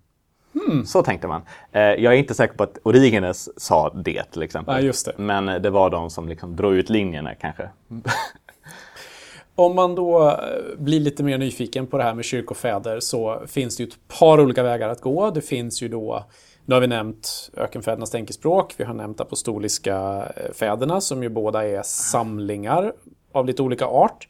Hmm. 0.52 0.86
Så 0.86 1.02
tänkte 1.02 1.28
man. 1.28 1.42
Eh, 1.72 1.82
jag 1.82 2.14
är 2.14 2.18
inte 2.18 2.34
säker 2.34 2.54
på 2.54 2.62
att 2.62 2.78
Origenes 2.82 3.62
sa 3.62 3.90
det 4.04 4.24
till 4.32 4.42
exempel. 4.42 4.74
Ja, 4.74 4.80
just 4.80 5.06
det. 5.06 5.12
Men 5.16 5.62
det 5.62 5.70
var 5.70 5.90
de 5.90 6.10
som 6.10 6.28
liksom 6.28 6.56
drog 6.56 6.74
ut 6.74 6.90
linjerna 6.90 7.34
kanske. 7.34 7.68
Om 9.54 9.74
man 9.74 9.94
då 9.94 10.28
eh, 10.28 10.36
blir 10.78 11.00
lite 11.00 11.22
mer 11.22 11.38
nyfiken 11.38 11.86
på 11.86 11.98
det 11.98 12.02
här 12.02 12.14
med 12.14 12.24
kyrkofäder 12.24 13.00
så 13.00 13.42
finns 13.46 13.76
det 13.76 13.82
ju 13.82 13.88
ett 13.88 14.18
par 14.18 14.40
olika 14.40 14.62
vägar 14.62 14.88
att 14.88 15.00
gå. 15.00 15.30
Det 15.30 15.42
finns 15.42 15.82
ju 15.82 15.88
då, 15.88 16.24
nu 16.64 16.74
har 16.74 16.80
vi 16.80 16.86
nämnt 16.86 17.50
ökenfädernas 17.56 18.10
tänkespråk, 18.10 18.74
vi 18.76 18.84
har 18.84 18.94
nämnt 18.94 19.20
apostoliska 19.20 20.28
eh, 20.36 20.52
fäderna 20.52 21.00
som 21.00 21.22
ju 21.22 21.28
båda 21.28 21.68
är 21.68 21.82
samlingar 21.82 22.92
av 23.32 23.46
lite 23.46 23.62
olika 23.62 23.86
art. 23.86 24.28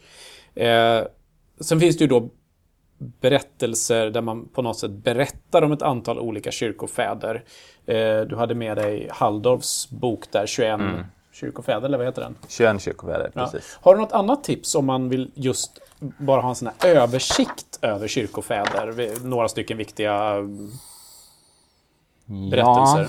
Eh, 0.54 1.00
sen 1.60 1.80
finns 1.80 1.98
det 1.98 2.04
ju 2.04 2.08
då 2.08 2.28
berättelser 3.00 4.10
där 4.10 4.20
man 4.20 4.48
på 4.48 4.62
något 4.62 4.78
sätt 4.78 4.90
berättar 4.90 5.62
om 5.62 5.72
ett 5.72 5.82
antal 5.82 6.18
olika 6.18 6.50
kyrkofäder. 6.50 7.44
Eh, 7.86 8.20
du 8.20 8.36
hade 8.36 8.54
med 8.54 8.76
dig 8.76 9.08
Halldorfs 9.12 9.90
bok 9.90 10.24
där, 10.32 10.46
21 10.46 10.80
mm. 10.80 11.04
kyrkofäder, 11.32 11.86
eller 11.86 11.98
vad 11.98 12.06
heter 12.06 12.22
den? 12.22 12.36
21 12.48 12.82
kyrkofäder, 12.82 13.30
precis. 13.34 13.78
Har 13.82 13.94
du 13.94 14.00
något 14.00 14.12
annat 14.12 14.44
tips 14.44 14.74
om 14.74 14.86
man 14.86 15.08
vill 15.08 15.30
just 15.34 15.78
bara 15.98 16.40
ha 16.40 16.48
en 16.48 16.54
sån 16.54 16.68
här 16.78 16.96
översikt 16.96 17.78
över 17.82 18.08
kyrkofäder? 18.08 19.24
Några 19.24 19.48
stycken 19.48 19.78
viktiga 19.78 20.34
berättelser. 22.50 23.02
Ja. 23.02 23.08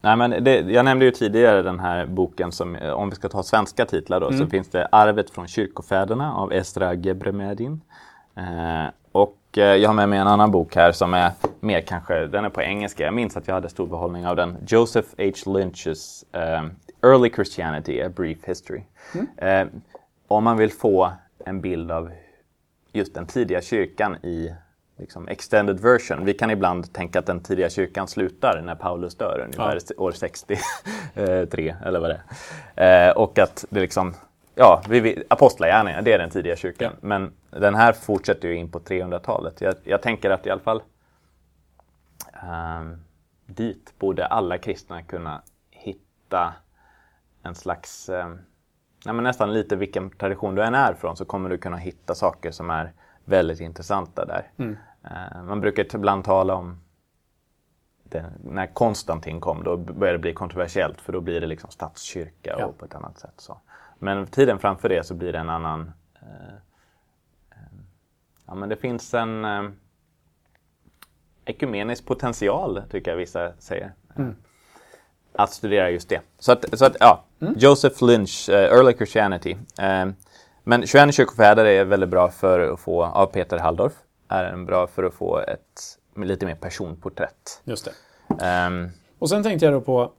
Nej, 0.00 0.16
men 0.16 0.44
det, 0.44 0.60
jag 0.60 0.84
nämnde 0.84 1.04
ju 1.04 1.10
tidigare 1.10 1.62
den 1.62 1.80
här 1.80 2.06
boken 2.06 2.52
som, 2.52 2.76
om 2.94 3.10
vi 3.10 3.16
ska 3.16 3.28
ta 3.28 3.42
svenska 3.42 3.86
titlar 3.86 4.20
då, 4.20 4.28
mm. 4.28 4.38
så 4.38 4.46
finns 4.46 4.68
det 4.68 4.88
Arvet 4.92 5.30
från 5.30 5.48
kyrkofäderna 5.48 6.34
av 6.34 6.52
Estra 6.52 6.94
Gebremedin. 6.94 7.80
Eh, 8.36 8.90
och 9.12 9.38
eh, 9.56 9.76
jag 9.76 9.88
har 9.88 9.94
med 9.94 10.08
mig 10.08 10.18
en 10.18 10.26
annan 10.26 10.50
bok 10.50 10.76
här 10.76 10.92
som 10.92 11.14
är 11.14 11.32
mer 11.60 11.80
kanske, 11.80 12.26
den 12.26 12.44
är 12.44 12.48
på 12.48 12.62
engelska. 12.62 13.04
Jag 13.04 13.14
minns 13.14 13.36
att 13.36 13.48
jag 13.48 13.54
hade 13.54 13.68
stor 13.68 13.86
behållning 13.86 14.26
av 14.26 14.36
den. 14.36 14.56
Joseph 14.66 15.08
H. 15.18 15.24
Lynch's 15.24 16.24
um, 16.32 16.70
Early 17.02 17.30
Christianity, 17.30 18.02
A 18.02 18.08
Brief 18.16 18.38
History. 18.44 18.82
Mm. 19.14 19.28
Eh, 19.36 19.80
om 20.28 20.44
man 20.44 20.56
vill 20.56 20.72
få 20.72 21.12
en 21.44 21.60
bild 21.60 21.90
av 21.90 22.10
just 22.92 23.14
den 23.14 23.26
tidiga 23.26 23.62
kyrkan 23.62 24.16
i 24.16 24.54
liksom, 24.98 25.28
extended 25.28 25.80
version. 25.80 26.24
Vi 26.24 26.34
kan 26.34 26.50
ibland 26.50 26.92
tänka 26.92 27.18
att 27.18 27.26
den 27.26 27.40
tidiga 27.40 27.70
kyrkan 27.70 28.08
slutar 28.08 28.62
när 28.64 28.74
Paulus 28.74 29.14
dör, 29.14 29.40
ungefär 29.44 29.78
ja. 29.88 30.02
år 30.02 30.12
63 30.12 30.58
eller 31.84 32.00
vad 32.00 32.10
det 32.10 32.20
är. 32.74 33.08
Eh, 33.08 33.16
och 33.16 33.38
att 33.38 33.64
det 33.70 33.80
liksom 33.80 34.14
ja, 34.54 34.82
vi, 34.88 35.22
apostlagärningarna, 35.28 36.02
det 36.02 36.12
är 36.12 36.18
den 36.18 36.30
tidiga 36.30 36.56
kyrkan. 36.56 36.92
Ja. 37.00 37.08
Men 37.08 37.32
den 37.60 37.74
här 37.74 37.92
fortsätter 37.92 38.48
ju 38.48 38.56
in 38.56 38.70
på 38.70 38.78
300-talet. 38.78 39.60
Jag, 39.60 39.74
jag, 39.84 40.02
tänker 40.02 40.30
att 40.30 40.46
i 40.46 40.50
alla 40.50 40.60
fall 40.60 40.82
um, 42.80 43.04
dit 43.46 43.94
borde 43.98 44.26
alla 44.26 44.58
kristna 44.58 45.02
kunna 45.02 45.42
hitta 45.70 46.54
en 47.42 47.54
slags, 47.54 48.08
um, 48.08 48.38
ja, 49.04 49.12
nästan 49.12 49.52
lite 49.52 49.76
vilken 49.76 50.10
tradition 50.10 50.54
du 50.54 50.62
än 50.62 50.74
är 50.74 50.94
från 50.94 51.16
så 51.16 51.24
kommer 51.24 51.50
du 51.50 51.58
kunna 51.58 51.76
hitta 51.76 52.14
saker 52.14 52.50
som 52.50 52.70
är 52.70 52.92
väldigt 53.24 53.60
intressanta 53.60 54.24
där. 54.24 54.50
Mm. 54.56 54.76
Uh, 55.04 55.42
man 55.42 55.60
brukar 55.60 55.96
ibland 55.96 56.24
tala 56.24 56.54
om 56.54 56.80
det, 58.04 58.32
när 58.44 58.66
Konstantin 58.66 59.40
kom, 59.40 59.64
då 59.64 59.76
började 59.76 60.18
det 60.18 60.22
bli 60.22 60.32
kontroversiellt 60.32 61.00
för 61.00 61.12
då 61.12 61.20
blir 61.20 61.40
det 61.40 61.46
liksom 61.46 61.70
statskyrka 61.70 62.56
ja. 62.58 62.66
och 62.66 62.78
på 62.78 62.84
ett 62.84 62.94
annat 62.94 63.18
sätt. 63.18 63.34
Så. 63.36 63.60
Men 63.98 64.26
tiden 64.26 64.58
framför 64.58 64.88
det 64.88 65.06
så 65.06 65.14
blir 65.14 65.32
det 65.32 65.38
en 65.38 65.50
annan... 65.50 65.92
Eh, 66.14 66.54
ja, 68.46 68.54
men 68.54 68.68
det 68.68 68.76
finns 68.76 69.14
en 69.14 69.44
eh, 69.44 69.62
ekumenisk 71.44 72.06
potential, 72.06 72.82
tycker 72.90 73.10
jag 73.10 73.18
vissa 73.18 73.52
säger. 73.58 73.92
Mm. 74.16 74.36
att 75.32 75.52
studera 75.52 75.90
just 75.90 76.08
det. 76.08 76.20
Så 76.38 76.52
att, 76.52 76.78
så 76.78 76.84
att 76.84 76.96
ja, 77.00 77.24
Joseph 77.56 78.04
Lynch, 78.04 78.48
uh, 78.48 78.56
Early 78.56 78.92
Christianity. 78.92 79.52
Uh, 79.54 80.12
men 80.64 80.86
21 80.86 81.14
kyrkofäder 81.14 81.64
är 81.64 81.84
väldigt 81.84 82.08
bra 82.08 82.30
för 82.30 82.72
att 82.72 82.80
få, 82.80 83.04
av 83.04 83.26
Peter 83.26 83.58
Halldorf, 83.58 83.92
är 84.28 84.44
en 84.44 84.66
bra 84.66 84.86
för 84.86 85.04
att 85.04 85.14
få 85.14 85.38
ett 85.38 85.98
lite 86.16 86.46
mer 86.46 86.54
personporträtt. 86.54 87.60
Just 87.64 87.88
det. 88.28 88.66
Um, 88.66 88.90
och 89.18 89.28
sen 89.28 89.42
tänkte 89.42 89.66
jag 89.66 89.74
då 89.74 89.80
på 89.80 90.12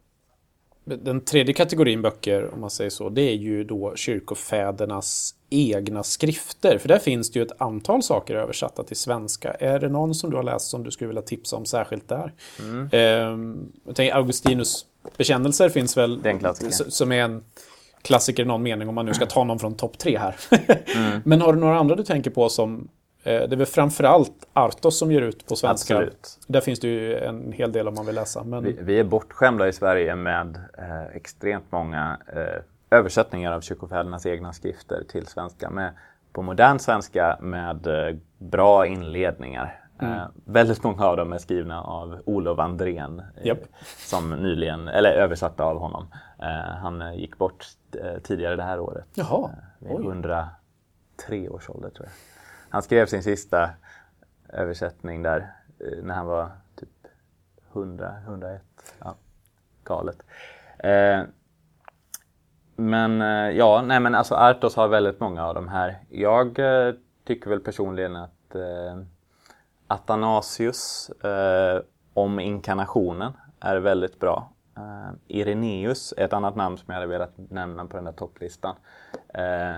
den 0.96 1.22
tredje 1.22 1.54
kategorin 1.54 2.02
böcker, 2.02 2.54
om 2.54 2.62
man 2.62 2.70
säger 2.70 2.90
så, 2.90 3.10
det 3.10 3.22
är 3.22 3.36
ju 3.36 3.64
då 3.64 3.94
kyrkofädernas 3.96 5.36
egna 5.50 6.04
skrifter. 6.04 6.78
För 6.78 6.88
där 6.88 7.00
finns 7.00 7.32
det 7.32 7.40
ju 7.40 7.46
ett 7.46 7.62
antal 7.62 8.04
saker 8.04 8.36
översatta 8.36 8.84
till 8.84 8.98
svenska. 8.98 9.52
Är 9.52 9.80
det 9.80 9.90
någon 9.90 10.16
som 10.16 10.30
du 10.30 10.36
har 10.36 10.44
läst 10.44 10.68
som 10.68 10.84
du 10.84 10.92
skulle 10.92 11.08
vilja 11.08 11.22
tipsa 11.22 11.56
om 11.56 11.66
särskilt 11.66 12.08
där? 12.08 12.34
Mm. 12.60 12.90
Eh, 12.92 13.62
jag 13.86 13.96
tänker 13.96 14.16
Augustinus 14.16 14.86
bekännelser 15.18 15.70
finns 15.70 15.98
väl, 15.98 16.22
som 16.70 17.12
är 17.12 17.22
en 17.22 17.44
klassiker 18.02 18.44
i 18.44 18.46
någon 18.46 18.64
mening 18.64 18.90
om 18.90 18.96
man 18.96 19.06
nu 19.06 19.14
ska 19.14 19.26
ta 19.30 19.44
någon 19.44 19.60
från 19.60 19.76
topp 19.76 19.98
tre 19.98 20.18
här. 20.18 20.36
mm. 20.96 21.22
Men 21.26 21.42
har 21.42 21.54
du 21.54 21.60
några 21.60 21.80
andra 21.80 21.96
du 21.96 22.04
tänker 22.04 22.32
på 22.32 22.50
som 22.50 22.88
det 23.28 23.54
är 23.54 23.58
väl 23.58 23.66
framförallt 23.66 24.48
Artos 24.54 25.00
som 25.00 25.12
ger 25.12 25.22
ut 25.22 25.48
på 25.48 25.56
svenska. 25.56 25.96
Absolut. 25.98 26.40
Där 26.48 26.62
finns 26.62 26.80
det 26.80 26.88
ju 26.88 27.18
en 27.18 27.52
hel 27.52 27.72
del 27.72 27.88
om 27.88 27.96
man 27.96 28.06
vill 28.06 28.16
läsa. 28.16 28.44
Men... 28.44 28.64
Vi, 28.64 28.78
vi 28.82 29.00
är 29.00 29.04
bortskämda 29.04 29.68
i 29.68 29.74
Sverige 29.74 30.16
med 30.16 30.60
eh, 30.78 31.16
extremt 31.16 31.72
många 31.72 32.20
eh, 32.28 32.98
översättningar 32.98 33.52
av 33.52 33.62
kyrkofädernas 33.62 34.26
egna 34.26 34.54
skrifter 34.54 35.04
till 35.10 35.28
svenska. 35.28 35.70
Med, 35.70 35.94
på 36.34 36.42
modern 36.42 36.80
svenska 36.80 37.38
med 37.42 37.88
eh, 37.88 38.16
bra 38.38 38.88
inledningar. 38.88 39.82
Mm. 40.00 40.14
Eh, 40.14 40.28
väldigt 40.46 40.84
många 40.84 41.06
av 41.06 41.18
dem 41.18 41.34
är 41.34 41.38
skrivna 41.38 41.84
av 41.84 42.22
Olof 42.26 42.60
Andrén. 42.60 43.22
Yep. 43.44 43.64
Som 43.98 44.30
nyligen, 44.30 44.88
eller 44.88 45.12
översatta 45.12 45.64
av 45.64 45.80
honom. 45.80 46.08
han 46.82 47.18
gick 47.18 47.38
bort 47.38 47.66
tidigare 48.24 48.56
det 48.56 48.64
här 48.64 48.80
året. 48.80 49.06
Jaha. 49.14 49.50
vid 49.80 49.92
103 49.92 51.50
års 51.50 51.70
ålder 51.70 51.90
tror 51.90 52.06
jag. 52.06 52.37
Han 52.70 52.82
skrev 52.82 53.06
sin 53.06 53.24
sista 53.24 53.70
översättning 54.50 55.24
där 55.24 55.52
eh, 55.80 56.04
när 56.04 56.16
han 56.16 56.26
var 56.26 56.52
typ 56.76 56.90
100, 57.74 58.16
101. 58.28 58.62
Ja, 59.00 59.16
galet. 59.84 60.24
Eh, 60.80 61.22
men 62.76 63.22
eh, 63.22 63.50
ja, 63.58 63.82
nej 63.82 64.00
men 64.00 64.16
alltså 64.16 64.36
Artos 64.36 64.76
har 64.76 64.88
väldigt 64.88 65.20
många 65.20 65.46
av 65.46 65.56
de 65.56 65.68
här. 65.68 66.00
Jag 66.10 66.60
eh, 66.60 66.94
tycker 67.24 67.50
väl 67.50 67.60
personligen 67.60 68.16
att 68.16 68.56
eh, 68.56 69.02
Athanasius 69.88 71.10
eh, 71.10 71.82
om 72.14 72.40
inkarnationen 72.40 73.34
är 73.60 73.78
väldigt 73.78 74.20
bra. 74.20 74.52
Eh, 74.78 75.12
Ireneus 75.28 76.14
är 76.18 76.26
ett 76.26 76.34
annat 76.34 76.56
namn 76.56 76.78
som 76.78 76.86
jag 76.88 76.94
hade 76.94 77.08
velat 77.08 77.34
nämna 77.36 77.86
på 77.86 77.98
den 77.98 78.06
där 78.06 78.12
topplistan. 78.12 78.76
Eh, 79.34 79.78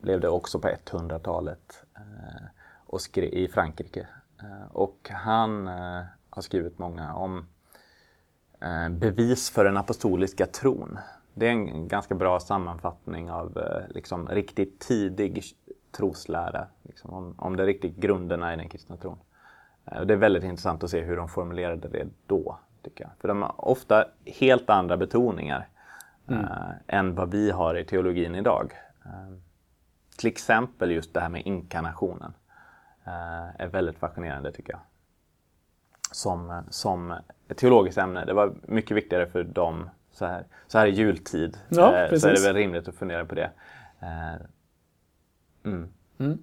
Uh, 0.00 0.06
levde 0.06 0.28
också 0.28 0.58
på 0.58 0.68
100-talet 0.68 1.84
eh, 1.96 2.46
och 2.86 3.00
skrev 3.00 3.24
i 3.24 3.48
Frankrike. 3.48 4.08
Eh, 4.42 4.72
och 4.72 5.10
han 5.10 5.68
eh, 5.68 6.02
har 6.30 6.42
skrivit 6.42 6.78
många 6.78 7.14
om 7.14 7.46
bevis 8.90 9.50
för 9.50 9.64
den 9.64 9.76
apostoliska 9.76 10.46
tron. 10.46 10.98
Det 11.34 11.46
är 11.46 11.50
en 11.50 11.88
ganska 11.88 12.14
bra 12.14 12.40
sammanfattning 12.40 13.30
av 13.30 13.58
liksom, 13.88 14.28
riktigt 14.28 14.80
tidig 14.80 15.44
troslära, 15.92 16.66
liksom, 16.82 17.10
om, 17.10 17.34
om 17.38 17.56
de 17.56 17.62
riktigt 17.62 17.96
grunderna 17.96 18.54
i 18.54 18.56
den 18.56 18.68
kristna 18.68 18.96
tron. 18.96 19.18
Det 19.84 20.12
är 20.12 20.16
väldigt 20.16 20.44
intressant 20.44 20.84
att 20.84 20.90
se 20.90 21.00
hur 21.00 21.16
de 21.16 21.28
formulerade 21.28 21.88
det 21.88 22.06
då, 22.26 22.58
tycker 22.82 23.04
jag. 23.04 23.10
För 23.18 23.28
de 23.28 23.42
har 23.42 23.54
ofta 23.68 24.04
helt 24.24 24.70
andra 24.70 24.96
betoningar 24.96 25.68
mm. 26.28 26.44
äh, 26.44 26.50
än 26.86 27.14
vad 27.14 27.30
vi 27.30 27.50
har 27.50 27.78
i 27.78 27.84
teologin 27.84 28.34
idag. 28.34 28.72
Till 30.20 30.28
exempel 30.28 30.90
just 30.90 31.14
det 31.14 31.20
här 31.20 31.28
med 31.28 31.46
inkarnationen. 31.46 32.32
Eh, 33.06 33.60
är 33.60 33.66
väldigt 33.66 33.98
fascinerande 33.98 34.52
tycker 34.52 34.72
jag. 34.72 34.80
Som, 36.12 36.62
som 36.70 37.14
ett 37.48 37.56
teologiskt 37.56 37.98
ämne. 37.98 38.24
Det 38.24 38.32
var 38.32 38.54
mycket 38.62 38.96
viktigare 38.96 39.26
för 39.26 39.44
dem 39.44 39.90
så 40.12 40.26
här, 40.26 40.46
så 40.66 40.78
här 40.78 40.86
i 40.86 40.90
jultid. 40.90 41.58
Ja, 41.68 41.96
eh, 41.96 42.18
så 42.18 42.28
är 42.28 42.34
det 42.34 42.40
väl 42.40 42.54
rimligt 42.54 42.88
att 42.88 42.94
fundera 42.94 43.24
på 43.24 43.34
det. 43.34 43.50
Eh, 44.00 44.46
mm. 45.64 45.88
Mm. 46.18 46.38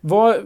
Vad, 0.00 0.36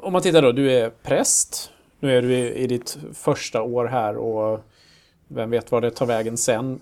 om 0.00 0.12
man 0.12 0.22
tittar 0.22 0.42
då, 0.42 0.52
du 0.52 0.72
är 0.72 0.90
präst. 0.90 1.72
Nu 2.00 2.18
är 2.18 2.22
du 2.22 2.34
i, 2.34 2.54
i 2.54 2.66
ditt 2.66 2.98
första 3.14 3.62
år 3.62 3.84
här 3.86 4.16
och 4.16 4.60
vem 5.28 5.50
vet 5.50 5.72
vad 5.72 5.82
det 5.82 5.90
tar 5.90 6.06
vägen 6.06 6.36
sen. 6.36 6.80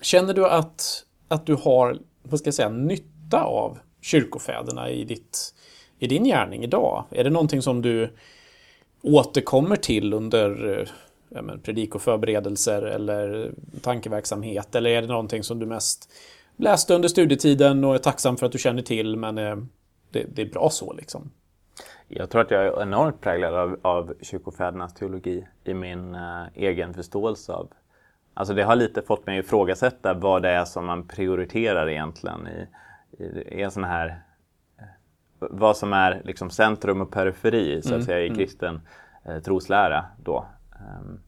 Känner 0.00 0.34
du 0.34 0.46
att, 0.46 1.04
att 1.28 1.46
du 1.46 1.54
har 1.54 1.98
vad 2.22 2.38
ska 2.38 2.46
jag 2.46 2.54
säga, 2.54 2.68
nytta 2.68 3.42
av 3.42 3.78
kyrkofäderna 4.00 4.90
i, 4.90 5.04
ditt, 5.04 5.54
i 5.98 6.06
din 6.06 6.24
gärning 6.24 6.64
idag? 6.64 7.04
Är 7.10 7.24
det 7.24 7.30
någonting 7.30 7.62
som 7.62 7.82
du 7.82 8.10
återkommer 9.02 9.76
till 9.76 10.12
under 10.12 10.78
eh, 10.78 10.86
ja, 11.28 11.42
men, 11.42 11.60
predikoförberedelser 11.60 12.82
eller 12.82 13.52
tankeverksamhet? 13.82 14.74
Eller 14.74 14.90
är 14.90 15.02
det 15.02 15.08
någonting 15.08 15.42
som 15.42 15.58
du 15.58 15.66
mest 15.66 16.12
läste 16.56 16.94
under 16.94 17.08
studietiden 17.08 17.84
och 17.84 17.94
är 17.94 17.98
tacksam 17.98 18.36
för 18.36 18.46
att 18.46 18.52
du 18.52 18.58
känner 18.58 18.82
till 18.82 19.16
men 19.16 19.38
eh, 19.38 19.56
det, 20.10 20.24
det, 20.34 20.42
är 20.42 20.46
bra 20.46 20.70
så 20.70 20.92
liksom? 20.92 21.30
Jag 22.08 22.30
tror 22.30 22.40
att 22.40 22.50
jag 22.50 22.66
är 22.66 22.82
enormt 22.82 23.20
präglad 23.20 23.54
av, 23.54 23.78
av 23.82 24.14
kyrkofädernas 24.20 24.94
teologi 24.94 25.46
i 25.64 25.74
min 25.74 26.14
eh, 26.14 26.44
egen 26.54 26.94
förståelse 26.94 27.52
av 27.52 27.68
Alltså 28.40 28.54
det 28.54 28.62
har 28.62 28.76
lite 28.76 29.02
fått 29.02 29.26
mig 29.26 29.38
att 29.38 29.44
ifrågasätta 29.44 30.14
vad 30.14 30.42
det 30.42 30.48
är 30.48 30.64
som 30.64 30.86
man 30.86 31.08
prioriterar 31.08 31.88
egentligen 31.88 32.48
i, 32.48 32.68
i, 33.24 33.62
en 33.62 33.70
sån 33.70 33.84
här 33.84 34.22
vad 35.38 35.76
som 35.76 35.92
är 35.92 36.22
liksom 36.24 36.50
centrum 36.50 37.00
och 37.00 37.10
periferi 37.10 37.82
så 37.82 37.88
att 37.88 37.92
mm. 37.92 38.02
säga 38.02 38.20
i 38.20 38.26
mm. 38.26 38.38
kristen 38.38 38.80
eh, 39.24 39.38
troslära 39.38 40.04
då. 40.22 40.46
Um, 41.00 41.20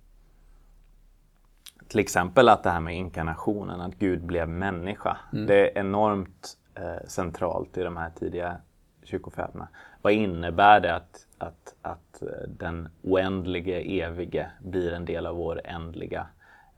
till 1.89 2.01
exempel 2.01 2.49
att 2.49 2.63
det 2.63 2.71
här 2.71 2.81
med 2.81 2.97
inkarnationen, 2.97 3.81
att 3.81 3.95
Gud 3.95 4.25
blev 4.25 4.49
människa. 4.49 5.17
Mm. 5.33 5.47
Det 5.47 5.71
är 5.71 5.79
enormt 5.79 6.57
eh, 6.75 7.07
centralt 7.09 7.77
i 7.77 7.83
de 7.83 7.97
här 7.97 8.11
tidiga 8.11 8.57
kyrkofäderna. 9.03 9.69
Vad 10.03 10.13
innebär 10.13 10.81
det 10.81 10.95
att, 10.95 11.27
att, 11.39 11.75
att 11.83 12.23
eh, 12.23 12.49
den 12.49 12.89
oändlige, 13.03 13.81
evige 13.81 14.51
blir 14.61 14.93
en 14.93 15.05
del 15.05 15.27
av 15.27 15.37
vår 15.37 15.61
ändliga 15.65 16.27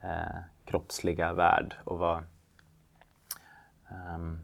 eh, 0.04 0.36
kroppsliga 0.64 1.32
värld. 1.32 1.74
Och 1.84 1.98
vad, 1.98 2.24
um, 4.14 4.40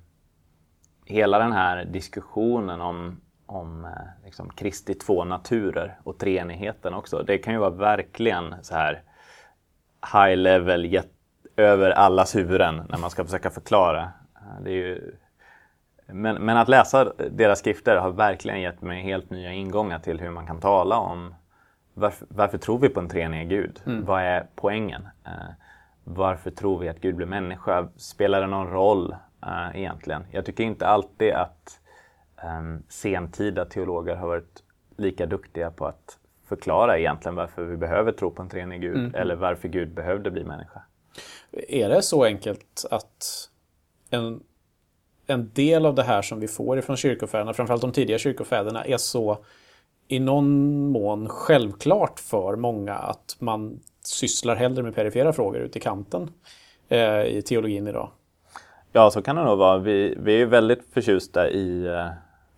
hela 1.04 1.38
den 1.38 1.52
här 1.52 1.84
diskussionen 1.84 2.80
om, 2.80 3.20
om 3.46 3.84
eh, 3.84 3.90
liksom 4.24 4.50
Kristi 4.50 4.94
två 4.94 5.24
naturer 5.24 5.98
och 6.04 6.18
treenigheten 6.18 6.94
också. 6.94 7.22
Det 7.22 7.38
kan 7.38 7.52
ju 7.52 7.58
vara 7.58 7.70
verkligen 7.70 8.54
så 8.62 8.74
här 8.74 9.02
high 10.12 10.36
level, 10.36 11.02
över 11.56 11.90
allas 11.90 12.36
huvuden 12.36 12.82
när 12.88 12.98
man 12.98 13.10
ska 13.10 13.24
försöka 13.24 13.50
förklara. 13.50 14.12
Eh, 14.36 14.62
det 14.64 14.70
är 14.70 14.74
ju, 14.74 15.14
men, 16.06 16.36
men, 16.36 16.56
att 16.56 16.68
läsa 16.68 17.12
deras 17.30 17.58
skrifter 17.58 17.96
har 17.96 18.10
verkligen 18.10 18.60
gett 18.60 18.82
mig 18.82 19.02
helt 19.02 19.30
nya 19.30 19.52
ingångar 19.52 19.98
till 19.98 20.20
hur 20.20 20.30
man 20.30 20.46
kan 20.46 20.60
tala 20.60 20.96
om 20.96 21.34
varför, 22.00 22.26
varför 22.30 22.58
tror 22.58 22.78
vi 22.78 22.88
på 22.88 23.00
en 23.00 23.08
treenig 23.08 23.48
Gud? 23.48 23.80
Mm. 23.86 24.04
Vad 24.04 24.22
är 24.22 24.46
poängen? 24.54 25.02
Uh, 25.26 25.52
varför 26.04 26.50
tror 26.50 26.78
vi 26.78 26.88
att 26.88 27.00
Gud 27.00 27.16
blir 27.16 27.26
människa? 27.26 27.88
Spelar 27.96 28.40
det 28.40 28.46
någon 28.46 28.70
roll 28.70 29.16
uh, 29.46 29.76
egentligen? 29.76 30.24
Jag 30.30 30.44
tycker 30.44 30.64
inte 30.64 30.86
alltid 30.86 31.32
att 31.32 31.80
um, 32.44 32.82
sentida 32.88 33.64
teologer 33.64 34.16
har 34.16 34.28
varit 34.28 34.62
lika 34.96 35.26
duktiga 35.26 35.70
på 35.70 35.86
att 35.86 36.18
förklara 36.48 36.98
egentligen 36.98 37.34
varför 37.34 37.64
vi 37.64 37.76
behöver 37.76 38.12
tro 38.12 38.30
på 38.30 38.42
en 38.42 38.48
treenig 38.48 38.80
Gud 38.80 38.96
mm. 38.96 39.14
eller 39.14 39.34
varför 39.34 39.68
Gud 39.68 39.94
behövde 39.94 40.30
bli 40.30 40.44
människa. 40.44 40.82
Är 41.52 41.88
det 41.88 42.02
så 42.02 42.24
enkelt 42.24 42.86
att 42.90 43.48
en, 44.10 44.42
en 45.26 45.50
del 45.54 45.86
av 45.86 45.94
det 45.94 46.02
här 46.02 46.22
som 46.22 46.40
vi 46.40 46.48
får 46.48 46.78
ifrån 46.78 46.96
kyrkofäderna, 46.96 47.52
framförallt 47.52 47.82
de 47.82 47.92
tidiga 47.92 48.18
kyrkofäderna, 48.18 48.84
är 48.84 48.96
så 48.96 49.44
i 50.10 50.18
någon 50.18 50.88
mån 50.90 51.28
självklart 51.28 52.20
för 52.20 52.56
många 52.56 52.94
att 52.94 53.36
man 53.38 53.80
sysslar 54.04 54.56
hellre 54.56 54.82
med 54.82 54.94
perifera 54.94 55.32
frågor 55.32 55.60
ute 55.60 55.78
i 55.78 55.80
kanten 55.80 56.30
eh, 56.88 57.22
i 57.22 57.42
teologin 57.42 57.86
idag. 57.86 58.10
Ja, 58.92 59.10
så 59.10 59.22
kan 59.22 59.36
det 59.36 59.44
nog 59.44 59.58
vara. 59.58 59.78
Vi, 59.78 60.14
vi 60.20 60.42
är 60.42 60.46
väldigt 60.46 60.92
förtjusta 60.92 61.48
i 61.48 61.86
eh, 61.86 62.06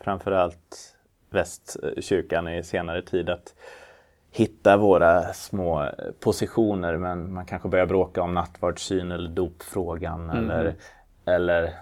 framförallt 0.01 0.97
västkyrkan 1.31 2.49
i 2.49 2.63
senare 2.63 3.03
tid 3.03 3.31
att 3.31 3.55
hitta 4.31 4.77
våra 4.77 5.33
små 5.33 5.89
positioner 6.21 6.97
men 6.97 7.33
man 7.33 7.47
kanske 7.47 7.69
börjar 7.69 7.87
bråka 7.87 8.23
om 8.23 8.35
nattvardssyn 8.35 9.13
eller 9.13 9.29
dopfrågan 9.29 10.31
mm. 10.31 10.51
eller, 10.51 10.75
eller 11.25 11.75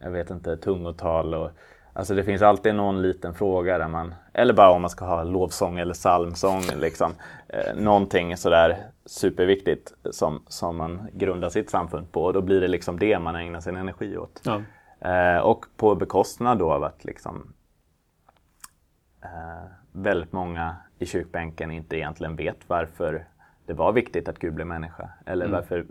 jag 0.00 0.10
vet 0.10 0.30
inte, 0.30 0.56
tungotal 0.56 1.34
och 1.34 1.50
Alltså 1.94 2.14
det 2.14 2.24
finns 2.24 2.42
alltid 2.42 2.74
någon 2.74 3.02
liten 3.02 3.34
fråga 3.34 3.78
där 3.78 3.88
man, 3.88 4.14
eller 4.32 4.54
bara 4.54 4.70
om 4.70 4.80
man 4.80 4.90
ska 4.90 5.04
ha 5.04 5.22
lovsång 5.24 5.78
eller 5.78 5.94
psalmsång, 5.94 6.62
liksom. 6.76 7.12
Eh, 7.48 7.74
någonting 7.76 8.36
sådär 8.36 8.76
superviktigt 9.06 9.92
som, 10.10 10.42
som 10.48 10.76
man 10.76 11.08
grundar 11.12 11.48
sitt 11.48 11.70
samfund 11.70 12.12
på. 12.12 12.24
Och 12.24 12.32
då 12.32 12.40
blir 12.40 12.60
det 12.60 12.68
liksom 12.68 12.98
det 12.98 13.18
man 13.18 13.36
ägnar 13.36 13.60
sin 13.60 13.76
energi 13.76 14.16
åt. 14.16 14.42
Ja. 14.44 14.60
Eh, 15.10 15.38
och 15.40 15.66
på 15.76 15.94
bekostnad 15.94 16.58
då 16.58 16.72
av 16.72 16.84
att 16.84 17.04
liksom 17.04 17.52
eh, 19.22 19.64
väldigt 19.92 20.32
många 20.32 20.76
i 20.98 21.06
kyrkbänken 21.06 21.70
inte 21.70 21.96
egentligen 21.96 22.36
vet 22.36 22.58
varför 22.66 23.26
det 23.66 23.72
var 23.72 23.92
viktigt 23.92 24.28
att 24.28 24.38
Gud 24.38 24.54
blev 24.54 24.66
människa. 24.66 25.08
Eller 25.26 25.44
Mm. 25.46 25.56
varför, 25.56 25.86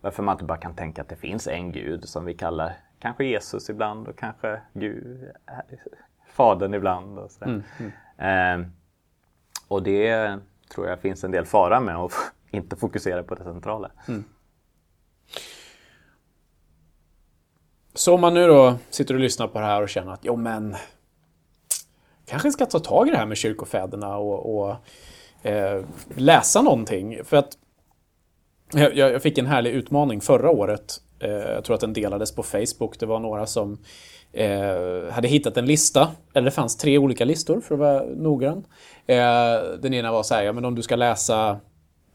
varför 0.00 0.22
man 0.22 0.32
inte 0.34 0.44
bara 0.44 0.58
kan 0.58 0.74
tänka 0.74 1.02
att 1.02 1.08
det 1.08 1.16
finns 1.16 1.48
en 1.48 1.72
Gud 1.72 2.08
som 2.08 2.24
vi 2.24 2.34
kallar 2.34 2.72
kanske 3.04 3.24
Jesus 3.24 3.70
ibland 3.70 4.08
och 4.08 4.18
kanske 4.18 4.60
Gud, 4.72 5.30
Fadern 6.28 6.74
ibland. 6.74 7.18
Och, 7.18 7.30
sådär. 7.30 7.62
Eh, 8.18 8.66
och 9.68 9.82
det 9.82 10.38
tror 10.74 10.88
jag 10.88 11.00
finns 11.00 11.24
en 11.24 11.30
del 11.30 11.44
fara 11.44 11.80
med 11.80 11.96
att 11.96 12.12
inte 12.50 12.76
fokusera 12.76 13.22
på 13.22 13.34
det 13.34 13.44
centrala. 13.44 13.90
Så 17.94 18.14
om 18.14 18.20
man 18.20 18.34
nu 18.34 18.46
då 18.46 18.74
sitter 18.90 19.14
och 19.14 19.20
lyssnar 19.20 19.48
på 19.48 19.60
det 19.60 19.66
här 19.66 19.82
och 19.82 19.88
känner 19.88 20.12
att 20.12 20.24
jo 20.24 20.36
men 20.36 20.76
kanske 22.26 22.50
ska 22.50 22.66
ta 22.66 22.78
tag 22.78 23.08
i 23.08 23.10
det 23.10 23.16
här 23.16 23.26
med 23.26 23.36
kyrkofäderna 23.36 24.16
och, 24.16 24.56
och 24.56 24.76
eh, 25.46 25.84
läsa 26.14 26.62
någonting. 26.62 27.24
För 27.24 27.36
att 27.36 27.58
jag, 28.72 28.96
jag 28.96 29.22
fick 29.22 29.38
en 29.38 29.46
härlig 29.46 29.70
utmaning 29.70 30.20
förra 30.20 30.50
året. 30.50 31.00
Eh, 31.24 31.30
jag 31.30 31.64
tror 31.64 31.74
att 31.74 31.80
den 31.80 31.92
delades 31.92 32.32
på 32.32 32.42
Facebook. 32.42 32.98
Det 32.98 33.06
var 33.06 33.20
några 33.20 33.46
som 33.46 33.78
eh, 34.32 35.10
hade 35.10 35.28
hittat 35.28 35.56
en 35.56 35.66
lista. 35.66 36.10
Eller 36.34 36.44
det 36.44 36.50
fanns 36.50 36.76
tre 36.76 36.98
olika 36.98 37.24
listor 37.24 37.60
för 37.60 37.74
att 37.74 37.80
vara 37.80 38.02
noggrann. 38.02 38.64
Eh, 39.06 39.16
den 39.80 39.94
ena 39.94 40.12
var 40.12 40.22
så 40.22 40.34
här, 40.34 40.42
ja 40.42 40.52
men 40.52 40.64
om 40.64 40.74
du 40.74 40.82
ska 40.82 40.96
läsa 40.96 41.60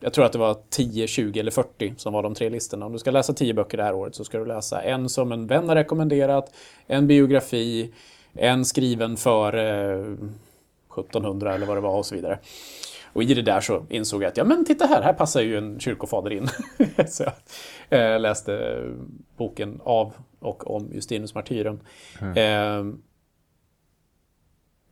jag 0.02 0.14
tror 0.14 0.26
att 0.26 0.32
det 0.32 0.40
var 0.40 0.58
10, 0.70 1.08
20 1.08 1.40
eller 1.40 1.52
40 1.52 1.94
som 1.98 2.14
var 2.14 2.24
de 2.24 2.36
tre 2.36 2.50
listorna. 2.50 2.86
Om 2.86 2.94
du 2.94 3.00
ska 3.00 3.12
läsa 3.12 3.34
10 3.34 3.54
böcker 3.54 3.78
det 3.78 3.84
här 3.84 3.94
året 3.94 4.16
så 4.16 4.26
ska 4.26 4.38
du 4.38 4.46
läsa 4.46 4.82
en 4.82 5.10
som 5.10 5.32
en 5.32 5.48
vän 5.48 5.70
har 5.70 5.76
rekommenderat, 5.76 6.54
en 6.88 7.08
biografi, 7.08 7.94
en 8.34 8.66
skriven 8.66 9.18
före 9.18 9.94
eh, 9.94 10.14
1700 11.00 11.56
eller 11.56 11.66
vad 11.66 11.78
det 11.78 11.82
var 11.82 11.98
och 11.98 12.06
så 12.06 12.16
vidare. 12.16 12.40
Och 13.20 13.24
i 13.24 13.34
det 13.34 13.42
där 13.42 13.62
så 13.62 13.86
insåg 13.90 14.24
jag 14.24 14.30
att 14.30 14.38
ja 14.38 14.44
men 14.44 14.66
titta 14.66 14.86
här, 14.86 15.02
här 15.02 15.14
passar 15.14 15.42
ju 15.42 15.58
en 15.58 15.80
kyrkofader 15.80 16.32
in. 16.32 16.48
så 17.08 17.24
jag 17.90 18.14
eh, 18.14 18.20
läste 18.20 18.84
boken 19.38 19.82
av 19.84 20.14
och 20.40 20.76
om 20.76 20.92
Justinus 20.94 21.36
martyren. 21.36 21.80
Eh, 22.22 22.84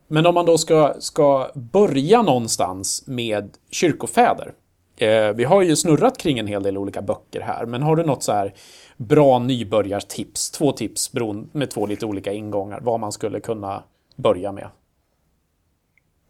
men 0.08 0.26
om 0.26 0.34
man 0.34 0.46
då 0.46 0.58
ska, 0.58 0.94
ska 0.98 1.50
börja 1.54 2.22
någonstans 2.22 3.06
med 3.06 3.56
kyrkofäder. 3.70 4.54
Eh, 4.96 5.32
vi 5.32 5.44
har 5.44 5.62
ju 5.62 5.76
snurrat 5.76 6.18
kring 6.18 6.38
en 6.38 6.46
hel 6.46 6.62
del 6.62 6.78
olika 6.78 7.02
böcker 7.02 7.40
här, 7.40 7.66
men 7.66 7.82
har 7.82 7.96
du 7.96 8.02
något 8.02 8.22
så 8.22 8.32
här 8.32 8.54
bra 8.96 9.38
nybörjartips? 9.38 10.50
Två 10.50 10.72
tips 10.72 11.12
med 11.52 11.70
två 11.70 11.86
lite 11.86 12.06
olika 12.06 12.32
ingångar, 12.32 12.80
vad 12.82 13.00
man 13.00 13.12
skulle 13.12 13.40
kunna 13.40 13.82
börja 14.16 14.52
med. 14.52 14.68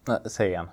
Nej, 0.08 0.18
Säg 0.26 0.48
igen. 0.48 0.68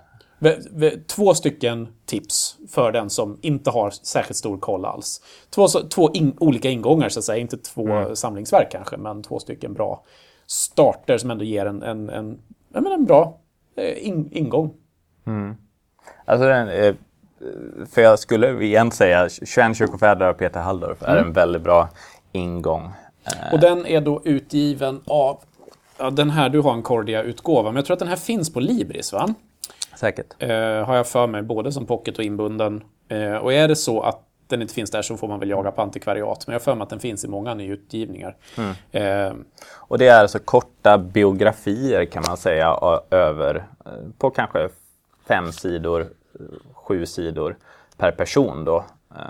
Två 1.06 1.34
stycken 1.34 1.88
tips 2.06 2.56
för 2.70 2.92
den 2.92 3.10
som 3.10 3.38
inte 3.42 3.70
har 3.70 3.90
särskilt 3.90 4.36
stor 4.36 4.58
koll 4.58 4.84
alls. 4.84 5.20
Två, 5.50 5.68
två 5.68 6.12
in, 6.12 6.36
olika 6.40 6.70
ingångar 6.70 7.08
så 7.08 7.18
att 7.18 7.24
säga, 7.24 7.38
inte 7.38 7.56
två 7.56 8.14
samlingsverk 8.14 8.72
kanske, 8.72 8.96
men 8.96 9.22
två 9.22 9.38
stycken 9.38 9.74
bra 9.74 10.04
starter 10.46 11.18
som 11.18 11.30
ändå 11.30 11.44
ger 11.44 11.66
en, 11.66 11.82
en, 11.82 12.10
en, 12.10 12.38
ja, 12.72 12.80
men 12.80 12.92
en 12.92 13.04
bra 13.04 13.40
eh, 13.76 14.06
in, 14.08 14.28
ingång. 14.32 14.74
Alltså 16.24 16.46
den, 16.46 16.68
eh, 16.68 16.94
för 17.90 18.02
jag 18.02 18.18
skulle 18.18 18.64
igen 18.64 18.90
säga 18.90 19.28
21 19.28 19.76
kyrkofäder 19.76 20.26
av 20.26 20.32
Peter 20.32 20.60
Halldorf 20.60 21.02
är 21.02 21.16
en 21.16 21.32
väldigt 21.32 21.62
bra 21.62 21.88
ingång. 22.32 22.92
Och 23.52 23.60
den 23.60 23.86
är 23.86 24.00
då 24.00 24.22
utgiven 24.24 25.00
av, 25.06 25.40
ja, 25.98 26.10
den 26.10 26.30
här, 26.30 26.48
du 26.48 26.60
har 26.60 26.72
en 26.72 26.82
Cordia-utgåva, 26.82 27.70
men 27.70 27.76
jag 27.76 27.86
tror 27.86 27.94
att 27.94 27.98
den 27.98 28.08
här 28.08 28.16
finns 28.16 28.52
på 28.52 28.60
Libris 28.60 29.12
va? 29.12 29.34
Säkert. 29.96 30.34
Eh, 30.38 30.48
har 30.84 30.96
jag 30.96 31.06
för 31.06 31.26
mig, 31.26 31.42
både 31.42 31.72
som 31.72 31.86
pocket 31.86 32.18
och 32.18 32.24
inbunden. 32.24 32.84
Eh, 33.08 33.34
och 33.36 33.52
är 33.52 33.68
det 33.68 33.76
så 33.76 34.00
att 34.00 34.22
den 34.48 34.62
inte 34.62 34.74
finns 34.74 34.90
där 34.90 35.02
så 35.02 35.16
får 35.16 35.28
man 35.28 35.40
väl 35.40 35.50
jaga 35.50 35.70
på 35.70 35.82
antikvariat. 35.82 36.46
Men 36.46 36.52
jag 36.52 36.60
har 36.60 36.64
för 36.64 36.74
mig 36.74 36.82
att 36.82 36.90
den 36.90 37.00
finns 37.00 37.24
i 37.24 37.28
många 37.28 37.54
nyutgivningar. 37.54 38.36
Eh, 38.92 39.32
Och 39.74 39.98
det 39.98 40.08
är 40.08 40.20
alltså 40.20 40.38
korta 40.38 40.98
biografier 40.98 42.04
kan 42.04 42.22
man 42.28 42.36
säga 42.36 42.78
över 43.10 43.54
eh, 43.86 43.92
på 44.18 44.30
kanske 44.30 44.68
fem 45.28 45.52
sidor, 45.52 46.06
sju 46.74 47.06
sidor 47.06 47.56
per 47.96 48.10
person 48.10 48.64
då. 48.64 48.84
Eh, 49.16 49.22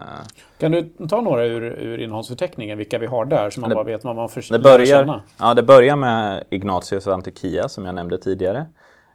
kan 0.59 0.73
du 0.73 0.89
ta 1.09 1.21
några 1.21 1.45
ur, 1.45 1.62
ur 1.62 1.99
innehållsförteckningen, 1.99 2.79
vilka 2.79 2.99
vi 2.99 3.07
har 3.07 3.25
där, 3.25 3.51
så 3.51 3.61
man 3.61 3.71
bara 3.71 3.85
vet 3.85 4.05
vad 4.05 4.17
man 4.17 4.29
för, 4.29 4.53
Det 4.53 4.59
börjar, 4.59 4.87
känna? 4.87 5.23
ja, 5.41 5.55
det 5.55 5.62
börjar 5.62 5.97
med 5.97 6.45
Ignatius 6.51 7.07
av 7.07 7.12
Antiochia 7.12 7.69
som 7.69 7.85
jag 7.87 7.95
nämnde 7.95 8.19
tidigare. 8.19 8.67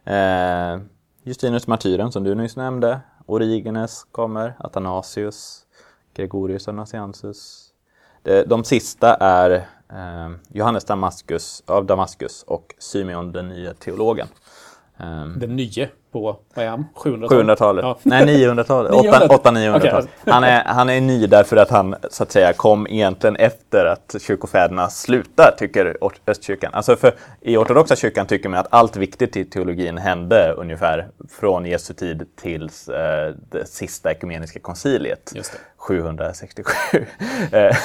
Eh, 0.06 0.80
Justinus 1.24 1.68
martyren 1.68 2.12
som 2.12 2.24
du 2.24 2.36
nyss 2.36 2.56
nämnde. 2.56 3.00
Origenes 3.26 4.04
kommer, 4.12 4.54
Athanasius, 4.60 5.66
Gregorius 6.14 6.68
av 6.68 6.76
Nazianzus. 6.76 7.68
De, 8.24 8.44
de 8.44 8.64
sista 8.64 9.16
är 9.16 9.52
eh, 9.90 10.32
Johannes 10.50 10.86
Damaskus, 10.86 11.64
av 11.66 11.86
Damaskus 11.86 12.44
och 12.44 12.76
Symeon 12.80 13.26
ehm, 13.26 13.32
den 13.32 13.50
nye 13.50 13.74
teologen. 13.74 14.28
Eh, 14.98 15.26
Den 15.26 15.56
nye 15.56 15.90
på, 16.12 16.38
vad 16.56 16.66
är 16.66 16.70
han? 16.70 16.86
700-talet? 16.96 17.32
700-talet. 17.32 17.84
Ja. 17.84 17.98
Nej, 18.04 18.26
900-talet. 18.26 18.92
900. 18.92 19.20
800-900-talet. 19.28 20.10
Okej. 20.22 20.34
Han, 20.34 20.44
är, 20.44 20.64
han 20.66 20.90
är 20.90 21.02
ny 21.02 21.28
därför 21.28 21.58
att 21.58 21.70
han 21.70 21.96
så 22.10 22.24
att 22.24 22.32
säga 22.32 22.54
kom 22.54 22.88
egentligen 22.88 23.36
efter 23.36 23.86
att 23.86 24.16
kyrkofäderna 24.22 24.90
slutar, 24.90 25.56
tycker 25.58 25.98
östkyrkan. 26.28 26.74
Alltså 26.74 26.96
för 26.96 27.14
i 27.42 27.58
ortodoxa 27.58 27.96
kyrkan 27.96 28.26
tycker 28.26 28.50
man 28.50 28.60
att 28.60 28.68
allt 28.70 28.96
viktigt 28.96 29.38
i 29.38 29.46
teologin 29.46 29.98
hände 29.98 30.54
ungefär 30.58 31.08
från 31.40 31.66
Jesu 31.66 31.94
tid 31.94 32.28
tills 32.42 32.90
eh, 32.90 33.34
det 33.52 33.66
sista 33.66 34.12
ekumeniska 34.12 34.60
konciliet. 34.60 35.32
Just 35.36 35.52
det. 35.52 35.58
767. 35.82 37.06
Eh, 37.52 37.76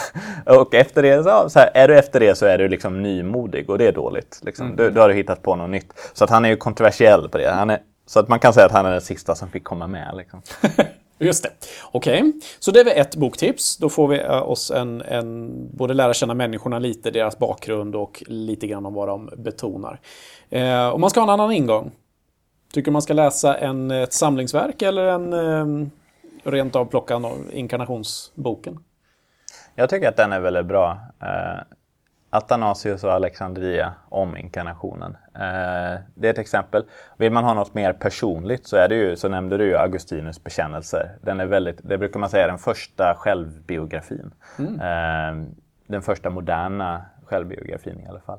och 0.44 0.74
efter 0.74 1.02
det, 1.02 1.24
så, 1.24 1.50
så 1.50 1.58
här, 1.58 1.70
är 1.74 1.88
du 1.88 1.98
efter 1.98 2.20
det 2.20 2.34
så 2.34 2.46
är 2.46 2.58
du 2.58 2.68
liksom 2.68 3.02
nymodig 3.02 3.70
och 3.70 3.78
det 3.78 3.86
är 3.86 3.92
dåligt. 3.92 4.40
Liksom. 4.42 4.76
Du, 4.76 4.90
då 4.90 5.00
har 5.00 5.08
du 5.08 5.14
hittat 5.14 5.42
på 5.42 5.56
något 5.56 5.70
nytt. 5.70 5.92
Så 6.12 6.24
att 6.24 6.30
han 6.30 6.44
är 6.44 6.48
ju 6.48 6.56
kontroversiell 6.56 7.28
på 7.28 7.38
det. 7.38 7.50
Han 7.50 7.70
är, 7.70 7.78
så 8.06 8.20
att 8.20 8.28
man 8.28 8.38
kan 8.38 8.52
säga 8.52 8.66
att 8.66 8.72
han 8.72 8.86
är 8.86 8.90
den 8.90 9.00
sista 9.00 9.34
som 9.34 9.50
fick 9.50 9.64
komma 9.64 9.86
med. 9.86 10.16
Liksom. 10.16 10.42
Just 11.18 11.42
det. 11.42 11.50
Okej, 11.92 12.32
så 12.58 12.70
det 12.70 12.80
är 12.80 12.84
väl 12.84 12.98
ett 12.98 13.16
boktips. 13.16 13.76
Då 13.76 13.88
får 13.88 14.08
vi 14.08 14.20
eh, 14.20 14.50
oss 14.50 14.70
en, 14.70 15.02
en, 15.02 15.52
både 15.76 15.94
lära 15.94 16.14
känna 16.14 16.34
människorna 16.34 16.78
lite, 16.78 17.10
deras 17.10 17.38
bakgrund 17.38 17.96
och 17.96 18.22
lite 18.26 18.66
grann 18.66 18.86
om 18.86 18.94
vad 18.94 19.08
de 19.08 19.30
betonar. 19.36 20.00
Eh, 20.50 20.88
om 20.88 21.00
man 21.00 21.10
ska 21.10 21.20
ha 21.20 21.24
en 21.24 21.40
annan 21.40 21.52
ingång, 21.52 21.92
tycker 22.72 22.90
man 22.90 23.02
ska 23.02 23.14
läsa 23.14 23.58
en, 23.58 23.90
ett 23.90 24.12
samlingsverk 24.12 24.82
eller 24.82 25.04
en 25.04 25.32
eh, 25.32 25.88
rent 26.44 26.76
av 26.76 26.84
plocka 26.84 27.14
en 27.14 27.50
inkarnationsboken? 27.52 28.78
Jag 29.74 29.90
tycker 29.90 30.08
att 30.08 30.16
den 30.16 30.32
är 30.32 30.40
väldigt 30.40 30.66
bra. 30.66 30.98
Eh, 31.22 31.75
Athanasius 32.36 33.04
och 33.04 33.12
Alexandria 33.12 33.92
om 34.08 34.36
inkarnationen. 34.36 35.16
Eh, 35.34 36.00
det 36.14 36.28
är 36.28 36.30
ett 36.30 36.38
exempel. 36.38 36.84
Vill 37.16 37.32
man 37.32 37.44
ha 37.44 37.54
något 37.54 37.74
mer 37.74 37.92
personligt 37.92 38.66
så 38.66 38.76
är 38.76 38.88
det 38.88 38.94
ju, 38.94 39.16
så 39.16 39.28
nämnde 39.28 39.56
du 39.56 39.64
ju 39.64 39.76
Augustinus 39.76 40.44
bekännelser. 40.44 41.10
Den 41.22 41.40
är 41.40 41.46
väldigt, 41.46 41.78
det 41.82 41.98
brukar 41.98 42.20
man 42.20 42.30
säga 42.30 42.44
är 42.44 42.48
den 42.48 42.58
första 42.58 43.14
självbiografin. 43.18 44.30
Eh, 44.58 45.36
den 45.86 46.02
första 46.02 46.30
moderna 46.30 47.04
självbiografin 47.24 48.00
i 48.00 48.06
alla 48.08 48.20
fall. 48.20 48.38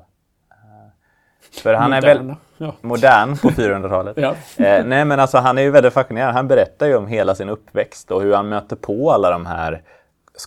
Eh, 0.50 1.62
för 1.62 1.74
han 1.74 1.92
är 1.92 2.02
väl. 2.02 2.34
Ja. 2.56 2.74
modern 2.80 3.36
på 3.36 3.48
400-talet. 3.48 4.16
Ja. 4.56 4.64
Eh, 4.64 4.84
nej 4.84 5.04
men 5.04 5.20
alltså 5.20 5.38
han 5.38 5.58
är 5.58 5.62
ju 5.62 5.70
väldigt 5.70 5.92
fascinerande. 5.92 6.32
Han 6.32 6.48
berättar 6.48 6.86
ju 6.86 6.96
om 6.96 7.06
hela 7.06 7.34
sin 7.34 7.48
uppväxt 7.48 8.10
och 8.10 8.22
hur 8.22 8.34
han 8.34 8.48
möter 8.48 8.76
på 8.76 9.10
alla 9.10 9.30
de 9.30 9.46
här 9.46 9.82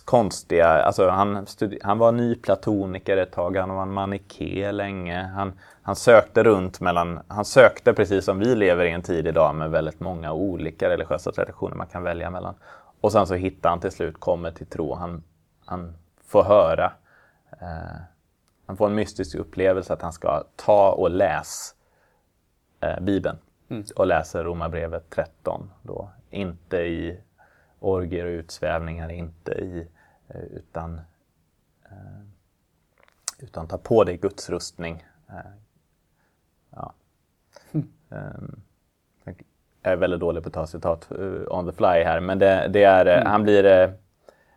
konstiga, 0.00 0.66
alltså 0.68 1.08
han, 1.08 1.46
han 1.82 1.98
var 1.98 2.12
nyplatoniker 2.12 3.16
ett 3.16 3.32
tag, 3.32 3.56
han 3.56 3.74
var 3.74 3.82
en 3.82 3.92
maniké 3.92 4.72
länge. 4.72 5.22
Han, 5.22 5.52
han 5.82 5.96
sökte 5.96 6.42
runt 6.42 6.80
mellan, 6.80 7.20
han 7.28 7.44
sökte 7.44 7.92
precis 7.92 8.24
som 8.24 8.38
vi 8.38 8.54
lever 8.54 8.84
i 8.84 8.90
en 8.90 9.02
tid 9.02 9.26
idag 9.26 9.54
med 9.54 9.70
väldigt 9.70 10.00
många 10.00 10.32
olika 10.32 10.88
religiösa 10.88 11.32
traditioner 11.32 11.76
man 11.76 11.86
kan 11.86 12.02
välja 12.02 12.30
mellan. 12.30 12.54
Och 13.00 13.12
sen 13.12 13.26
så 13.26 13.34
hittar 13.34 13.70
han 13.70 13.80
till 13.80 13.90
slut, 13.90 14.20
kommer 14.20 14.50
till 14.50 14.66
tro, 14.66 14.94
han, 14.94 15.22
han 15.64 15.94
får 16.26 16.42
höra, 16.42 16.92
eh, 17.60 18.00
han 18.66 18.76
får 18.76 18.86
en 18.86 18.94
mystisk 18.94 19.34
upplevelse 19.34 19.92
att 19.92 20.02
han 20.02 20.12
ska 20.12 20.44
ta 20.56 20.92
och 20.92 21.10
läsa 21.10 21.74
eh, 22.80 23.00
Bibeln 23.00 23.36
och 23.96 24.06
läser 24.06 24.44
Romarbrevet 24.44 25.10
13. 25.10 25.70
Då. 25.82 26.10
Inte 26.30 26.76
i 26.76 27.20
orgier 27.82 28.24
och 28.24 28.30
utsvävningar, 28.30 29.08
inte 29.08 29.52
i, 29.52 29.88
eh, 30.28 30.40
utan, 30.40 31.00
eh, 31.84 32.22
utan 33.38 33.66
ta 33.66 33.78
på 33.78 34.04
dig 34.04 34.16
Guds 34.16 34.50
rustning. 34.50 35.04
Eh, 35.28 35.36
Um, 38.12 38.60
jag 39.82 39.92
är 39.92 39.96
väldigt 39.96 40.20
dålig 40.20 40.42
på 40.42 40.48
att 40.48 40.54
ta 40.54 40.66
citat 40.66 41.12
on 41.48 41.66
the 41.66 41.72
fly 41.72 41.86
här, 42.04 42.20
men 42.20 42.38
det, 42.38 42.68
det 42.68 42.84
är, 42.84 43.06
mm. 43.06 43.26
han 43.26 43.42
blir... 43.42 43.94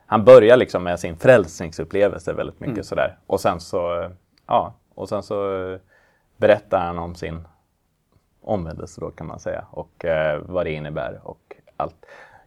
Han 0.08 0.26
börjar 0.26 0.58
liksom 0.58 0.84
med 0.84 1.00
sin 1.00 1.18
frälsningsupplevelse 1.18 2.34
väldigt 2.34 2.60
mycket 2.60 2.74
mm. 2.74 2.84
sådär. 2.84 3.18
Och 3.28 3.42
sen 3.42 3.60
så, 3.60 4.12
ja, 4.48 4.74
och 4.96 5.10
sen 5.10 5.24
så 5.24 5.80
berättar 6.38 6.80
han 6.80 7.00
om 7.00 7.16
sin 7.16 7.48
omvändelse 8.42 9.02
då 9.02 9.12
kan 9.12 9.28
man 9.28 9.40
säga 9.40 9.66
och 9.72 10.06
vad 10.42 10.66
det 10.66 10.72
innebär 10.72 11.20
och 11.24 11.56
allt. 11.78 12.06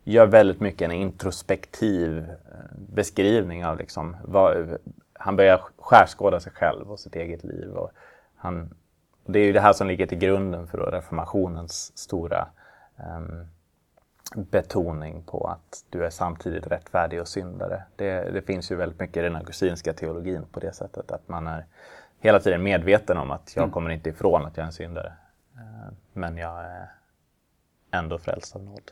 Gör 0.09 0.27
väldigt 0.27 0.61
mycket 0.61 0.83
en 0.83 0.93
introspektiv 0.93 2.27
beskrivning 2.73 3.67
av 3.67 3.79
liksom 3.79 4.17
vad, 4.25 4.79
han 5.13 5.37
börjar 5.37 5.61
skärskåda 5.79 6.41
sig 6.41 6.53
själv 6.53 6.93
och 6.93 7.01
sitt 7.01 7.17
eget 7.17 7.45
liv. 7.45 7.69
Och 7.71 7.91
han, 8.37 8.75
det 9.27 9.39
är 9.39 9.45
ju 9.45 9.53
det 9.53 9.61
här 9.61 9.73
som 9.73 9.87
ligger 9.87 10.07
till 10.07 10.19
grunden 10.19 10.67
för 10.67 10.79
reformationens 10.79 11.99
stora 11.99 12.49
um, 13.17 13.47
betoning 14.51 15.23
på 15.23 15.47
att 15.47 15.85
du 15.91 16.05
är 16.05 16.11
samtidigt 16.11 16.67
rättfärdig 16.67 17.21
och 17.21 17.29
syndare. 17.29 17.83
Det, 17.97 18.31
det 18.31 18.43
finns 18.43 18.71
ju 18.73 18.77
väldigt 18.77 19.01
mycket 19.01 19.17
i 19.17 19.21
den 19.21 19.37
augustinska 19.37 19.93
teologin 19.93 20.47
på 20.53 20.61
det 20.61 20.73
sättet 20.73 21.11
att 21.11 21.29
man 21.29 21.47
är 21.47 21.67
hela 22.21 22.41
tiden 22.41 22.63
medveten 22.63 23.17
om 23.17 23.31
att 23.31 23.53
jag 23.57 23.63
mm. 23.63 23.73
kommer 23.73 23.91
inte 23.91 24.11
ifrån 24.11 24.47
att 24.47 24.57
jag 24.57 24.63
är 24.63 24.67
en 24.67 24.73
syndare. 24.73 25.13
Uh, 25.55 25.93
men 26.13 26.37
jag 26.37 26.65
är 26.65 26.91
ändå 27.91 28.19
frälst 28.19 28.57
av 28.57 28.63
nåd. 28.63 28.91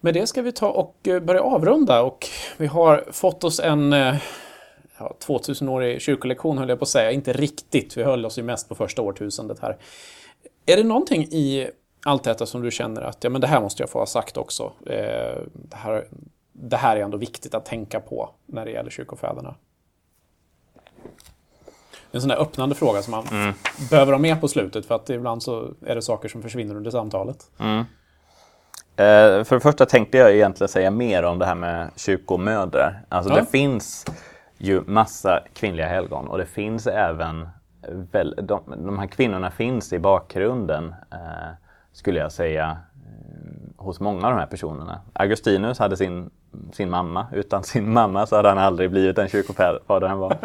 Med 0.00 0.14
det 0.14 0.26
ska 0.26 0.42
vi 0.42 0.52
ta 0.52 0.68
och 0.68 1.08
eh, 1.08 1.20
börja 1.20 1.42
avrunda 1.42 2.02
och 2.02 2.26
vi 2.56 2.66
har 2.66 3.04
fått 3.10 3.44
oss 3.44 3.60
en 3.60 3.92
eh, 3.92 4.16
ja, 4.98 5.16
2000-årig 5.26 6.02
kyrkolektion 6.02 6.58
höll 6.58 6.68
jag 6.68 6.78
på 6.78 6.82
att 6.82 6.88
säga, 6.88 7.10
inte 7.10 7.32
riktigt, 7.32 7.96
vi 7.96 8.02
höll 8.02 8.26
oss 8.26 8.38
ju 8.38 8.42
mest 8.42 8.68
på 8.68 8.74
första 8.74 9.02
årtusendet 9.02 9.58
här. 9.58 9.76
Är 10.66 10.76
det 10.76 10.84
någonting 10.84 11.22
i 11.22 11.70
allt 12.04 12.24
detta 12.24 12.46
som 12.46 12.62
du 12.62 12.70
känner 12.70 13.02
att 13.02 13.24
ja, 13.24 13.30
men 13.30 13.40
det 13.40 13.46
här 13.46 13.60
måste 13.60 13.82
jag 13.82 13.90
få 13.90 13.98
ha 13.98 14.06
sagt 14.06 14.36
också? 14.36 14.72
Eh, 14.86 15.42
det, 15.52 15.76
här, 15.76 16.08
det 16.52 16.76
här 16.76 16.96
är 16.96 17.00
ändå 17.00 17.18
viktigt 17.18 17.54
att 17.54 17.64
tänka 17.64 18.00
på 18.00 18.30
när 18.46 18.64
det 18.64 18.70
gäller 18.70 18.90
kyrkofäderna. 18.90 19.54
En 22.10 22.20
sån 22.20 22.28
där 22.28 22.36
öppnande 22.36 22.74
fråga 22.74 23.02
som 23.02 23.10
man 23.10 23.26
mm. 23.26 23.54
behöver 23.90 24.12
ha 24.12 24.18
med 24.18 24.40
på 24.40 24.48
slutet 24.48 24.86
för 24.86 24.94
att 24.94 25.10
ibland 25.10 25.42
så 25.42 25.74
är 25.86 25.94
det 25.94 26.02
saker 26.02 26.28
som 26.28 26.42
försvinner 26.42 26.74
under 26.74 26.90
samtalet. 26.90 27.50
Mm. 27.58 27.84
Eh, 28.98 29.44
för 29.44 29.54
det 29.54 29.60
första 29.60 29.86
tänkte 29.86 30.18
jag 30.18 30.34
egentligen 30.34 30.68
säga 30.68 30.90
mer 30.90 31.22
om 31.22 31.38
det 31.38 31.46
här 31.46 31.54
med 31.54 31.90
kyrkomödrar. 31.96 33.02
Alltså 33.08 33.32
ja. 33.32 33.36
det 33.36 33.46
finns 33.46 34.04
ju 34.58 34.82
massa 34.86 35.42
kvinnliga 35.54 35.88
helgon 35.88 36.28
och 36.28 36.38
det 36.38 36.46
finns 36.46 36.86
även 36.86 37.48
väl, 37.88 38.34
de, 38.42 38.62
de 38.76 38.98
här 38.98 39.06
kvinnorna 39.06 39.50
finns 39.50 39.92
i 39.92 39.98
bakgrunden 39.98 40.94
eh, 41.12 41.18
skulle 41.92 42.20
jag 42.20 42.32
säga 42.32 42.78
eh, 42.94 43.84
hos 43.84 44.00
många 44.00 44.26
av 44.26 44.32
de 44.32 44.38
här 44.38 44.46
personerna. 44.46 45.00
Augustinus 45.12 45.78
hade 45.78 45.96
sin, 45.96 46.30
sin 46.72 46.90
mamma. 46.90 47.26
Utan 47.32 47.62
sin 47.64 47.92
mamma 47.92 48.26
så 48.26 48.36
hade 48.36 48.48
han 48.48 48.58
aldrig 48.58 48.90
blivit 48.90 49.16
den 49.16 49.28
kyrkofader 49.28 50.08
han 50.08 50.18
var. 50.18 50.32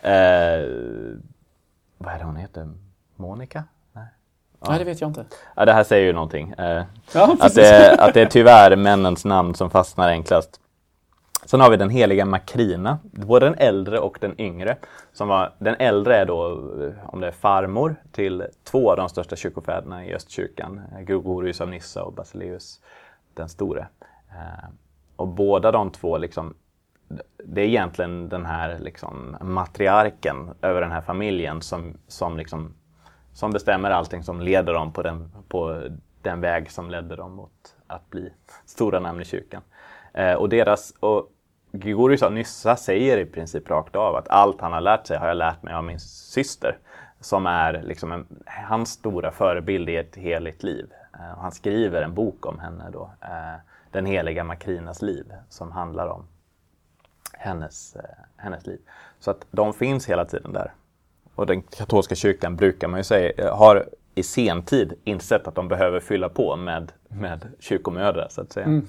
eh, 0.00 0.68
vad 1.98 2.14
är 2.14 2.18
det 2.18 2.24
hon 2.24 2.36
heter? 2.36 2.70
Monica? 3.16 3.64
Nej. 4.68 4.70
Ja. 4.70 4.70
Nej, 4.70 4.78
det 4.78 4.84
vet 4.84 5.00
jag 5.00 5.10
inte. 5.10 5.24
Ja, 5.56 5.64
det 5.64 5.72
här 5.72 5.84
säger 5.84 6.06
ju 6.06 6.12
någonting. 6.12 6.50
Eh, 6.58 6.82
ja, 7.14 7.36
att, 7.40 7.54
det, 7.54 7.96
att 7.98 8.14
det 8.14 8.22
är 8.22 8.26
tyvärr 8.26 8.76
männens 8.76 9.24
namn 9.24 9.54
som 9.54 9.70
fastnar 9.70 10.08
enklast. 10.08 10.60
Sen 11.46 11.60
har 11.60 11.70
vi 11.70 11.76
den 11.76 11.90
heliga 11.90 12.24
Makrina, 12.24 12.98
både 13.02 13.46
den 13.46 13.58
äldre 13.58 13.98
och 13.98 14.18
den 14.20 14.40
yngre. 14.40 14.76
Som 15.12 15.28
var, 15.28 15.52
den 15.58 15.74
äldre 15.78 16.16
är 16.16 16.26
då, 16.26 16.46
om 17.06 17.20
det 17.20 17.26
är 17.26 17.32
farmor, 17.32 17.96
till 18.12 18.46
två 18.64 18.90
av 18.90 18.96
de 18.96 19.08
största 19.08 19.36
kyrkofäderna 19.36 20.06
i 20.06 20.14
östkyrkan. 20.14 20.80
Gregorius 21.00 21.60
av 21.60 21.68
Nyssa 21.68 22.04
och 22.04 22.12
Basileus 22.12 22.80
den 23.34 23.48
store. 23.48 23.86
Eh, 24.30 24.68
och 25.16 25.28
båda 25.28 25.72
de 25.72 25.90
två, 25.90 26.18
liksom, 26.18 26.54
det 27.44 27.60
är 27.60 27.66
egentligen 27.66 28.28
den 28.28 28.46
här 28.46 28.78
liksom, 28.78 29.36
matriarken 29.40 30.50
över 30.62 30.80
den 30.80 30.92
här 30.92 31.00
familjen 31.00 31.62
som, 31.62 31.96
som, 32.08 32.36
liksom, 32.36 32.74
som 33.34 33.50
bestämmer 33.50 33.90
allting 33.90 34.22
som 34.22 34.40
leder 34.40 34.72
dem 34.72 34.92
på 34.92 35.02
den, 35.02 35.32
på 35.48 35.88
den 36.22 36.40
väg 36.40 36.70
som 36.70 36.90
ledde 36.90 37.16
dem 37.16 37.32
mot 37.32 37.76
att 37.86 38.10
bli 38.10 38.32
stora 38.66 39.00
namn 39.00 39.20
i 39.20 39.24
kyrkan. 39.24 39.62
Eh, 40.12 40.34
och, 40.34 40.48
deras, 40.48 40.94
och 41.00 41.30
Gregorius 41.72 42.22
av 42.22 42.32
Nyssa 42.32 42.76
säger 42.76 43.18
i 43.18 43.26
princip 43.26 43.70
rakt 43.70 43.96
av 43.96 44.16
att 44.16 44.28
allt 44.28 44.60
han 44.60 44.72
har 44.72 44.80
lärt 44.80 45.06
sig 45.06 45.18
har 45.18 45.28
jag 45.28 45.36
lärt 45.36 45.62
mig 45.62 45.74
av 45.74 45.84
min 45.84 46.00
syster. 46.00 46.78
Som 47.20 47.46
är 47.46 47.82
liksom 47.82 48.12
en, 48.12 48.26
hans 48.46 48.90
stora 48.90 49.30
förebild 49.30 49.88
i 49.88 49.96
ett 49.96 50.16
heligt 50.16 50.62
liv. 50.62 50.92
Eh, 51.14 51.38
han 51.38 51.52
skriver 51.52 52.02
en 52.02 52.14
bok 52.14 52.46
om 52.46 52.58
henne 52.58 52.90
då. 52.92 53.10
Eh, 53.20 53.60
den 53.90 54.06
heliga 54.06 54.44
Makrinas 54.44 55.02
liv 55.02 55.32
som 55.48 55.72
handlar 55.72 56.06
om 56.06 56.26
hennes, 57.32 57.96
eh, 57.96 58.02
hennes 58.36 58.66
liv. 58.66 58.80
Så 59.18 59.30
att 59.30 59.46
de 59.50 59.74
finns 59.74 60.08
hela 60.08 60.24
tiden 60.24 60.52
där. 60.52 60.72
Och 61.34 61.46
den 61.46 61.62
katolska 61.62 62.14
kyrkan 62.14 62.56
brukar 62.56 62.88
man 62.88 63.00
ju 63.00 63.04
säga 63.04 63.54
har 63.54 63.88
i 64.14 64.22
sentid 64.22 64.94
insett 65.04 65.48
att 65.48 65.54
de 65.54 65.68
behöver 65.68 66.00
fylla 66.00 66.28
på 66.28 66.56
med, 66.56 66.92
med 67.08 67.52
kyrkomödrar 67.60 68.28
så 68.30 68.40
att 68.40 68.52
säga. 68.52 68.66
Mm. 68.66 68.86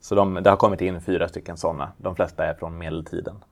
Så 0.00 0.14
de, 0.14 0.34
det 0.34 0.50
har 0.50 0.56
kommit 0.56 0.80
in 0.80 1.00
fyra 1.00 1.28
stycken 1.28 1.56
sådana. 1.56 1.92
De 1.98 2.16
flesta 2.16 2.44
är 2.44 2.54
från 2.54 2.78
medeltiden. 2.78 3.44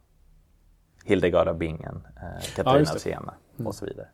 Hildegard 1.05 1.49
av 1.49 1.57
Bingen, 1.59 2.07
eh, 2.17 2.45
Katarina 2.57 2.87
ja, 2.89 2.95
av 2.95 2.99
Siena 2.99 3.35
mm. 3.55 3.67
och 3.67 3.75
så 3.75 3.87
vidare. 3.87 4.09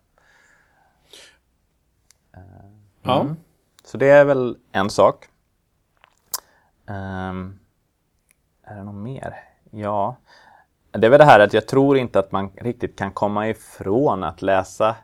Eh, 2.36 2.40
ja. 3.02 3.20
Mm. 3.20 3.36
Så 3.84 3.98
det 3.98 4.08
är 4.08 4.24
väl 4.24 4.56
en 4.72 4.90
sak. 4.90 5.28
Um, 6.86 7.58
är 8.62 8.76
det 8.76 8.84
något 8.84 9.02
mer? 9.02 9.34
Ja, 9.70 10.16
det 10.92 11.06
är 11.06 11.10
väl 11.10 11.18
det 11.18 11.24
här 11.24 11.40
att 11.40 11.54
jag 11.54 11.68
tror 11.68 11.98
inte 11.98 12.18
att 12.18 12.32
man 12.32 12.50
riktigt 12.54 12.98
kan 12.98 13.12
komma 13.12 13.48
ifrån 13.48 14.24
att 14.24 14.42
läsa 14.42 14.96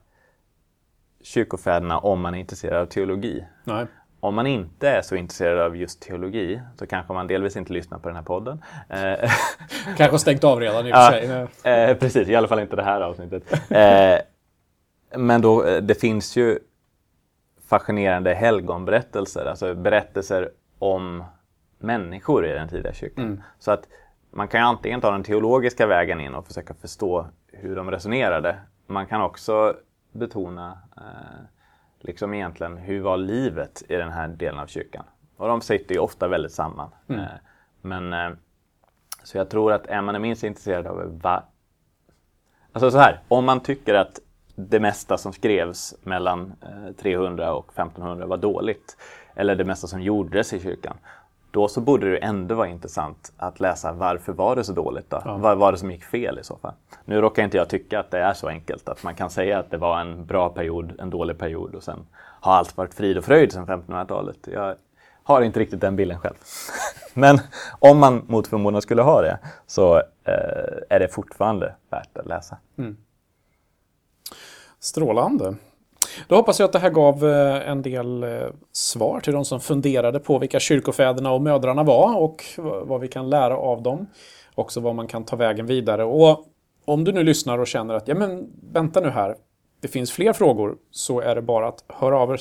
kyrkofäderna 1.23 1.99
om 1.99 2.21
man 2.21 2.35
är 2.35 2.39
intresserad 2.39 2.83
av 2.83 2.87
teologi. 2.87 3.45
Nej. 3.65 3.87
Om 4.21 4.35
man 4.35 4.47
inte 4.47 4.89
är 4.89 5.03
så 5.03 5.17
intresserad 5.17 5.59
av 5.59 5.77
just 5.77 6.03
teologi 6.03 6.61
så 6.79 6.87
kanske 6.87 7.13
man 7.13 7.27
delvis 7.27 7.57
inte 7.57 7.73
lyssnar 7.73 7.99
på 7.99 8.09
den 8.09 8.17
här 8.17 8.23
podden. 8.23 8.63
Eh, 8.89 9.31
kanske 9.97 10.19
stängt 10.19 10.45
av 10.45 10.61
redan 10.61 10.87
i 10.87 10.93
och 10.93 10.97
för 10.97 11.11
sig. 11.11 11.49
Ja, 11.63 11.71
eh, 11.71 11.97
precis, 11.97 12.29
i 12.29 12.35
alla 12.35 12.49
fall 12.49 12.61
inte 12.61 12.77
det 12.77 12.83
här 12.83 13.01
avsnittet. 13.01 13.53
Eh, 13.71 14.19
men 15.19 15.41
då, 15.41 15.81
det 15.81 15.95
finns 15.95 16.37
ju 16.37 16.59
fascinerande 17.69 18.35
helgonberättelser, 18.35 19.45
alltså 19.47 19.75
berättelser 19.75 20.51
om 20.79 21.25
människor 21.79 22.47
i 22.47 22.53
den 22.53 22.69
tidiga 22.69 22.93
kyrkan. 22.93 23.25
Mm. 23.25 23.43
Så 23.59 23.71
att 23.71 23.89
man 24.37 24.49
kan 24.49 24.63
antingen 24.63 25.01
ta 25.01 25.11
den 25.11 25.23
teologiska 25.23 25.87
vägen 25.87 26.21
in 26.21 26.35
och 26.35 26.47
försöka 26.47 26.75
förstå 26.75 27.27
hur 27.53 27.77
de 27.77 27.91
resonerade. 27.91 28.61
Man 28.87 29.07
kan 29.07 29.23
också 29.23 29.77
betona 30.13 30.79
eh, 30.97 31.45
liksom 32.01 32.35
egentligen 32.35 32.77
hur 32.77 33.01
var 33.01 33.17
livet 33.17 33.83
i 33.89 33.97
den 33.97 34.13
här 34.13 34.29
delen 34.29 34.61
av 34.61 34.67
kyrkan? 34.67 35.05
Och 35.37 35.49
de 35.49 35.61
sitter 35.61 35.95
ju 35.95 36.01
ofta 36.01 36.29
väldigt 36.29 36.53
samman. 36.53 36.91
Mm. 37.09 37.21
Eh, 37.21 37.31
men 37.81 38.13
eh, 38.13 38.31
så 39.23 39.39
jag 39.39 39.51
tror 39.51 39.73
att 39.73 39.87
är 39.87 40.03
man 40.03 40.15
är 40.15 40.19
minst 40.19 40.45
intresserad 40.45 40.87
av 40.87 41.21
vad... 41.23 41.43
Alltså 42.73 42.91
så 42.91 42.99
här, 42.99 43.21
om 43.29 43.45
man 43.45 43.61
tycker 43.61 43.95
att 43.95 44.21
det 44.55 44.81
mesta 44.81 45.19
som 45.19 45.33
skrevs 45.33 45.95
mellan 46.03 46.53
300 46.99 47.45
eh, 47.45 47.51
och 47.51 47.69
1500 47.69 48.27
var 48.27 48.37
dåligt, 48.37 48.97
eller 49.35 49.55
det 49.55 49.65
mesta 49.65 49.87
som 49.87 50.01
gjordes 50.01 50.53
i 50.53 50.61
kyrkan, 50.61 50.97
då 51.57 51.69
så 51.69 51.81
borde 51.81 52.11
det 52.11 52.17
ändå 52.17 52.55
vara 52.55 52.69
intressant 52.69 53.33
att 53.37 53.61
läsa 53.61 53.93
varför 53.93 54.33
var 54.33 54.57
det 54.57 54.65
så 54.65 54.73
dåligt 54.73 55.11
då? 55.11 55.23
Ja. 55.25 55.37
Vad 55.37 55.59
var 55.59 55.73
det 55.73 55.79
som 55.79 55.91
gick 55.91 56.05
fel 56.05 56.39
i 56.39 56.45
så 56.45 56.57
fall? 56.57 56.73
Nu 57.05 57.21
råkar 57.21 57.45
inte 57.45 57.57
jag 57.57 57.69
tycka 57.69 58.01
att 58.01 58.11
det 58.11 58.19
är 58.19 58.35
så 58.35 58.49
enkelt 58.49 58.89
att 58.89 59.03
man 59.03 59.15
kan 59.15 59.31
säga 59.31 59.59
att 59.59 59.71
det 59.71 59.77
var 59.77 60.01
en 60.01 60.27
bra 60.27 60.49
period, 60.49 60.93
en 60.99 61.11
dålig 61.11 61.39
period 61.39 61.75
och 61.75 61.83
sen 61.83 62.07
har 62.17 62.53
allt 62.53 62.77
varit 62.77 62.95
frid 62.95 63.19
och 63.19 63.25
fröjd 63.25 63.53
sedan 63.53 63.67
1500-talet. 63.67 64.37
Jag 64.53 64.75
har 65.23 65.43
inte 65.43 65.61
riktigt 65.61 65.81
den 65.81 65.97
bilden 65.97 66.19
själv. 66.19 66.35
Men 67.15 67.39
om 67.79 67.99
man 67.99 68.25
mot 68.27 68.47
förmodan 68.47 68.83
skulle 68.83 69.03
ha 69.03 69.23
det 69.23 69.39
så 69.67 69.97
eh, 70.25 70.77
är 70.89 71.01
det 71.01 71.09
fortfarande 71.09 71.75
värt 71.91 72.19
att 72.19 72.27
läsa. 72.27 72.57
Mm. 72.79 72.97
Strålande. 74.81 75.55
Då 76.29 76.37
hoppas 76.37 76.61
jag 76.61 76.67
att 76.67 76.73
det 76.73 76.79
här 76.79 76.91
gav 76.91 77.29
eh, 77.29 77.71
en 77.71 77.83
del 77.83 78.23
eh, 78.23 78.29
svar 78.73 79.21
till 79.21 79.33
de 79.33 79.45
som 79.45 79.61
funderade 79.61 80.19
på 80.19 80.39
vilka 80.39 80.61
kyrkofäderna 80.61 81.33
och 81.33 81.43
mödrarna 81.43 81.83
var 81.83 82.19
och 82.19 82.45
vad 82.83 83.01
vi 83.01 83.09
kan 83.09 83.31
lära 83.31 83.57
av 83.57 83.83
dem. 83.83 84.07
Också 84.55 84.81
vad 84.81 84.95
man 84.95 85.07
kan 85.07 85.25
ta 85.25 85.37
vägen 85.37 85.67
vidare. 85.67 86.05
Och 86.05 86.45
om 86.85 87.05
du 87.05 87.13
nu 87.13 87.23
lyssnar 87.25 87.59
och 87.59 87.67
känner 87.67 87.95
att 87.95 88.09
ja 88.09 88.15
men 88.15 88.53
vänta 88.73 89.01
nu 89.01 89.09
här, 89.09 89.37
det 89.81 89.89
finns 89.89 90.13
fler 90.13 90.33
frågor 90.33 90.77
så 90.91 91.21
är 91.21 91.35
det 91.35 91.43
bara 91.43 91.69
att 91.69 91.85
höra 91.89 92.19
av 92.19 92.33
er, 92.33 92.41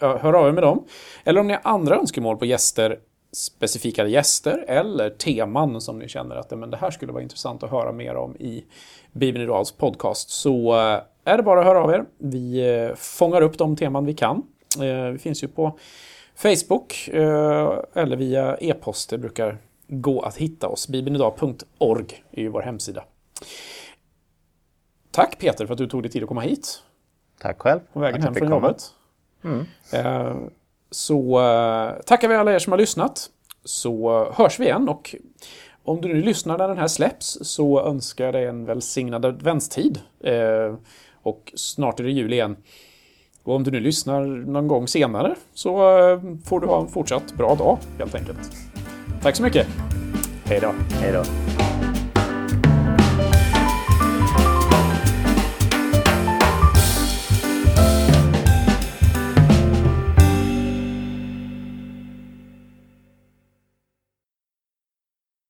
höra 0.00 0.38
av 0.38 0.48
er 0.48 0.52
med 0.52 0.62
dem. 0.62 0.86
Eller 1.24 1.40
om 1.40 1.46
ni 1.46 1.52
har 1.52 1.60
andra 1.64 1.96
önskemål 1.96 2.36
på 2.36 2.44
gäster, 2.44 2.98
specifika 3.32 4.06
gäster 4.06 4.64
eller 4.68 5.10
teman 5.10 5.80
som 5.80 5.98
ni 5.98 6.08
känner 6.08 6.36
att 6.36 6.50
men 6.50 6.70
det 6.70 6.76
här 6.76 6.90
skulle 6.90 7.12
vara 7.12 7.22
intressant 7.22 7.62
att 7.62 7.70
höra 7.70 7.92
mer 7.92 8.16
om 8.16 8.36
i 8.36 8.64
Bibeln 9.12 9.44
Idags 9.44 9.72
podcast 9.72 10.30
så 10.30 10.80
eh, 10.80 11.00
är 11.26 11.36
det 11.36 11.42
bara 11.42 11.60
att 11.60 11.66
höra 11.66 11.82
av 11.82 11.90
er. 11.90 12.04
Vi 12.18 12.74
eh, 12.74 12.94
fångar 12.94 13.42
upp 13.42 13.58
de 13.58 13.76
teman 13.76 14.06
vi 14.06 14.14
kan. 14.14 14.42
Eh, 14.82 15.10
vi 15.10 15.18
finns 15.18 15.44
ju 15.44 15.48
på 15.48 15.78
Facebook 16.34 17.08
eh, 17.08 17.78
eller 17.94 18.16
via 18.16 18.56
e-post. 18.56 19.10
Det 19.10 19.18
brukar 19.18 19.58
gå 19.88 20.20
att 20.20 20.36
hitta 20.36 20.68
oss. 20.68 20.88
bibelnidag.org 20.88 22.24
är 22.30 22.42
ju 22.42 22.48
vår 22.48 22.62
hemsida. 22.62 23.04
Tack 25.10 25.38
Peter 25.38 25.66
för 25.66 25.72
att 25.72 25.78
du 25.78 25.86
tog 25.86 26.02
dig 26.02 26.10
tid 26.12 26.22
att 26.22 26.28
komma 26.28 26.40
hit. 26.40 26.82
Tack 27.40 27.58
själv. 27.58 27.80
På 27.92 28.00
vägen 28.00 28.22
hem 28.22 28.34
från 28.34 28.50
jobbet. 28.50 28.82
Mm. 29.44 29.66
Så 30.90 31.40
tackar 32.06 32.28
vi 32.28 32.34
alla 32.34 32.54
er 32.54 32.58
som 32.58 32.72
har 32.72 32.78
lyssnat. 32.78 33.30
Så 33.64 34.24
hörs 34.32 34.60
vi 34.60 34.64
igen 34.64 34.88
och 34.88 35.14
om 35.84 36.00
du 36.00 36.08
nu 36.08 36.22
lyssnar 36.22 36.58
när 36.58 36.68
den 36.68 36.78
här 36.78 36.88
släpps 36.88 37.38
så 37.42 37.80
önskar 37.80 38.24
jag 38.24 38.34
dig 38.34 38.44
en 38.44 38.64
välsignad 38.64 39.24
adventstid. 39.24 40.00
Och 41.26 41.52
snart 41.54 42.00
är 42.00 42.04
det 42.04 42.10
jul 42.10 42.32
igen. 42.32 42.56
Och 43.42 43.54
om 43.54 43.64
du 43.64 43.70
nu 43.70 43.80
lyssnar 43.80 44.26
någon 44.26 44.68
gång 44.68 44.88
senare 44.88 45.34
så 45.54 45.98
eh, 45.98 46.20
får 46.44 46.60
du 46.60 46.66
ha 46.66 46.80
en 46.80 46.88
fortsatt 46.88 47.34
bra 47.36 47.54
dag 47.54 47.78
helt 47.98 48.14
enkelt. 48.14 48.38
Tack 49.22 49.36
så 49.36 49.42
mycket. 49.42 49.66
Hej 50.44 50.60
då. 50.60 50.72
Hej 51.00 51.12
då. 51.12 51.22